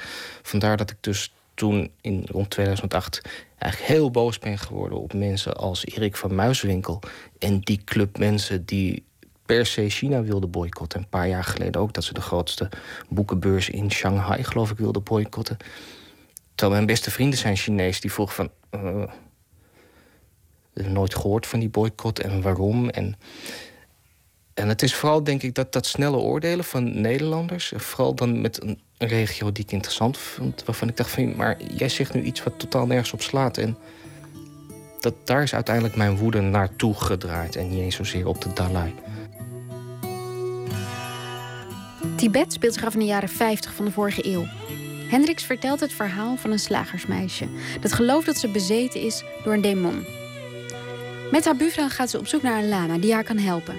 [0.43, 3.21] Vandaar dat ik dus toen in rond 2008
[3.59, 7.01] eigenlijk heel boos ben geworden op mensen als Erik van Muiswinkel
[7.39, 9.05] en die club mensen die
[9.47, 11.01] per se China wilde boycotten.
[11.01, 12.69] Een paar jaar geleden ook dat ze de grootste
[13.09, 15.57] boekenbeurs in Shanghai, geloof ik, wilden boycotten.
[16.55, 18.51] Terwijl mijn beste vrienden zijn Chinees, die vroegen van.
[18.73, 19.03] Eh,
[20.75, 22.89] eh, nooit gehoord van die boycott en waarom.
[22.89, 23.17] En,
[24.55, 27.73] en het is vooral, denk ik, dat, dat snelle oordelen van Nederlanders.
[27.73, 30.65] Eh, vooral dan met een, regio die ik interessant vond.
[30.65, 33.59] Waarvan ik dacht van, maar jij zegt nu iets wat totaal nergens op slaat.
[33.59, 33.77] En
[35.01, 37.57] dat, daar is uiteindelijk mijn woede naartoe gedraaid.
[37.57, 38.95] En niet eens zozeer op de Dalai.
[42.17, 44.47] Tibet speelt zich af in de jaren 50 van de vorige eeuw.
[45.13, 47.49] Hendricks vertelt het verhaal van een slagersmeisje
[47.81, 50.05] dat gelooft dat ze bezeten is door een demon.
[51.31, 53.77] Met haar buurvrouw gaat ze op zoek naar een lama die haar kan helpen.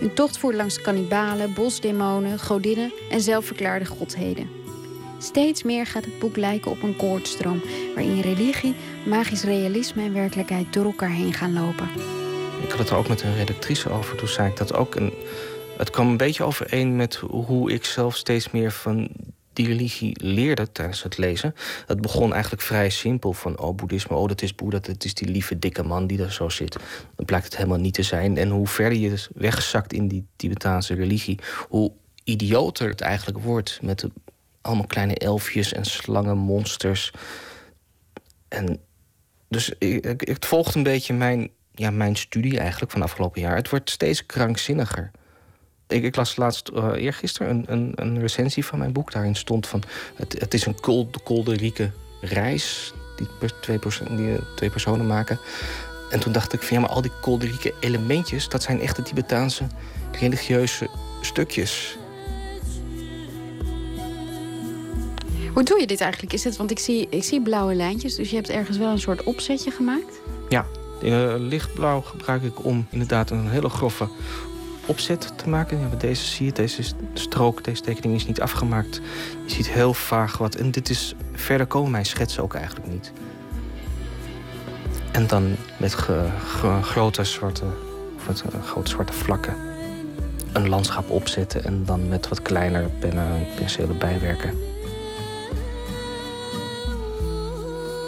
[0.00, 4.50] Een tocht voert langs kannibalen, bosdemonen, godinnen en zelfverklaarde godheden.
[5.18, 7.62] Steeds meer gaat het boek lijken op een koordstroom
[7.94, 8.74] waarin religie,
[9.06, 11.88] magisch realisme en werkelijkheid door elkaar heen gaan lopen.
[12.62, 14.16] Ik had het er ook met een redactrice over.
[14.16, 14.94] Toen zei ik dat ook.
[14.94, 15.12] En
[15.76, 19.08] het kwam een beetje overeen met hoe ik zelf steeds meer van
[19.52, 21.54] die religie leerde tijdens het lezen.
[21.86, 25.28] Het begon eigenlijk vrij simpel van oh, boeddhisme, oh, dat is Boeddha, dat is die
[25.28, 26.76] lieve dikke man die daar zo zit.
[27.16, 28.36] Dan blijkt het helemaal niet te zijn.
[28.36, 31.92] En hoe verder je dus wegzakt in die Tibetaanse religie, hoe
[32.24, 34.06] idioter het eigenlijk wordt met
[34.60, 37.12] allemaal kleine elfjes en slangen, monsters.
[38.48, 38.80] En
[39.48, 43.56] dus ik, ik, het volgt een beetje mijn, ja, mijn studie eigenlijk van afgelopen jaar.
[43.56, 45.10] Het wordt steeds krankzinniger.
[45.90, 49.12] Ik, ik las laatst, uh, eergisteren, een, een, een recensie van mijn boek.
[49.12, 49.82] Daarin stond van,
[50.14, 51.90] het, het is een kolde, kolderieke
[52.20, 52.92] reis...
[53.16, 55.38] die, twee, perso die uh, twee personen maken.
[56.10, 58.48] En toen dacht ik van, ja, maar al die kolderieke elementjes...
[58.48, 59.66] dat zijn echte Tibetaanse
[60.20, 60.88] religieuze
[61.20, 61.98] stukjes.
[65.52, 66.32] Hoe doe je dit eigenlijk?
[66.32, 68.98] Is het, want ik zie, ik zie blauwe lijntjes, dus je hebt ergens wel een
[68.98, 70.20] soort opzetje gemaakt?
[70.48, 70.66] Ja,
[71.02, 74.08] uh, lichtblauw gebruik ik om inderdaad een hele grove
[74.90, 75.90] opzet te maken.
[75.98, 76.82] Deze zie je, deze
[77.14, 79.00] strook, deze tekening is niet afgemaakt.
[79.46, 80.54] Je ziet heel vaag wat.
[80.54, 83.12] En dit is, verder komen mijn schetsen ook eigenlijk niet.
[85.12, 85.92] En dan met
[86.82, 87.64] grote, zwarte,
[88.26, 89.54] met, uh, grote zwarte vlakken
[90.52, 91.64] een landschap opzetten...
[91.64, 94.69] en dan met wat kleinere pennen en penselen bijwerken.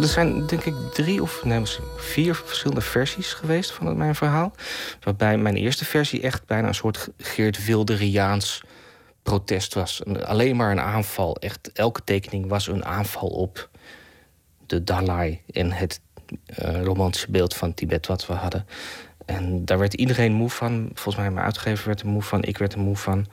[0.03, 1.62] Er zijn denk ik drie of nee,
[1.97, 4.53] vier verschillende versies geweest van mijn verhaal.
[5.01, 8.62] Waarbij mijn eerste versie echt bijna een soort Geert Wilderiaans
[9.23, 10.05] protest was.
[10.05, 11.37] Alleen maar een aanval.
[11.37, 13.70] Echt, elke tekening was een aanval op
[14.66, 16.01] de Dalai en het
[16.62, 18.66] uh, romantische beeld van Tibet wat we hadden.
[19.24, 20.91] En daar werd iedereen moe van.
[20.95, 22.43] Volgens mij mijn uitgever werd er moe van.
[22.43, 23.27] Ik werd er moe van.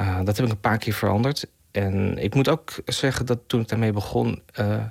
[0.00, 1.46] Uh, dat heb ik een paar keer veranderd.
[1.70, 4.42] En ik moet ook zeggen dat toen ik daarmee begon...
[4.60, 4.84] Uh,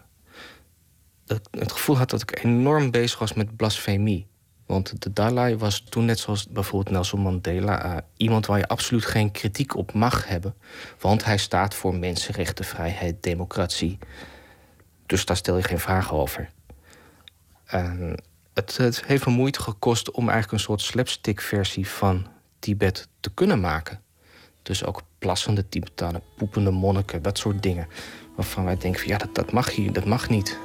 [1.51, 4.27] het gevoel had dat ik enorm bezig was met blasfemie.
[4.65, 7.85] Want de Dalai was toen net zoals bijvoorbeeld Nelson Mandela...
[7.85, 10.55] Uh, iemand waar je absoluut geen kritiek op mag hebben.
[10.99, 13.97] Want hij staat voor mensenrechten, vrijheid, democratie.
[15.05, 16.49] Dus daar stel je geen vragen over.
[18.53, 22.27] Het heeft me moeite gekost om eigenlijk een soort slapstick-versie van
[22.59, 24.01] Tibet te kunnen maken.
[24.61, 27.87] Dus ook plassende Tibetanen, poepende monniken, dat soort dingen.
[28.35, 30.57] Waarvan wij denken van ja, dat, dat mag hier, dat mag niet.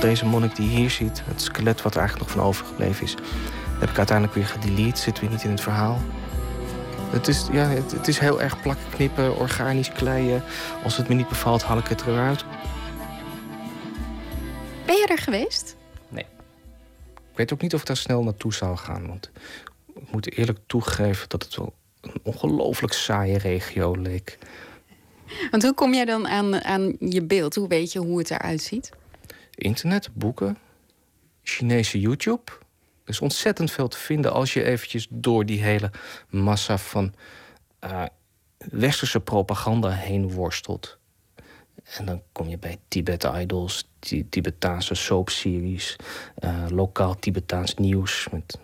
[0.00, 3.14] Deze monnik die je hier ziet, het skelet wat er eigenlijk nog van overgebleven is,
[3.78, 5.00] heb ik uiteindelijk weer gedelete.
[5.00, 5.98] Zit weer niet in het verhaal.
[7.10, 10.42] Het is, ja, het, het is heel erg plakken, knippen, organisch kleien.
[10.84, 12.44] Als het me niet bevalt, haal ik het eruit.
[14.86, 15.76] Ben je er geweest?
[16.08, 16.26] Nee.
[17.14, 19.06] Ik weet ook niet of ik daar snel naartoe zou gaan.
[19.06, 19.30] Want
[19.94, 24.38] ik moet eerlijk toegeven dat het wel een ongelooflijk saaie regio leek.
[25.50, 27.54] Want hoe kom jij dan aan, aan je beeld?
[27.54, 28.90] Hoe weet je hoe het eruit ziet?
[29.54, 30.58] Internet, boeken,
[31.42, 32.52] Chinese YouTube.
[33.04, 35.90] Er is ontzettend veel te vinden als je eventjes door die hele
[36.28, 37.14] massa van
[37.84, 38.04] uh,
[38.58, 40.98] westerse propaganda heen worstelt.
[41.96, 43.90] En dan kom je bij Tibet Idols,
[44.30, 45.96] Tibetaanse soapseries,
[46.40, 48.28] uh, lokaal Tibetaans nieuws.
[48.32, 48.58] Met...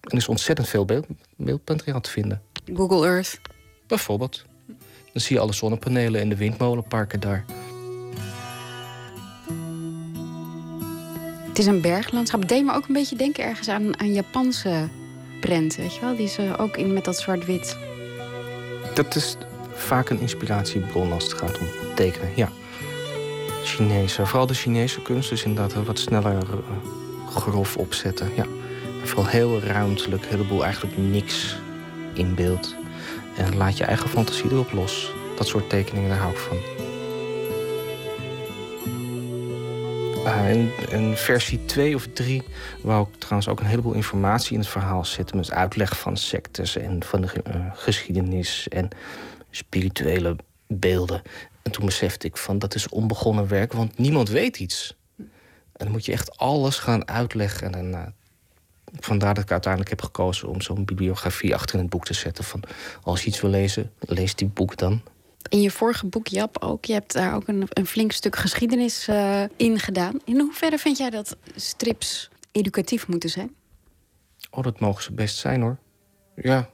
[0.00, 1.06] En er is ontzettend veel beeld,
[1.36, 2.42] beeldmateriaal te vinden.
[2.74, 3.40] Google Earth?
[3.86, 4.44] Bijvoorbeeld.
[5.12, 7.44] Dan zie je alle zonnepanelen en de windmolenparken daar.
[11.48, 12.48] Het is een berglandschap.
[12.48, 14.88] Deed me ook een beetje denken ergens aan, aan Japanse
[15.40, 15.80] prenten.
[15.80, 16.16] Weet je wel?
[16.16, 17.76] Die ze ook in met dat zwart-wit.
[18.94, 19.36] Dat is
[19.72, 22.48] vaak een inspiratiebron als het gaat om tekenen, ja.
[23.64, 26.48] Chinese, vooral de Chinese kunst is inderdaad wat sneller uh,
[27.30, 28.30] grof opzetten.
[28.36, 28.46] Ja.
[29.04, 31.56] Vooral heel ruimtelijk, een heleboel eigenlijk niks
[32.14, 32.74] in beeld.
[33.36, 35.12] En laat je eigen fantasie erop los.
[35.36, 36.56] Dat soort tekeningen, daar hou ik van.
[40.24, 42.42] Uh, in, in, versie 2 of 3
[42.82, 45.36] wou ik trouwens ook een heleboel informatie in het verhaal zetten.
[45.36, 48.88] Met uitleg van sectes en van de uh, geschiedenis en
[49.50, 50.36] spirituele
[50.66, 51.22] beelden.
[51.62, 54.96] En toen besefte ik van dat is onbegonnen werk, want niemand weet iets.
[55.16, 57.74] En dan moet je echt alles gaan uitleggen.
[57.74, 58.14] En
[59.00, 62.44] vandaar dat ik uiteindelijk heb gekozen om zo'n bibliografie achter in het boek te zetten.
[62.44, 62.62] Van
[63.02, 65.02] als je iets wil lezen, lees die boek dan.
[65.48, 66.84] In je vorige boek, Jap, ook.
[66.84, 70.20] Je hebt daar ook een, een flink stuk geschiedenis uh, in gedaan.
[70.24, 73.54] In hoeverre vind jij dat strips educatief moeten zijn?
[74.50, 75.76] Oh, dat mogen ze best zijn hoor.
[76.34, 76.70] Ja,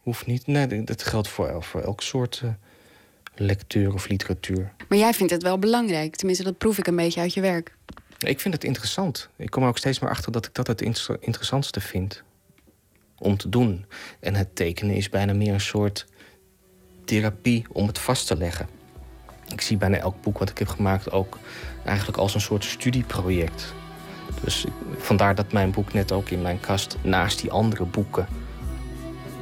[0.00, 0.46] hoeft niet.
[0.46, 2.50] Nee, dat geldt voor, voor elk soort eh,
[3.34, 4.72] lectuur of literatuur.
[4.88, 6.16] Maar jij vindt het wel belangrijk.
[6.16, 7.75] Tenminste, dat proef ik een beetje uit je werk.
[8.18, 9.28] Ik vind het interessant.
[9.36, 12.22] Ik kom er ook steeds meer achter dat ik dat het inter- interessantste vind
[13.18, 13.84] om te doen.
[14.20, 16.06] En het tekenen is bijna meer een soort
[17.04, 18.68] therapie om het vast te leggen.
[19.48, 21.38] Ik zie bijna elk boek wat ik heb gemaakt ook
[21.84, 23.74] eigenlijk als een soort studieproject.
[24.44, 24.64] Dus
[24.98, 28.26] vandaar dat mijn boek net ook in mijn kast naast die andere boeken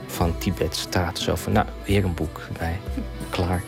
[0.07, 1.19] van Tibet staat.
[1.19, 2.81] Zo van, nou, weer een boek bij.
[3.31, 3.63] Klaar.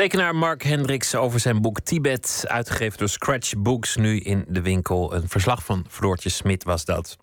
[0.00, 5.14] Tekenaar Mark Hendricks over zijn boek Tibet, uitgegeven door Scratch Books, nu in de winkel.
[5.14, 7.16] Een verslag van Floortje Smit was dat.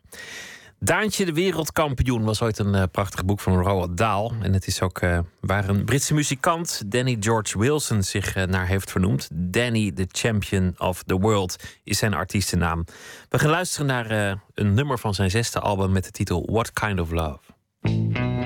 [0.80, 4.34] Daantje de Wereldkampioen was ooit een eh, prachtig boek van Roald Dahl.
[4.42, 8.68] En het is ook eh, waar een Britse muzikant, Danny George Wilson, zich eh, naar
[8.68, 9.30] heeft vernoemd.
[9.34, 12.86] Danny, the Champion of the World, is zijn artiestennaam.
[13.30, 17.00] We gaan luisteren naar een nummer van zijn zesde album met de titel What Kind
[17.00, 18.37] of Love.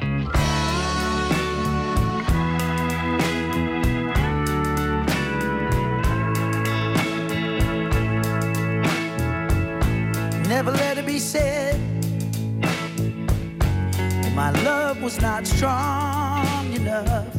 [10.56, 11.80] Never let it be said
[14.36, 17.34] my love was not strong enough.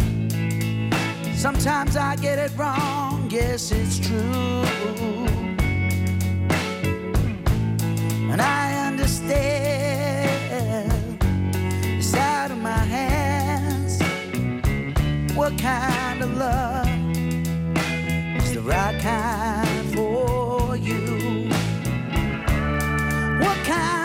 [1.36, 4.64] Sometimes I get it wrong, yes, it's true.
[8.32, 9.59] And I understand
[11.98, 14.01] it's out of my hands.
[15.36, 16.89] What kind of love
[18.39, 19.82] is the right kind
[23.43, 24.02] What kind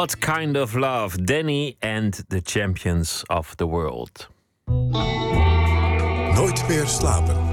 [0.00, 4.28] What Kind of Love, Danny and the Champions of the World.
[6.34, 7.49] Nooit meer slapen.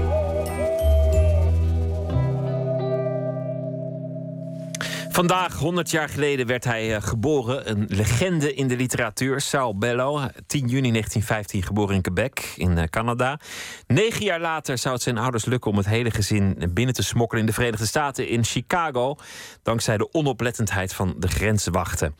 [5.18, 7.70] Vandaag, 100 jaar geleden, werd hij eh, geboren.
[7.70, 10.28] Een legende in de literatuur, Saul Bellow.
[10.46, 13.40] 10 juni 1915 geboren in Quebec, in eh, Canada.
[13.86, 17.40] Negen jaar later zou het zijn ouders lukken om het hele gezin binnen te smokkelen
[17.40, 19.16] in de Verenigde Staten, in Chicago.
[19.62, 22.14] Dankzij de onoplettendheid van de grenswachten.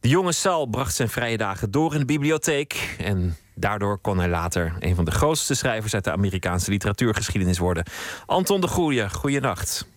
[0.00, 2.96] De jonge Saul bracht zijn vrije dagen door in de bibliotheek.
[2.98, 7.84] En daardoor kon hij later een van de grootste schrijvers uit de Amerikaanse literatuurgeschiedenis worden.
[8.26, 9.90] Anton de Goeie, goeienacht.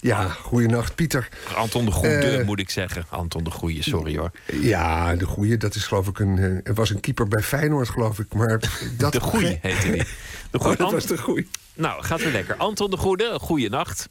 [0.00, 1.28] Ja, goeienacht, Pieter.
[1.54, 3.04] Anton de Goede, Eh, moet ik zeggen.
[3.08, 4.30] Anton de Goeie, sorry hoor.
[4.52, 6.38] Ja, de goeie, dat is geloof ik een...
[6.38, 8.34] eh, Er was een keeper bij Feyenoord, geloof ik.
[8.34, 8.60] Maar
[8.96, 10.02] dat De Goeie heette die.
[10.50, 11.48] De Oh, dat was de goeie.
[11.74, 12.56] Nou, gaat weer lekker.
[12.56, 14.08] Anton de Goede, goeie nacht.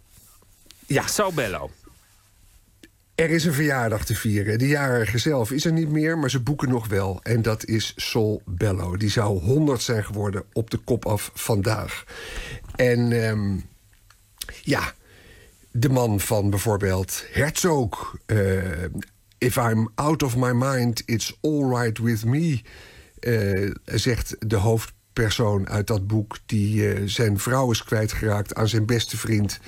[0.85, 1.07] Ja.
[1.07, 1.71] Sao Bello.
[3.15, 4.57] Er is een verjaardag te vieren.
[4.59, 7.19] De jarige zelf is er niet meer, maar ze boeken nog wel.
[7.23, 8.97] En dat is Sol Bello.
[8.97, 12.03] Die zou 100 zijn geworden op de kop af vandaag.
[12.75, 13.57] En ehm,
[14.63, 14.93] ja,
[15.79, 18.15] de man van bijvoorbeeld Herzog.
[18.25, 18.83] eh,
[19.37, 22.61] If I'm out of my mind, it's all right with me.
[23.19, 26.37] eh, zegt de hoofdpersoon uit dat boek...
[26.45, 29.59] die eh, zijn vrouw is kwijtgeraakt aan zijn beste vriend.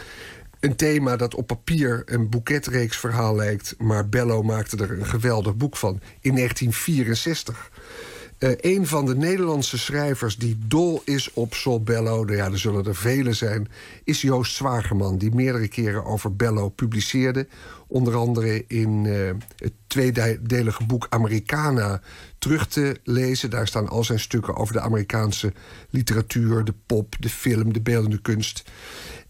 [0.59, 3.75] Een thema dat op papier een boeketreeksverhaal lijkt...
[3.77, 7.71] maar Bello maakte er een geweldig boek van in 1964.
[8.39, 12.23] Eh, een van de Nederlandse schrijvers die dol is op Sol Bello...
[12.23, 13.67] nou ja, er zullen er vele zijn,
[14.03, 15.17] is Joost Zwagerman...
[15.17, 17.47] die meerdere keren over Bello publiceerde.
[17.87, 22.01] Onder andere in eh, het tweedelige boek Americana
[22.37, 23.49] terug te lezen.
[23.49, 25.53] Daar staan al zijn stukken over de Amerikaanse
[25.89, 26.63] literatuur...
[26.63, 28.63] de pop, de film, de beeldende kunst...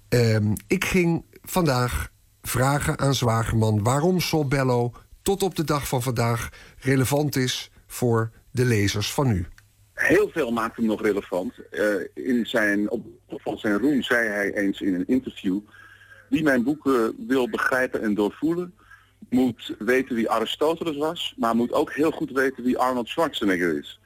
[0.10, 2.11] Ehm, ik ging vandaag
[2.41, 6.49] vragen aan Zwagerman waarom Sol Bello tot op de dag van vandaag
[6.80, 9.47] relevant is voor de lezers van nu.
[9.93, 11.53] Heel veel maakt hem nog relevant.
[11.71, 15.59] Eh, in zijn, op van zijn roem zei hij eens in een interview...
[16.30, 18.73] wie mijn boeken wil begrijpen en doorvoelen...
[19.30, 21.34] moet weten wie Aristoteles was...
[21.38, 23.99] maar moet ook heel goed weten wie Arnold Schwarzenegger is.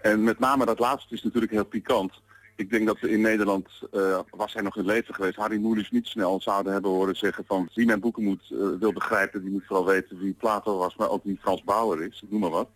[0.00, 2.22] En met name dat laatste is natuurlijk heel pikant.
[2.56, 5.36] Ik denk dat we in Nederland, eh, was hij nog in leven geweest...
[5.36, 7.68] Harry Mulisch niet snel zouden hebben horen zeggen van...
[7.74, 10.96] wie mijn boeken moet, eh, wil begrijpen, die moet vooral weten wie Plato was...
[10.96, 12.68] maar ook wie Frans Bauer is, noem maar wat.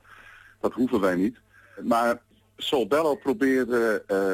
[0.62, 1.36] Dat hoeven wij niet.
[1.82, 2.22] Maar
[2.56, 4.32] Sol Bello probeerde eh,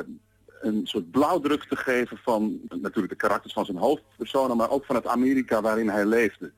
[0.61, 4.95] een soort blauwdruk te geven van natuurlijk de karakters van zijn hoofdpersonen, maar ook van
[4.95, 6.53] het Amerika waarin hij leefde.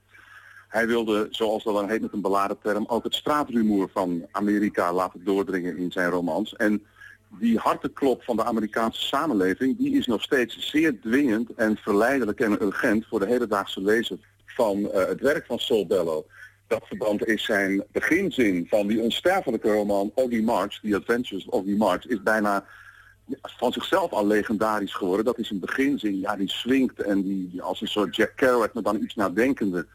[0.68, 4.92] Hij wilde, zoals dat dan heet met een beladen term, ook het straatrumoer van Amerika
[4.92, 6.56] laten doordringen in zijn romans.
[6.56, 6.86] En
[7.28, 12.62] die harteklop van de Amerikaanse samenleving, die is nog steeds zeer dwingend en verleidelijk en
[12.62, 16.26] urgent voor de hedendaagse lezer van eh, het werk van Sol Bello.
[16.70, 21.74] Dat verband is zijn beginzin van die onsterfelijke roman Oggy March, The Adventures of Oggy
[21.76, 22.64] March, is bijna
[23.42, 25.24] van zichzelf al legendarisch geworden.
[25.24, 28.82] Dat is een beginzin, ja, die swingt en die, als een soort Jack Kerouac, maar
[28.82, 29.86] dan iets nadenkender.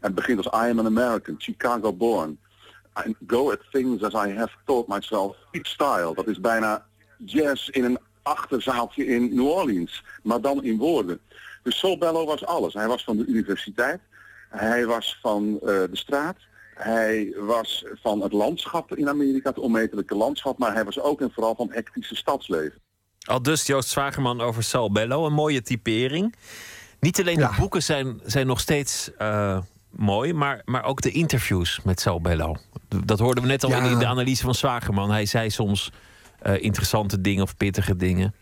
[0.00, 2.38] Het begint als I am an American, Chicago born.
[3.06, 5.36] I go at things as I have taught myself.
[5.50, 6.86] Deep style, dat is bijna
[7.24, 11.20] jazz in een achterzaaltje in New Orleans, maar dan in woorden.
[11.62, 12.74] Dus Sol Bello was alles.
[12.74, 14.00] Hij was van de universiteit,
[14.48, 16.36] hij was van eh, de straat,
[16.74, 21.30] hij was van het landschap in Amerika, het onmetelijke landschap, maar hij was ook en
[21.32, 22.80] vooral van hectische stadsleven.
[23.26, 25.26] Al dus Joost Zwagerman over Sal Bello.
[25.26, 26.34] Een mooie typering.
[27.00, 29.58] Niet alleen de boeken zijn, zijn nog steeds eh,
[29.90, 32.56] mooi, maar, maar ook de interviews met Sal Bello.
[33.04, 33.82] Dat hoorden we net al Ja.
[33.82, 35.10] in de analyse van Zwagerman.
[35.10, 35.92] Hij zei soms
[36.40, 38.34] eh, interessante dingen of pittige dingen.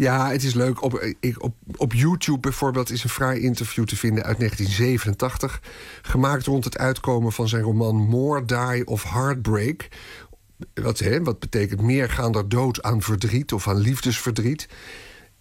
[0.00, 0.82] Ja, het is leuk.
[0.82, 5.62] Op, ik, op, op YouTube bijvoorbeeld is een fraai interview te vinden uit 1987.
[6.02, 9.88] Gemaakt rond het uitkomen van zijn roman More Die of Heartbreak.
[10.74, 14.68] Wat, hè, wat betekent meergaander dood aan verdriet of aan liefdesverdriet.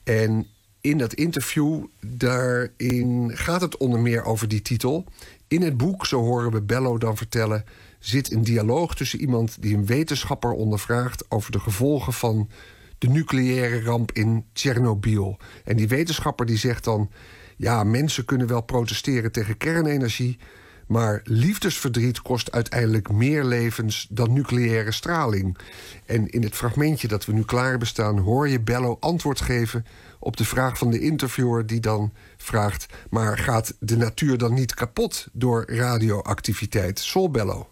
[0.03, 0.47] En
[0.81, 5.05] in dat interview, daarin gaat het onder meer over die titel.
[5.47, 7.65] In het boek, zo horen we Bello dan vertellen,
[7.99, 12.49] zit een dialoog tussen iemand die een wetenschapper ondervraagt over de gevolgen van
[12.99, 15.37] de nucleaire ramp in Tsjernobyl.
[15.63, 17.09] En die wetenschapper die zegt dan:
[17.57, 20.37] ja, mensen kunnen wel protesteren tegen kernenergie,
[20.87, 25.57] maar liefdesverdriet kost uiteindelijk meer levens dan nucleaire straling.
[26.05, 29.85] En in het fragmentje dat we nu klaar hebben staan, hoor je Bello antwoord geven
[30.19, 34.73] op de vraag van de interviewer, die dan vraagt: maar gaat de natuur dan niet
[34.73, 36.99] kapot door radioactiviteit?
[36.99, 37.67] Sol Bello.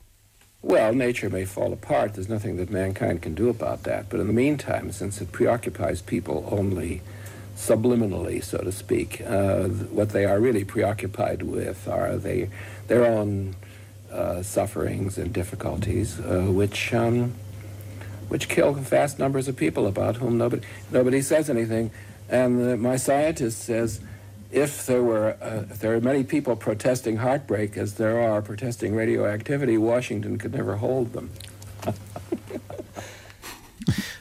[0.68, 2.16] Well, nature may fall apart.
[2.16, 4.10] There's nothing that mankind can do about that.
[4.10, 7.02] But in the meantime, since it preoccupies people only
[7.56, 12.50] subliminally, so to speak, uh, what they are really preoccupied with are they,
[12.88, 13.56] their own
[14.12, 17.34] uh, sufferings and difficulties, uh, which um,
[18.28, 21.92] which kill vast numbers of people about whom nobody nobody says anything.
[22.28, 24.02] And uh, my scientist says,
[24.50, 28.96] if there were uh, if there are many people protesting heartbreak as there are protesting
[28.98, 31.30] radioactivity, Washington could never hold them.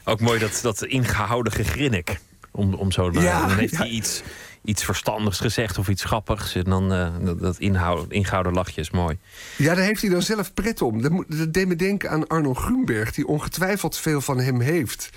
[0.05, 2.19] Ook mooi dat, dat ingehouden gegrinnik.
[2.51, 3.77] Om, om zo, Ja, dan heeft ja.
[3.77, 4.21] hij iets,
[4.63, 6.55] iets verstandigs gezegd of iets grappigs.
[6.55, 9.17] En dan eh, dat, dat inhoud, ingehouden lachje is mooi.
[9.57, 11.01] Ja, daar heeft hij dan zelf pret om.
[11.01, 15.09] Dat, moet- dat deed me denken aan Arno Grunberg, die ongetwijfeld veel van hem heeft.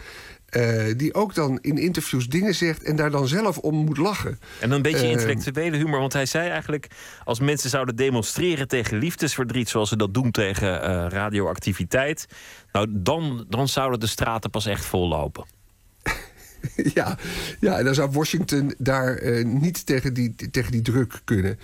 [0.50, 4.38] Eh, die ook dan in interviews dingen zegt en daar dan zelf om moet lachen.
[4.60, 6.00] En een beetje Eh, intellectuele humor.
[6.00, 6.86] Want hij zei eigenlijk:
[7.24, 12.26] als mensen zouden demonstreren tegen liefdesverdriet, zoals ze dat doen tegen eh, radioactiviteit,
[12.72, 15.44] nou dan, dan zouden de straten pas echt vollopen.
[16.94, 17.18] ja,
[17.60, 21.58] ja, en dan zou Washington daar niet tegen die, tegen die druk kunnen.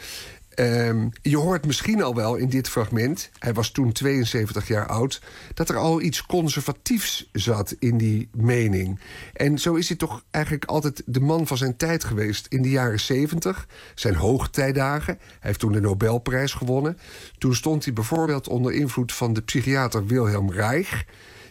[0.56, 5.22] Ehm, je hoort misschien al wel in dit fragment, hij was toen 72 jaar oud,
[5.54, 9.00] dat er al iets conservatiefs zat in die mening.
[9.32, 12.70] En zo is hij toch eigenlijk altijd de man van zijn tijd geweest in de
[12.70, 15.18] jaren 70, zijn hoogtijdagen.
[15.20, 16.98] Hij heeft toen de Nobelprijs gewonnen.
[17.38, 21.04] Toen stond hij bijvoorbeeld onder invloed van de psychiater Wilhelm Reich,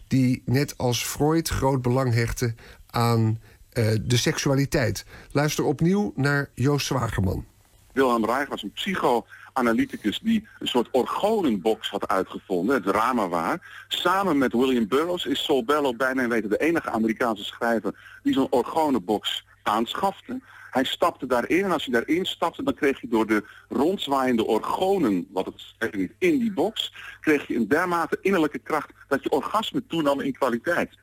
[0.07, 2.56] die net als Freud groot belang hechtte
[2.90, 5.06] aan eh, de seksualiteit.
[5.32, 7.45] Luister opnieuw naar Joost Zwagerman.
[7.95, 13.85] Wilhelm Reich was een psychoanalyticus die een soort orgonenbox had uitgevonden, het Ramawaar.
[13.88, 18.34] Samen met William Burroughs is Sol Bellow bijna in weten de enige Amerikaanse schrijver die
[18.34, 20.41] zo'n orgonenbox aanschafte.
[20.72, 25.27] Hij stapte daarin en als hij daarin stapte, dan kreeg je door de rondzwaaiende orgonen,
[25.31, 25.45] wat
[25.77, 30.19] het niet, in die box, kreeg je een dermate innerlijke kracht dat je orgasme toenam
[30.19, 30.97] in kwaliteit.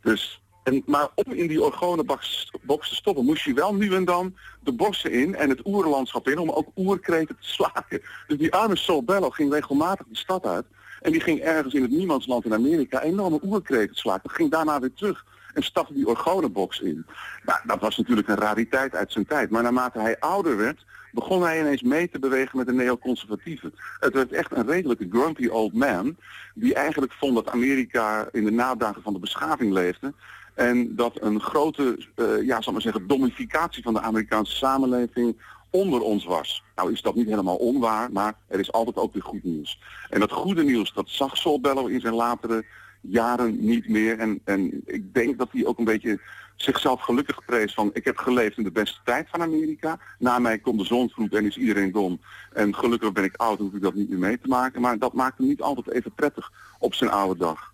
[0.00, 4.04] Dus, en, maar om in die orgonenbox box te stoppen, moest je wel nu en
[4.04, 8.02] dan de bossen in en het oerlandschap in om ook oerkreten te slaken.
[8.26, 10.64] Dus die arme Sol Bello ging regelmatig de stad uit
[11.00, 14.30] en die ging ergens in het niemandsland in Amerika enorme oerkreten slaken.
[14.30, 15.24] Ging daarna weer terug
[15.54, 17.06] en stapte die orgonenbox in.
[17.44, 19.50] Nou, dat was natuurlijk een rariteit uit zijn tijd.
[19.50, 23.74] Maar naarmate hij ouder werd, begon hij ineens mee te bewegen met de neoconservatieven.
[24.00, 26.16] Het werd echt een redelijke grumpy old man,
[26.54, 30.12] die eigenlijk vond dat Amerika in de nadagen van de beschaving leefde.
[30.54, 35.36] En dat een grote, eh, ja, zal maar zeggen, domificatie van de Amerikaanse samenleving
[35.70, 36.62] onder ons was.
[36.76, 39.80] Nou is dat niet helemaal onwaar, maar er is altijd ook weer goed nieuws.
[40.10, 42.64] En dat goede nieuws, dat zag Sol Bellow in zijn latere
[43.00, 44.18] jaren niet meer.
[44.18, 46.20] En, en ik denk dat hij ook een beetje
[46.56, 47.90] zichzelf gelukkig prees van...
[47.92, 49.98] ik heb geleefd in de beste tijd van Amerika.
[50.18, 52.20] Na mij komt de zonsvloed en is iedereen dom.
[52.52, 54.80] En gelukkig ben ik oud, hoef ik dat niet meer mee te maken.
[54.80, 57.73] Maar dat maakt hem niet altijd even prettig op zijn oude dag.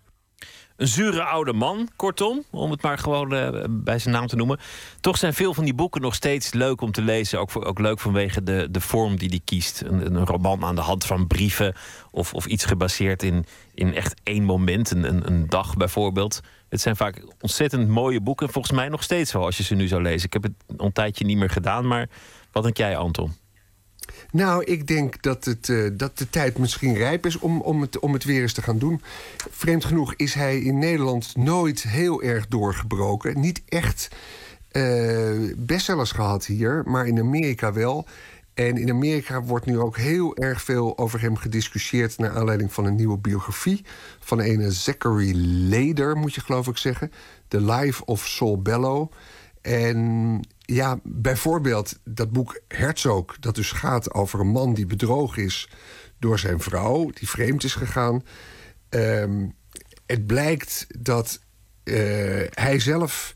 [0.81, 4.59] Een zure oude man, kortom, om het maar gewoon eh, bij zijn naam te noemen.
[5.01, 7.39] Toch zijn veel van die boeken nog steeds leuk om te lezen.
[7.39, 9.81] Ook, voor- ook leuk vanwege de, de vorm die hij kiest.
[9.81, 11.75] Een, een roman aan de hand van brieven.
[12.11, 16.39] Of, of iets gebaseerd in, in echt één moment, een, een, een dag bijvoorbeeld.
[16.69, 18.49] Het zijn vaak ontzettend mooie boeken.
[18.49, 20.25] Volgens mij nog steeds wel, als je ze nu zou lezen.
[20.25, 22.09] Ik heb het een tijdje niet meer gedaan, maar
[22.51, 23.33] wat denk jij, Anton?
[24.31, 27.99] Nou, ik denk dat, het, eh, dat de tijd misschien rijp is om, om, het,
[27.99, 29.01] om het weer eens te gaan doen.
[29.49, 33.39] Vreemd genoeg is hij in Nederland nooit heel erg doorgebroken.
[33.39, 34.09] Niet echt
[34.71, 38.07] eh, bestsellers gehad hier, maar in Amerika wel.
[38.53, 42.17] En in Amerika wordt nu ook heel erg veel over hem gediscussieerd...
[42.17, 43.85] naar aanleiding van een nieuwe biografie
[44.19, 47.11] van een Zachary Leder, moet je geloof ik zeggen.
[47.47, 49.11] The Life of Saul Bellow.
[49.61, 50.39] En
[50.73, 55.69] ja, bijvoorbeeld dat boek Herzog, dat dus gaat over een man die bedrogen is
[56.19, 58.23] door zijn vrouw, die vreemd is gegaan.
[58.89, 59.47] Ehm,
[60.05, 61.39] het blijkt dat
[61.83, 61.95] eh,
[62.49, 63.35] hij zelf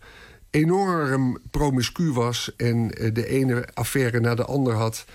[0.55, 5.05] enorm promiscu was en eh, de ene affaire na de ander had.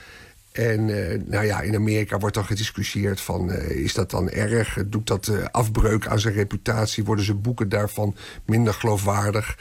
[0.53, 3.53] En eh, nou ja, in Amerika wordt dan gediscussieerd van...
[3.53, 4.79] is dat dan erg?
[4.87, 7.05] Doet dat eh, afbreuk aan zijn reputatie?
[7.05, 8.17] Worden zijn boeken daarvan
[8.47, 9.59] minder geloofwaardig?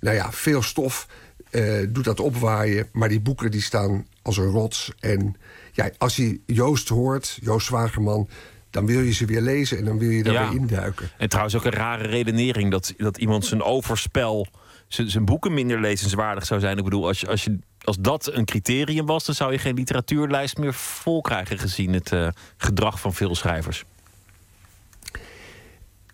[0.00, 1.06] Nou ja, veel stof
[1.50, 2.88] eh, doet dat opwaaien.
[2.92, 4.92] Maar die boeken die staan als een rots.
[5.00, 5.36] En
[5.72, 8.28] ja, als je Joost hoort, Joost Zwagerman...
[8.70, 10.48] dan wil je ze weer lezen en dan wil je daar Ja.
[10.50, 11.10] weer induiken.
[11.18, 14.46] En trouwens ook een rare redenering dat, dat iemand zijn overspel,
[14.88, 16.78] zijn, zijn boeken minder lezenswaardig zou zijn.
[16.78, 19.74] Ik bedoel, als, je, als, je, als dat een criterium was, dan zou je geen
[19.74, 23.84] literatuurlijst meer vol krijgen gezien het eh, gedrag van veel schrijvers.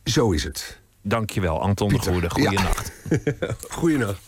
[0.04, 0.78] Zo is het.
[1.02, 2.50] Dankjewel, Anton de Pieter, Goede.
[2.50, 2.72] ja.
[3.70, 4.18] Goeienacht.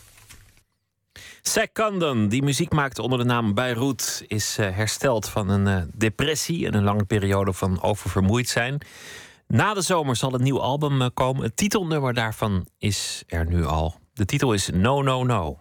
[1.73, 6.65] Condon, die muziek maakte onder de naam Beirut, is eh, hersteld van een eh, depressie
[6.65, 8.81] en een lange periode van oververmoeid zijn.
[9.47, 11.43] Na de zomer zal een nieuw album eh, komen.
[11.43, 13.95] Het titelnummer daarvan is er nu al.
[14.13, 15.59] De titel is No No No.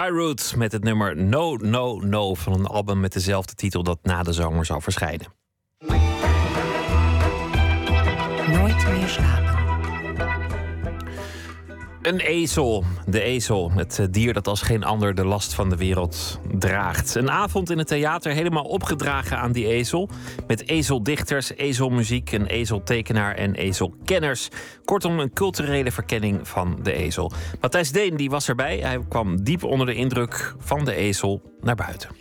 [0.00, 4.22] Beirut met het nummer No No No van een album met dezelfde titel dat na
[4.22, 5.26] de zomer zou verschijnen.
[8.46, 9.59] Nooit meer slapen.
[12.02, 12.84] Een ezel.
[13.06, 13.70] De ezel.
[13.72, 17.14] Het dier dat als geen ander de last van de wereld draagt.
[17.14, 20.08] Een avond in het theater helemaal opgedragen aan die ezel.
[20.46, 24.48] Met ezeldichters, ezelmuziek, een ezeltekenaar en ezelkenners.
[24.84, 27.32] Kortom, een culturele verkenning van de ezel.
[27.60, 28.78] Matthijs Deen die was erbij.
[28.78, 32.19] Hij kwam diep onder de indruk van de ezel naar buiten.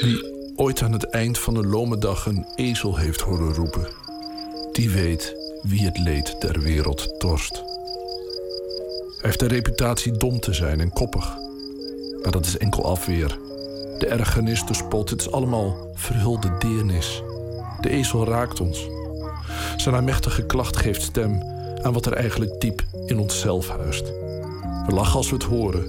[0.00, 3.88] Wie ooit aan het eind van een lome dag een ezel heeft horen roepen,
[4.72, 7.56] die weet wie het leed der wereld torst.
[7.56, 11.36] Hij heeft de reputatie dom te zijn en koppig.
[12.22, 13.38] Maar dat is enkel afweer.
[13.98, 17.22] De ergernis, de spot, het is allemaal verhulde deernis.
[17.80, 18.86] De ezel raakt ons.
[19.76, 21.42] Zijn aanmächtige klacht geeft stem
[21.82, 24.12] aan wat er eigenlijk diep in onszelf huist.
[24.88, 25.84] We lachen als we het horen,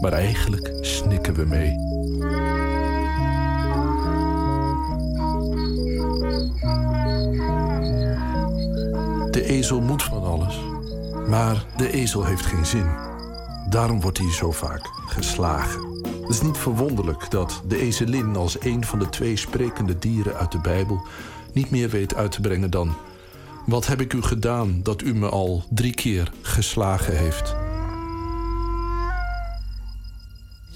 [0.00, 1.76] maar eigenlijk snikken we mee.
[9.30, 10.60] De ezel moet van alles,
[11.28, 12.86] maar de ezel heeft geen zin.
[13.68, 15.80] Daarom wordt hij zo vaak geslagen.
[16.20, 20.52] Het is niet verwonderlijk dat de ezelin als een van de twee sprekende dieren uit
[20.52, 21.06] de Bijbel
[21.52, 22.94] niet meer weet uit te brengen dan:
[23.66, 27.54] Wat heb ik u gedaan dat u me al drie keer geslagen heeft?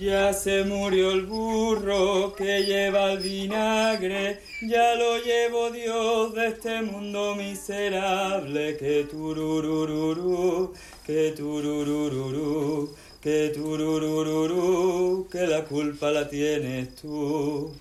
[0.04, 6.82] Ya se murió el burro que lleva el vinagre, ya lo llevo Dios de este
[6.82, 10.74] mundo miserable, que tururururu,
[11.06, 17.72] que tururururu, que tururururu, que la culpa la tienes tú.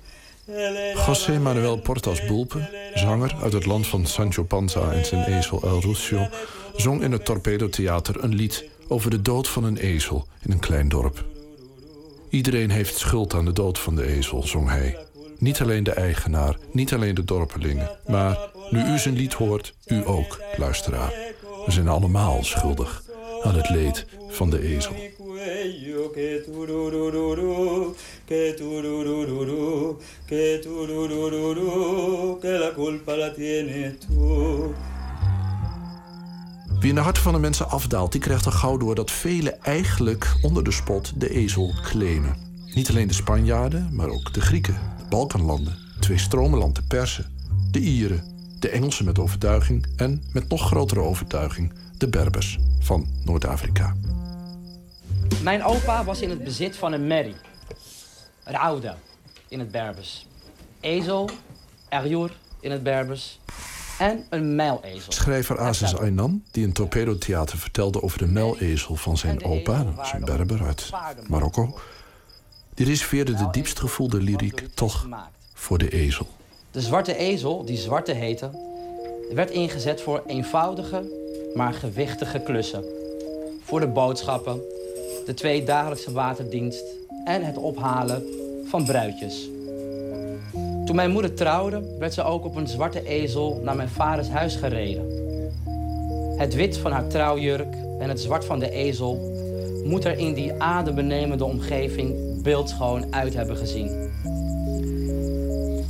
[0.96, 5.82] José Manuel Portas Bulpe, zanger uit het land van Sancho Panza en zijn ezel El
[5.82, 6.28] Ruscio,
[6.76, 10.60] zong in het Torpedo Theater een lied over de dood van een ezel in een
[10.60, 11.33] klein dorp.
[12.34, 14.98] Iedereen heeft schuld aan de dood van de ezel, zong hij.
[15.38, 20.02] Niet alleen de eigenaar, niet alleen de dorpelingen, maar nu u zijn lied hoort, u
[20.06, 21.14] ook, luisteraar.
[21.66, 23.04] We zijn allemaal schuldig
[23.44, 24.96] aan het leed van de ezel.
[36.84, 39.62] Wie in de harten van de mensen afdaalt, die krijgt er gauw door dat velen
[39.62, 42.36] eigenlijk onder de spot de ezel claimen.
[42.74, 47.26] Niet alleen de Spanjaarden, maar ook de Grieken, de Balkanlanden, twee stromenland, de Persen,
[47.72, 48.24] de Ieren,
[48.60, 53.96] de Engelsen met overtuiging en met nog grotere overtuiging de Berbers van Noord-Afrika.
[55.44, 57.36] Mijn opa was in het bezit van een merrie.
[58.44, 58.98] Rauda
[59.48, 60.28] in het Berbers.
[60.80, 61.30] Ezel,
[61.90, 63.40] erjoer in het Berbers.
[64.04, 65.12] En een muilezel.
[65.12, 70.26] Schrijver Aziz Aynan, die in Torpedo Theater vertelde over de muilezel van zijn opa, een
[70.26, 70.90] Berber uit
[71.28, 71.80] Marokko,
[72.74, 75.08] die reserveerde de diepst gevoelde lyriek toch
[75.54, 76.28] voor de ezel.
[76.72, 78.50] De zwarte ezel, die zwarte heette,
[79.34, 81.12] werd ingezet voor eenvoudige,
[81.54, 82.84] maar gewichtige klussen.
[83.64, 84.62] Voor de boodschappen,
[85.26, 86.84] de twee dagelijkse waterdienst
[87.26, 88.24] en het ophalen
[88.66, 89.50] van bruidjes.
[90.86, 94.56] Toen mijn moeder trouwde, werd ze ook op een zwarte ezel naar mijn vaders huis
[94.56, 95.22] gereden.
[96.38, 99.32] Het wit van haar trouwjurk en het zwart van de ezel
[99.84, 104.12] moet er in die adembenemende omgeving beeldschoon uit hebben gezien.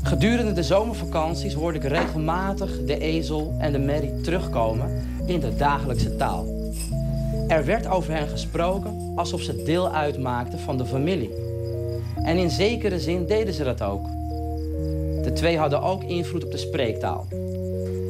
[0.03, 6.15] Gedurende de zomervakanties hoorde ik regelmatig de ezel en de merrie terugkomen in de dagelijkse
[6.15, 6.45] taal.
[7.47, 11.33] Er werd over hen gesproken alsof ze deel uitmaakten van de familie.
[12.23, 14.05] En in zekere zin deden ze dat ook.
[15.33, 17.27] Twee hadden ook invloed op de spreektaal.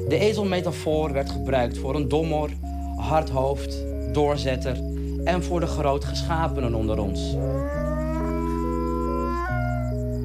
[0.08, 2.50] De ezelmetafoor werd gebruikt voor een dommor,
[2.98, 3.78] hardhoofd,
[4.12, 4.78] doorzetter
[5.24, 7.32] en voor de grootgeschapenen onder ons.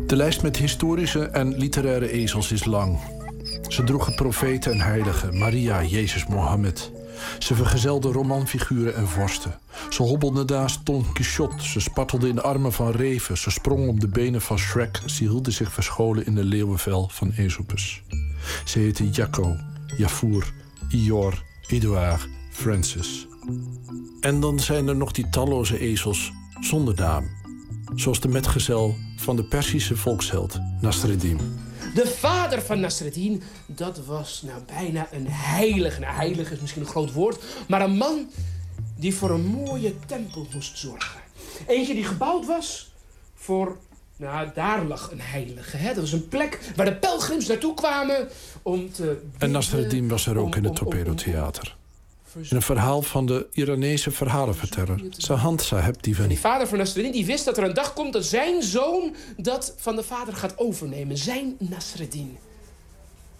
[0.07, 2.99] De lijst met historische en literaire ezels is lang.
[3.69, 6.91] Ze droegen profeten en heiligen, Maria, Jezus, Mohammed.
[7.39, 9.59] Ze vergezelden romanfiguren en vorsten.
[9.89, 11.65] Ze hobbelden naast Don Quixote.
[11.65, 13.39] Ze spartelden in de armen van reven.
[13.39, 15.03] Ze sprongen op de benen van Shrek.
[15.07, 18.03] Ze hielden zich verscholen in de leeuwenvel van Aesopus.
[18.65, 19.57] Ze heten Jacco,
[19.97, 20.53] Jafour,
[20.89, 23.27] Ior, Edouard, Francis.
[24.21, 27.29] En dan zijn er nog die talloze ezels zonder naam.
[27.95, 31.41] Zoals de metgezel van de Persische volksheld Nasreddin.
[31.95, 36.01] De vader van Nasreddin, dat was nou bijna een heilige.
[36.01, 38.31] Nou, heilige is misschien een groot woord, maar een man
[38.97, 41.21] die voor een mooie tempel moest zorgen.
[41.67, 42.93] Eentje die gebouwd was
[43.35, 43.77] voor...
[44.17, 45.77] Nou, daar lag een heilige.
[45.77, 45.87] Hè?
[45.87, 48.29] Dat was een plek waar de pelgrims naartoe kwamen
[48.63, 49.23] om te...
[49.39, 51.78] En Nasreddin was er ook in het Torpedo-theater.
[52.43, 55.01] In een verhaal van de Iranese verhalenverteller
[55.57, 56.29] Saheb Divani.
[56.29, 59.75] Die vader van Nasreddin die wist dat er een dag komt dat zijn zoon dat
[59.77, 61.17] van de vader gaat overnemen.
[61.17, 62.39] Zijn Nasreddin.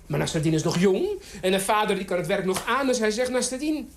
[0.07, 1.09] Maar Nasreddin is nog jong
[1.41, 2.87] en de vader die kan het werk nog aan.
[2.87, 3.91] Dus hij zegt, Nasreddin,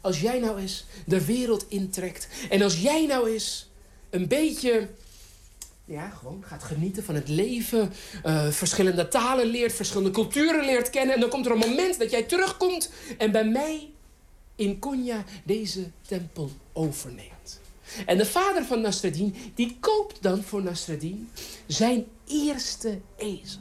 [0.00, 2.28] als jij nou eens de wereld intrekt...
[2.50, 3.68] en als jij nou eens
[4.10, 4.88] een beetje...
[5.84, 7.92] Ja, gewoon gaat genieten van het leven.
[8.22, 11.14] eh, verschillende talen leert, verschillende culturen leert kennen.
[11.14, 13.90] En dan komt er een moment dat jij terugkomt en bij mij
[14.56, 17.60] in Konya deze tempel overneemt.
[18.06, 21.28] En de vader van Nasreddin, die koopt dan voor Nasreddin
[21.66, 23.60] zijn eerste ezel.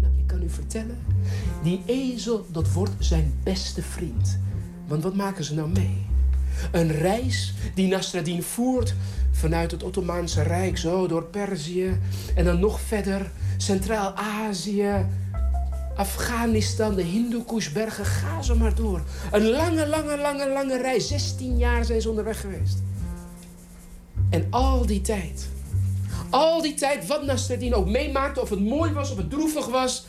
[0.00, 0.98] Nou, ik kan u vertellen,
[1.62, 4.38] die ezel, dat wordt zijn beste vriend.
[4.86, 6.06] Want wat maken ze nou mee?
[6.72, 8.94] Een reis die Nasreddin voert
[9.30, 11.98] vanuit het Ottomaanse Rijk, zo door Perzië
[12.34, 15.06] en dan nog verder Centraal-Azië,
[15.96, 19.02] Afghanistan, de Hindoekushbergen, ga zo maar door.
[19.32, 21.08] Een lange, lange, lange, lange reis.
[21.08, 22.78] 16 jaar zijn ze onderweg geweest.
[24.30, 25.48] En al die tijd,
[26.30, 30.06] al die tijd wat Nasreddin ook meemaakte, of het mooi was of het droevig was,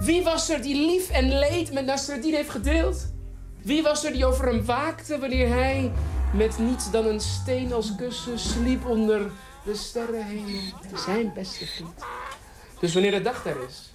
[0.00, 3.06] wie was er die lief en leed met Nasreddin heeft gedeeld?
[3.62, 5.92] Wie was er die over hem waakte wanneer hij
[6.34, 9.30] met niets dan een steen als kussen sliep onder
[9.64, 10.60] de sterrenhemel?
[11.06, 12.21] Zijn beste vriend.
[12.82, 13.90] Dus wanneer de dag daar is,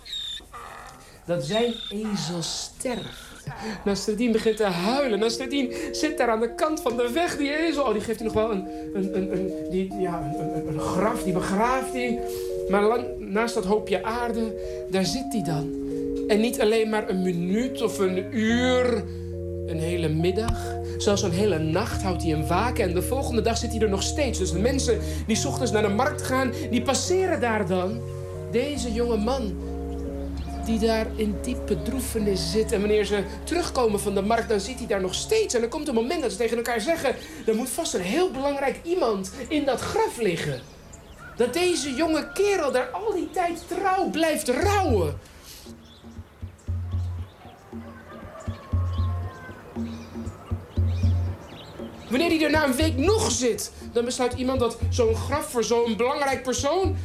[1.26, 3.46] dat zijn ezel sterft.
[3.86, 5.20] Nasreddin begint te huilen.
[5.20, 7.38] Nasreddin zit daar aan de kant van de weg.
[7.38, 10.34] Die ezel, oh, die geeft hij nog wel een, een, een, die, ja,
[10.68, 12.20] een, graf, die begraaft hij.
[12.70, 14.54] Maar naast dat hoopje aarde,
[14.92, 15.72] daar zit hij dan.
[16.28, 19.04] En niet alleen maar een minuut of een uur,
[19.66, 20.76] een hele middag.
[20.98, 22.84] Zelfs een hele nacht houdt hij hem waken.
[22.84, 24.40] En de volgende dag zit hij er nog steeds.
[24.40, 28.02] Dus de mensen die ochtends naar de markt gaan, die passeren daar dan.
[28.52, 29.58] Deze jonge man
[30.66, 32.72] die daar in diepe droefenis zit.
[32.72, 35.54] En wanneer ze terugkomen van de markt, dan zit hij daar nog steeds.
[35.54, 37.16] En er komt een moment dat ze tegen elkaar zeggen...
[37.46, 40.62] er moet vast een heel belangrijk iemand in dat graf liggen.
[41.36, 45.20] Dat deze jonge kerel daar al die tijd trouw blijft rouwen.
[52.10, 55.64] Wanneer hij er na een week nog zit, dan besluit iemand dat zo'n graf voor
[55.64, 56.98] zo'n belangrijk persoon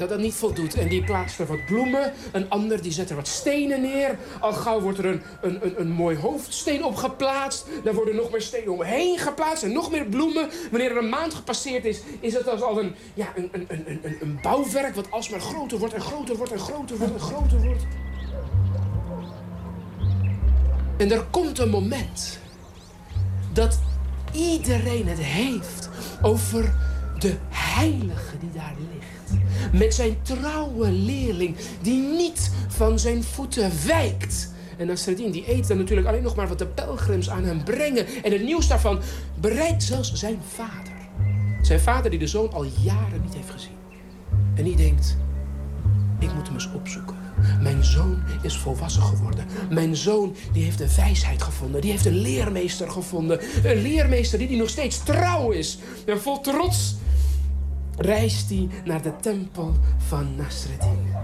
[0.00, 0.74] dat dat niet voldoet.
[0.74, 2.12] En die plaatst er wat bloemen.
[2.32, 4.18] Een ander die zet er wat stenen neer.
[4.40, 7.66] Al gauw wordt er een, een, een, een mooi hoofdsteen op geplaatst.
[7.84, 9.62] Daar worden nog meer stenen omheen geplaatst.
[9.62, 10.48] En nog meer bloemen.
[10.70, 14.00] Wanneer er een maand gepasseerd is, is het als al een, ja, een, een, een,
[14.02, 14.94] een, een bouwwerk...
[14.94, 17.84] wat alsmaar groter wordt en groter wordt en groter wordt en groter wordt.
[20.96, 22.38] En er komt een moment
[23.52, 23.80] dat
[24.32, 25.88] iedereen het heeft
[26.22, 26.74] over
[27.18, 29.39] de heilige die daar ligt.
[29.72, 34.52] Met zijn trouwe leerling die niet van zijn voeten wijkt.
[34.76, 38.06] En Nasreddin die eet dan natuurlijk alleen nog maar wat de pelgrims aan hem brengen.
[38.22, 39.00] En het nieuws daarvan
[39.40, 40.92] bereikt zelfs zijn vader.
[41.62, 43.76] Zijn vader die de zoon al jaren niet heeft gezien.
[44.54, 45.16] En die denkt,
[46.18, 47.16] ik moet hem eens opzoeken.
[47.62, 49.46] Mijn zoon is volwassen geworden.
[49.70, 51.80] Mijn zoon die heeft de wijsheid gevonden.
[51.80, 53.40] Die heeft een leermeester gevonden.
[53.64, 55.78] Een leermeester die, die nog steeds trouw is.
[56.06, 56.96] En vol trots
[58.00, 61.14] reist hij naar de tempel van Nasreddin.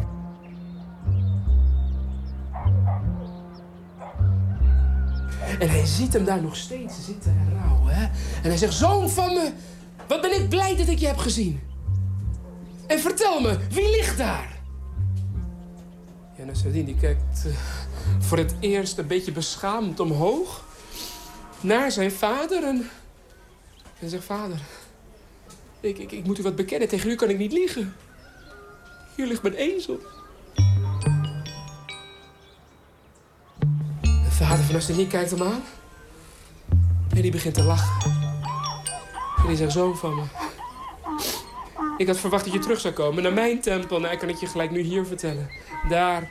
[5.58, 7.94] En hij ziet hem daar nog steeds zitten en rouwen.
[8.42, 9.52] En hij zegt, zoon van me,
[10.08, 11.60] wat ben ik blij dat ik je heb gezien.
[12.86, 14.58] En vertel me, wie ligt daar?
[16.36, 17.52] Ja, Nasreddin die kijkt eh,
[18.18, 20.64] voor het eerst een beetje beschaamd omhoog
[21.60, 22.90] naar zijn vader en,
[23.98, 24.60] en zegt: Vader,
[25.86, 26.88] ik, ik, ik moet u wat bekennen.
[26.88, 27.94] Tegen u kan ik niet liegen.
[29.14, 30.00] Hier ligt mijn ezel.
[34.00, 35.62] De vader van Nasreddin kijkt hem aan
[37.16, 38.12] en die begint te lachen.
[39.38, 40.22] En die zegt: Zoon van me.
[41.96, 44.00] Ik had verwacht dat je terug zou komen naar mijn tempel.
[44.00, 45.50] Nou, ik kan het je gelijk nu hier vertellen.
[45.88, 46.30] Daar,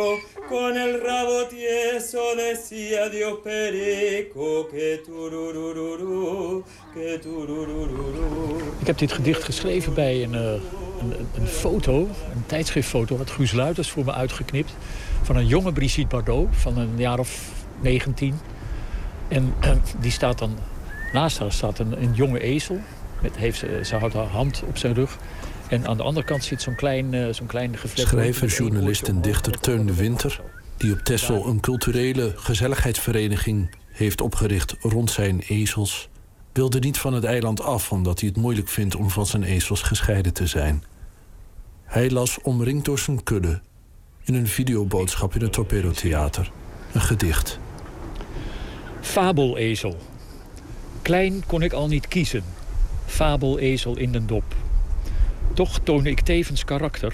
[0.49, 6.63] con el rabo tieso decía Dios perico, que que.
[8.79, 10.41] Ik heb dit gedicht geschreven bij een, eh,
[11.01, 11.99] een, een foto,
[12.33, 13.17] een tijdschriftfoto...
[13.17, 14.71] wat Guus Luiters voor me uitgeknipt...
[15.21, 17.51] van een jonge Brigitte Bardot van een jaar of
[17.81, 18.39] 19.
[19.27, 20.57] En eh, die staat dan...
[21.13, 22.79] Naast haar staat een, een jonge ezel.
[23.21, 25.17] Met, heeft, ze, ze houdt haar hand op zijn rug.
[25.71, 27.75] En aan de andere kant zit zo'n klein, zo'n klein.
[27.93, 30.41] Schrijver, journalist en dichter Teun de Winter...
[30.77, 36.09] die op Texel een culturele gezelligheidsvereniging heeft opgericht rond zijn ezels...
[36.51, 39.81] wilde niet van het eiland af omdat hij het moeilijk vindt om van zijn ezels
[39.81, 40.83] gescheiden te zijn.
[41.83, 43.61] Hij las omringd door zijn kudde
[44.23, 46.51] in een videoboodschap in het Torpedo Theater.
[46.93, 47.59] Een gedicht.
[49.01, 49.97] Fabelezel.
[51.01, 52.43] Klein kon ik al niet kiezen.
[53.05, 54.43] Fabelezel in den dop.
[55.53, 57.13] Toch toonde ik tevens karakter,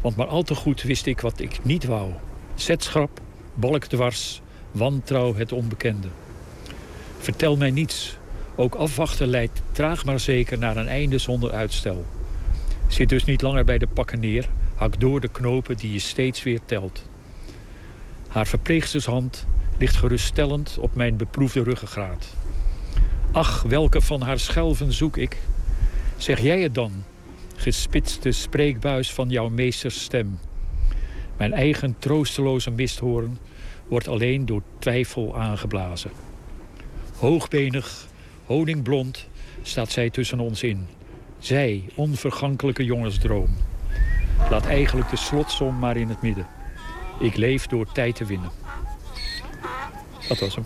[0.00, 2.12] want maar al te goed wist ik wat ik niet wou.
[2.54, 3.20] Zetschrap,
[3.54, 4.40] balkdwars,
[4.70, 6.08] wantrouw het onbekende.
[7.18, 8.16] Vertel mij niets.
[8.56, 12.04] Ook afwachten leidt traag maar zeker naar een einde zonder uitstel.
[12.86, 16.42] Zit dus niet langer bij de pakken neer, hak door de knopen die je steeds
[16.42, 17.02] weer telt.
[18.28, 19.46] Haar verpleegstershand
[19.78, 22.26] ligt geruststellend op mijn beproefde ruggengraat.
[23.32, 25.36] Ach, welke van haar schelven zoek ik?
[26.16, 26.92] Zeg jij het dan,
[27.58, 30.38] gespitste spreekbuis van jouw meesters stem.
[31.36, 33.38] Mijn eigen troosteloze misthoorn
[33.88, 36.10] wordt alleen door twijfel aangeblazen.
[37.18, 38.06] Hoogbenig,
[38.44, 39.28] honingblond
[39.62, 40.86] staat zij tussen ons in.
[41.38, 43.56] Zij, onvergankelijke jongensdroom.
[44.50, 46.46] Laat eigenlijk de slotsom maar in het midden.
[47.20, 48.50] Ik leef door tijd te winnen.
[50.28, 50.64] Dat was hem.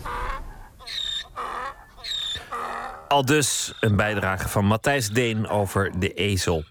[3.07, 6.63] Al dus een bijdrage van Matthijs Deen over de ezel.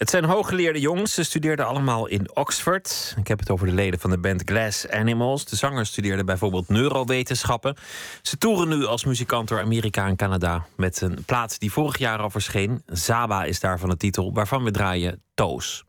[0.00, 1.14] Het zijn hooggeleerde jongens.
[1.14, 3.14] Ze studeerden allemaal in Oxford.
[3.18, 5.44] Ik heb het over de leden van de band Glass Animals.
[5.44, 7.76] De zanger studeerde bijvoorbeeld neurowetenschappen.
[8.22, 10.66] Ze toeren nu als muzikant door Amerika en Canada...
[10.76, 12.82] met een plaat die vorig jaar al verscheen.
[12.86, 15.84] Zaba is daarvan de titel, waarvan we draaien Toos.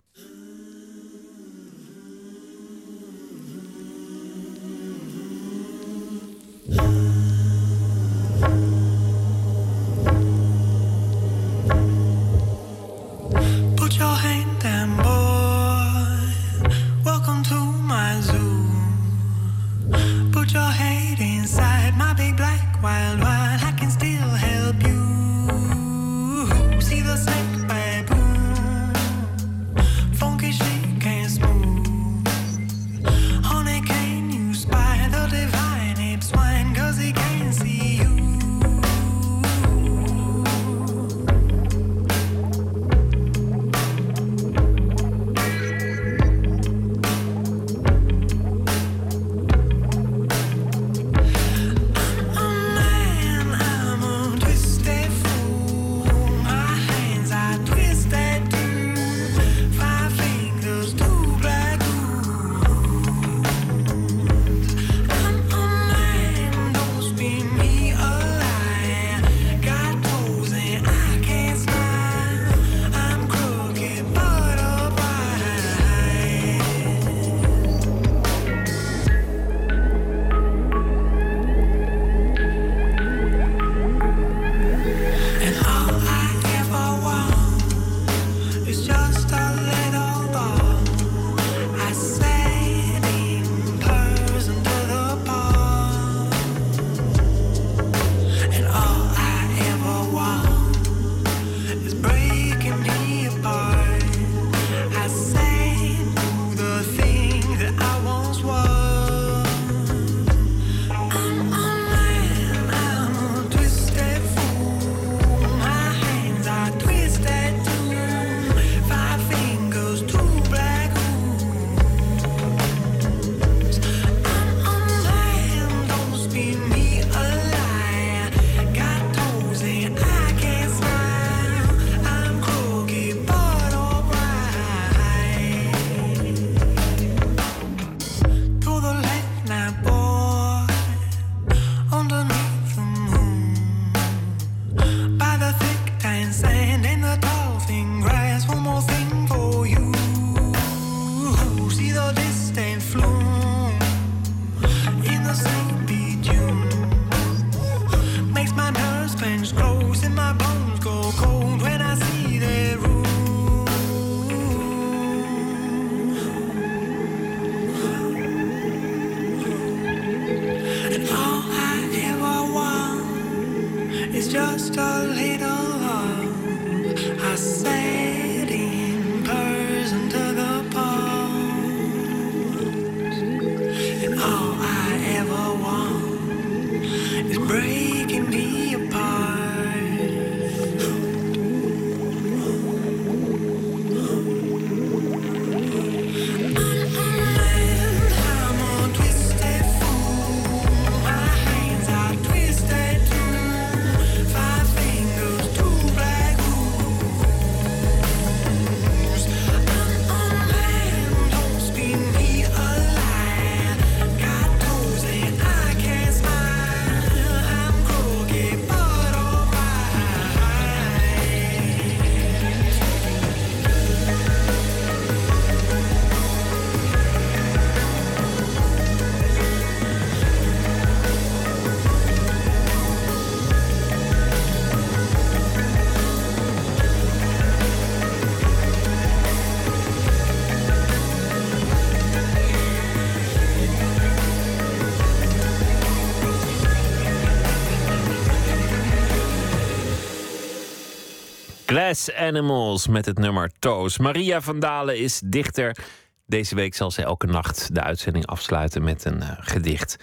[252.16, 253.98] Animals met het nummer Toos.
[253.98, 255.78] Maria van Dalen is dichter.
[256.26, 259.96] Deze week zal ze elke nacht de uitzending afsluiten met een uh, gedicht.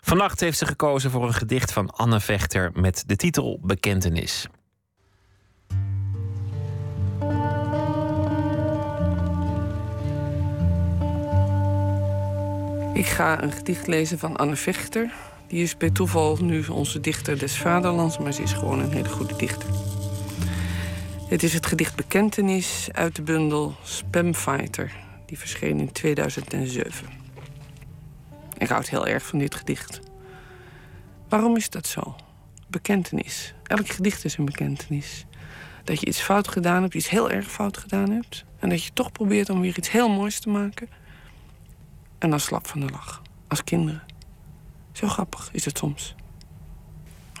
[0.00, 4.46] Vannacht heeft ze gekozen voor een gedicht van Anne Vechter met de titel Bekentenis.
[12.94, 15.12] Ik ga een gedicht lezen van Anne Vechter.
[15.46, 19.08] Die is bij toeval nu onze dichter des vaderlands, maar ze is gewoon een hele
[19.08, 19.68] goede dichter.
[21.32, 24.92] Het is het gedicht Bekentenis uit de bundel Spamfighter.
[25.26, 27.08] Die verscheen in 2007.
[28.58, 30.00] Ik houd heel erg van dit gedicht.
[31.28, 32.16] Waarom is dat zo?
[32.68, 33.54] Bekentenis.
[33.62, 35.26] Elk gedicht is een bekentenis.
[35.84, 38.44] Dat je iets fout gedaan hebt, iets heel erg fout gedaan hebt.
[38.58, 40.88] En dat je toch probeert om weer iets heel moois te maken.
[42.18, 43.22] En dan slap van de lach.
[43.48, 44.02] Als kinderen.
[44.92, 46.14] Zo grappig is het soms.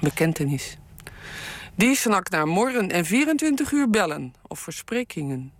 [0.00, 0.76] Bekentenis.
[1.74, 5.52] Die snakt naar morgen en 24 uur bellen of versprekingen.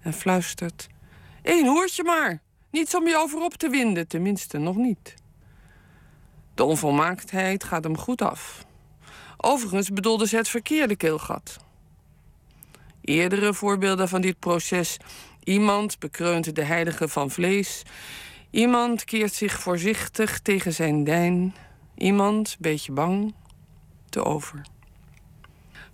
[0.00, 0.88] En fluistert:
[1.42, 2.42] Eén hoertje maar.
[2.70, 5.14] Niets om je over op te winden, tenminste nog niet.
[6.54, 8.64] De onvolmaaktheid gaat hem goed af.
[9.36, 11.56] Overigens bedoelde ze het verkeerde keelgat.
[13.00, 14.96] Eerdere voorbeelden van dit proces.
[15.44, 17.82] Iemand bekreunt de heilige van vlees.
[18.50, 21.54] Iemand keert zich voorzichtig tegen zijn dijn.
[21.94, 23.34] Iemand, beetje bang,
[24.08, 24.62] te over.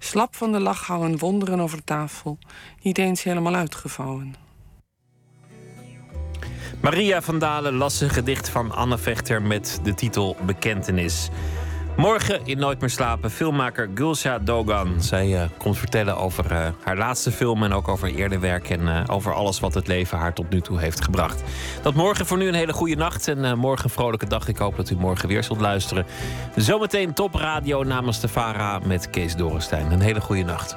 [0.02, 2.38] Slap van de lach hangen wonderen over tafel,
[2.82, 4.34] niet eens helemaal uitgevouwen.
[6.80, 11.28] Maria van Dalen las een gedicht van Anne Vechter met de titel Bekentenis.
[12.00, 15.00] Morgen in Nooit meer slapen filmmaker Gulsha Dogan.
[15.02, 18.80] Zij uh, komt vertellen over uh, haar laatste film en ook over eerder werk en
[18.80, 21.42] uh, over alles wat het leven haar tot nu toe heeft gebracht.
[21.82, 24.48] Dat morgen voor nu een hele goede nacht en morgen een vrolijke dag.
[24.48, 26.06] Ik hoop dat u morgen weer zult luisteren.
[26.56, 29.92] Zometeen top radio namens de Vara met Kees Dorenstein.
[29.92, 30.76] Een hele goede nacht.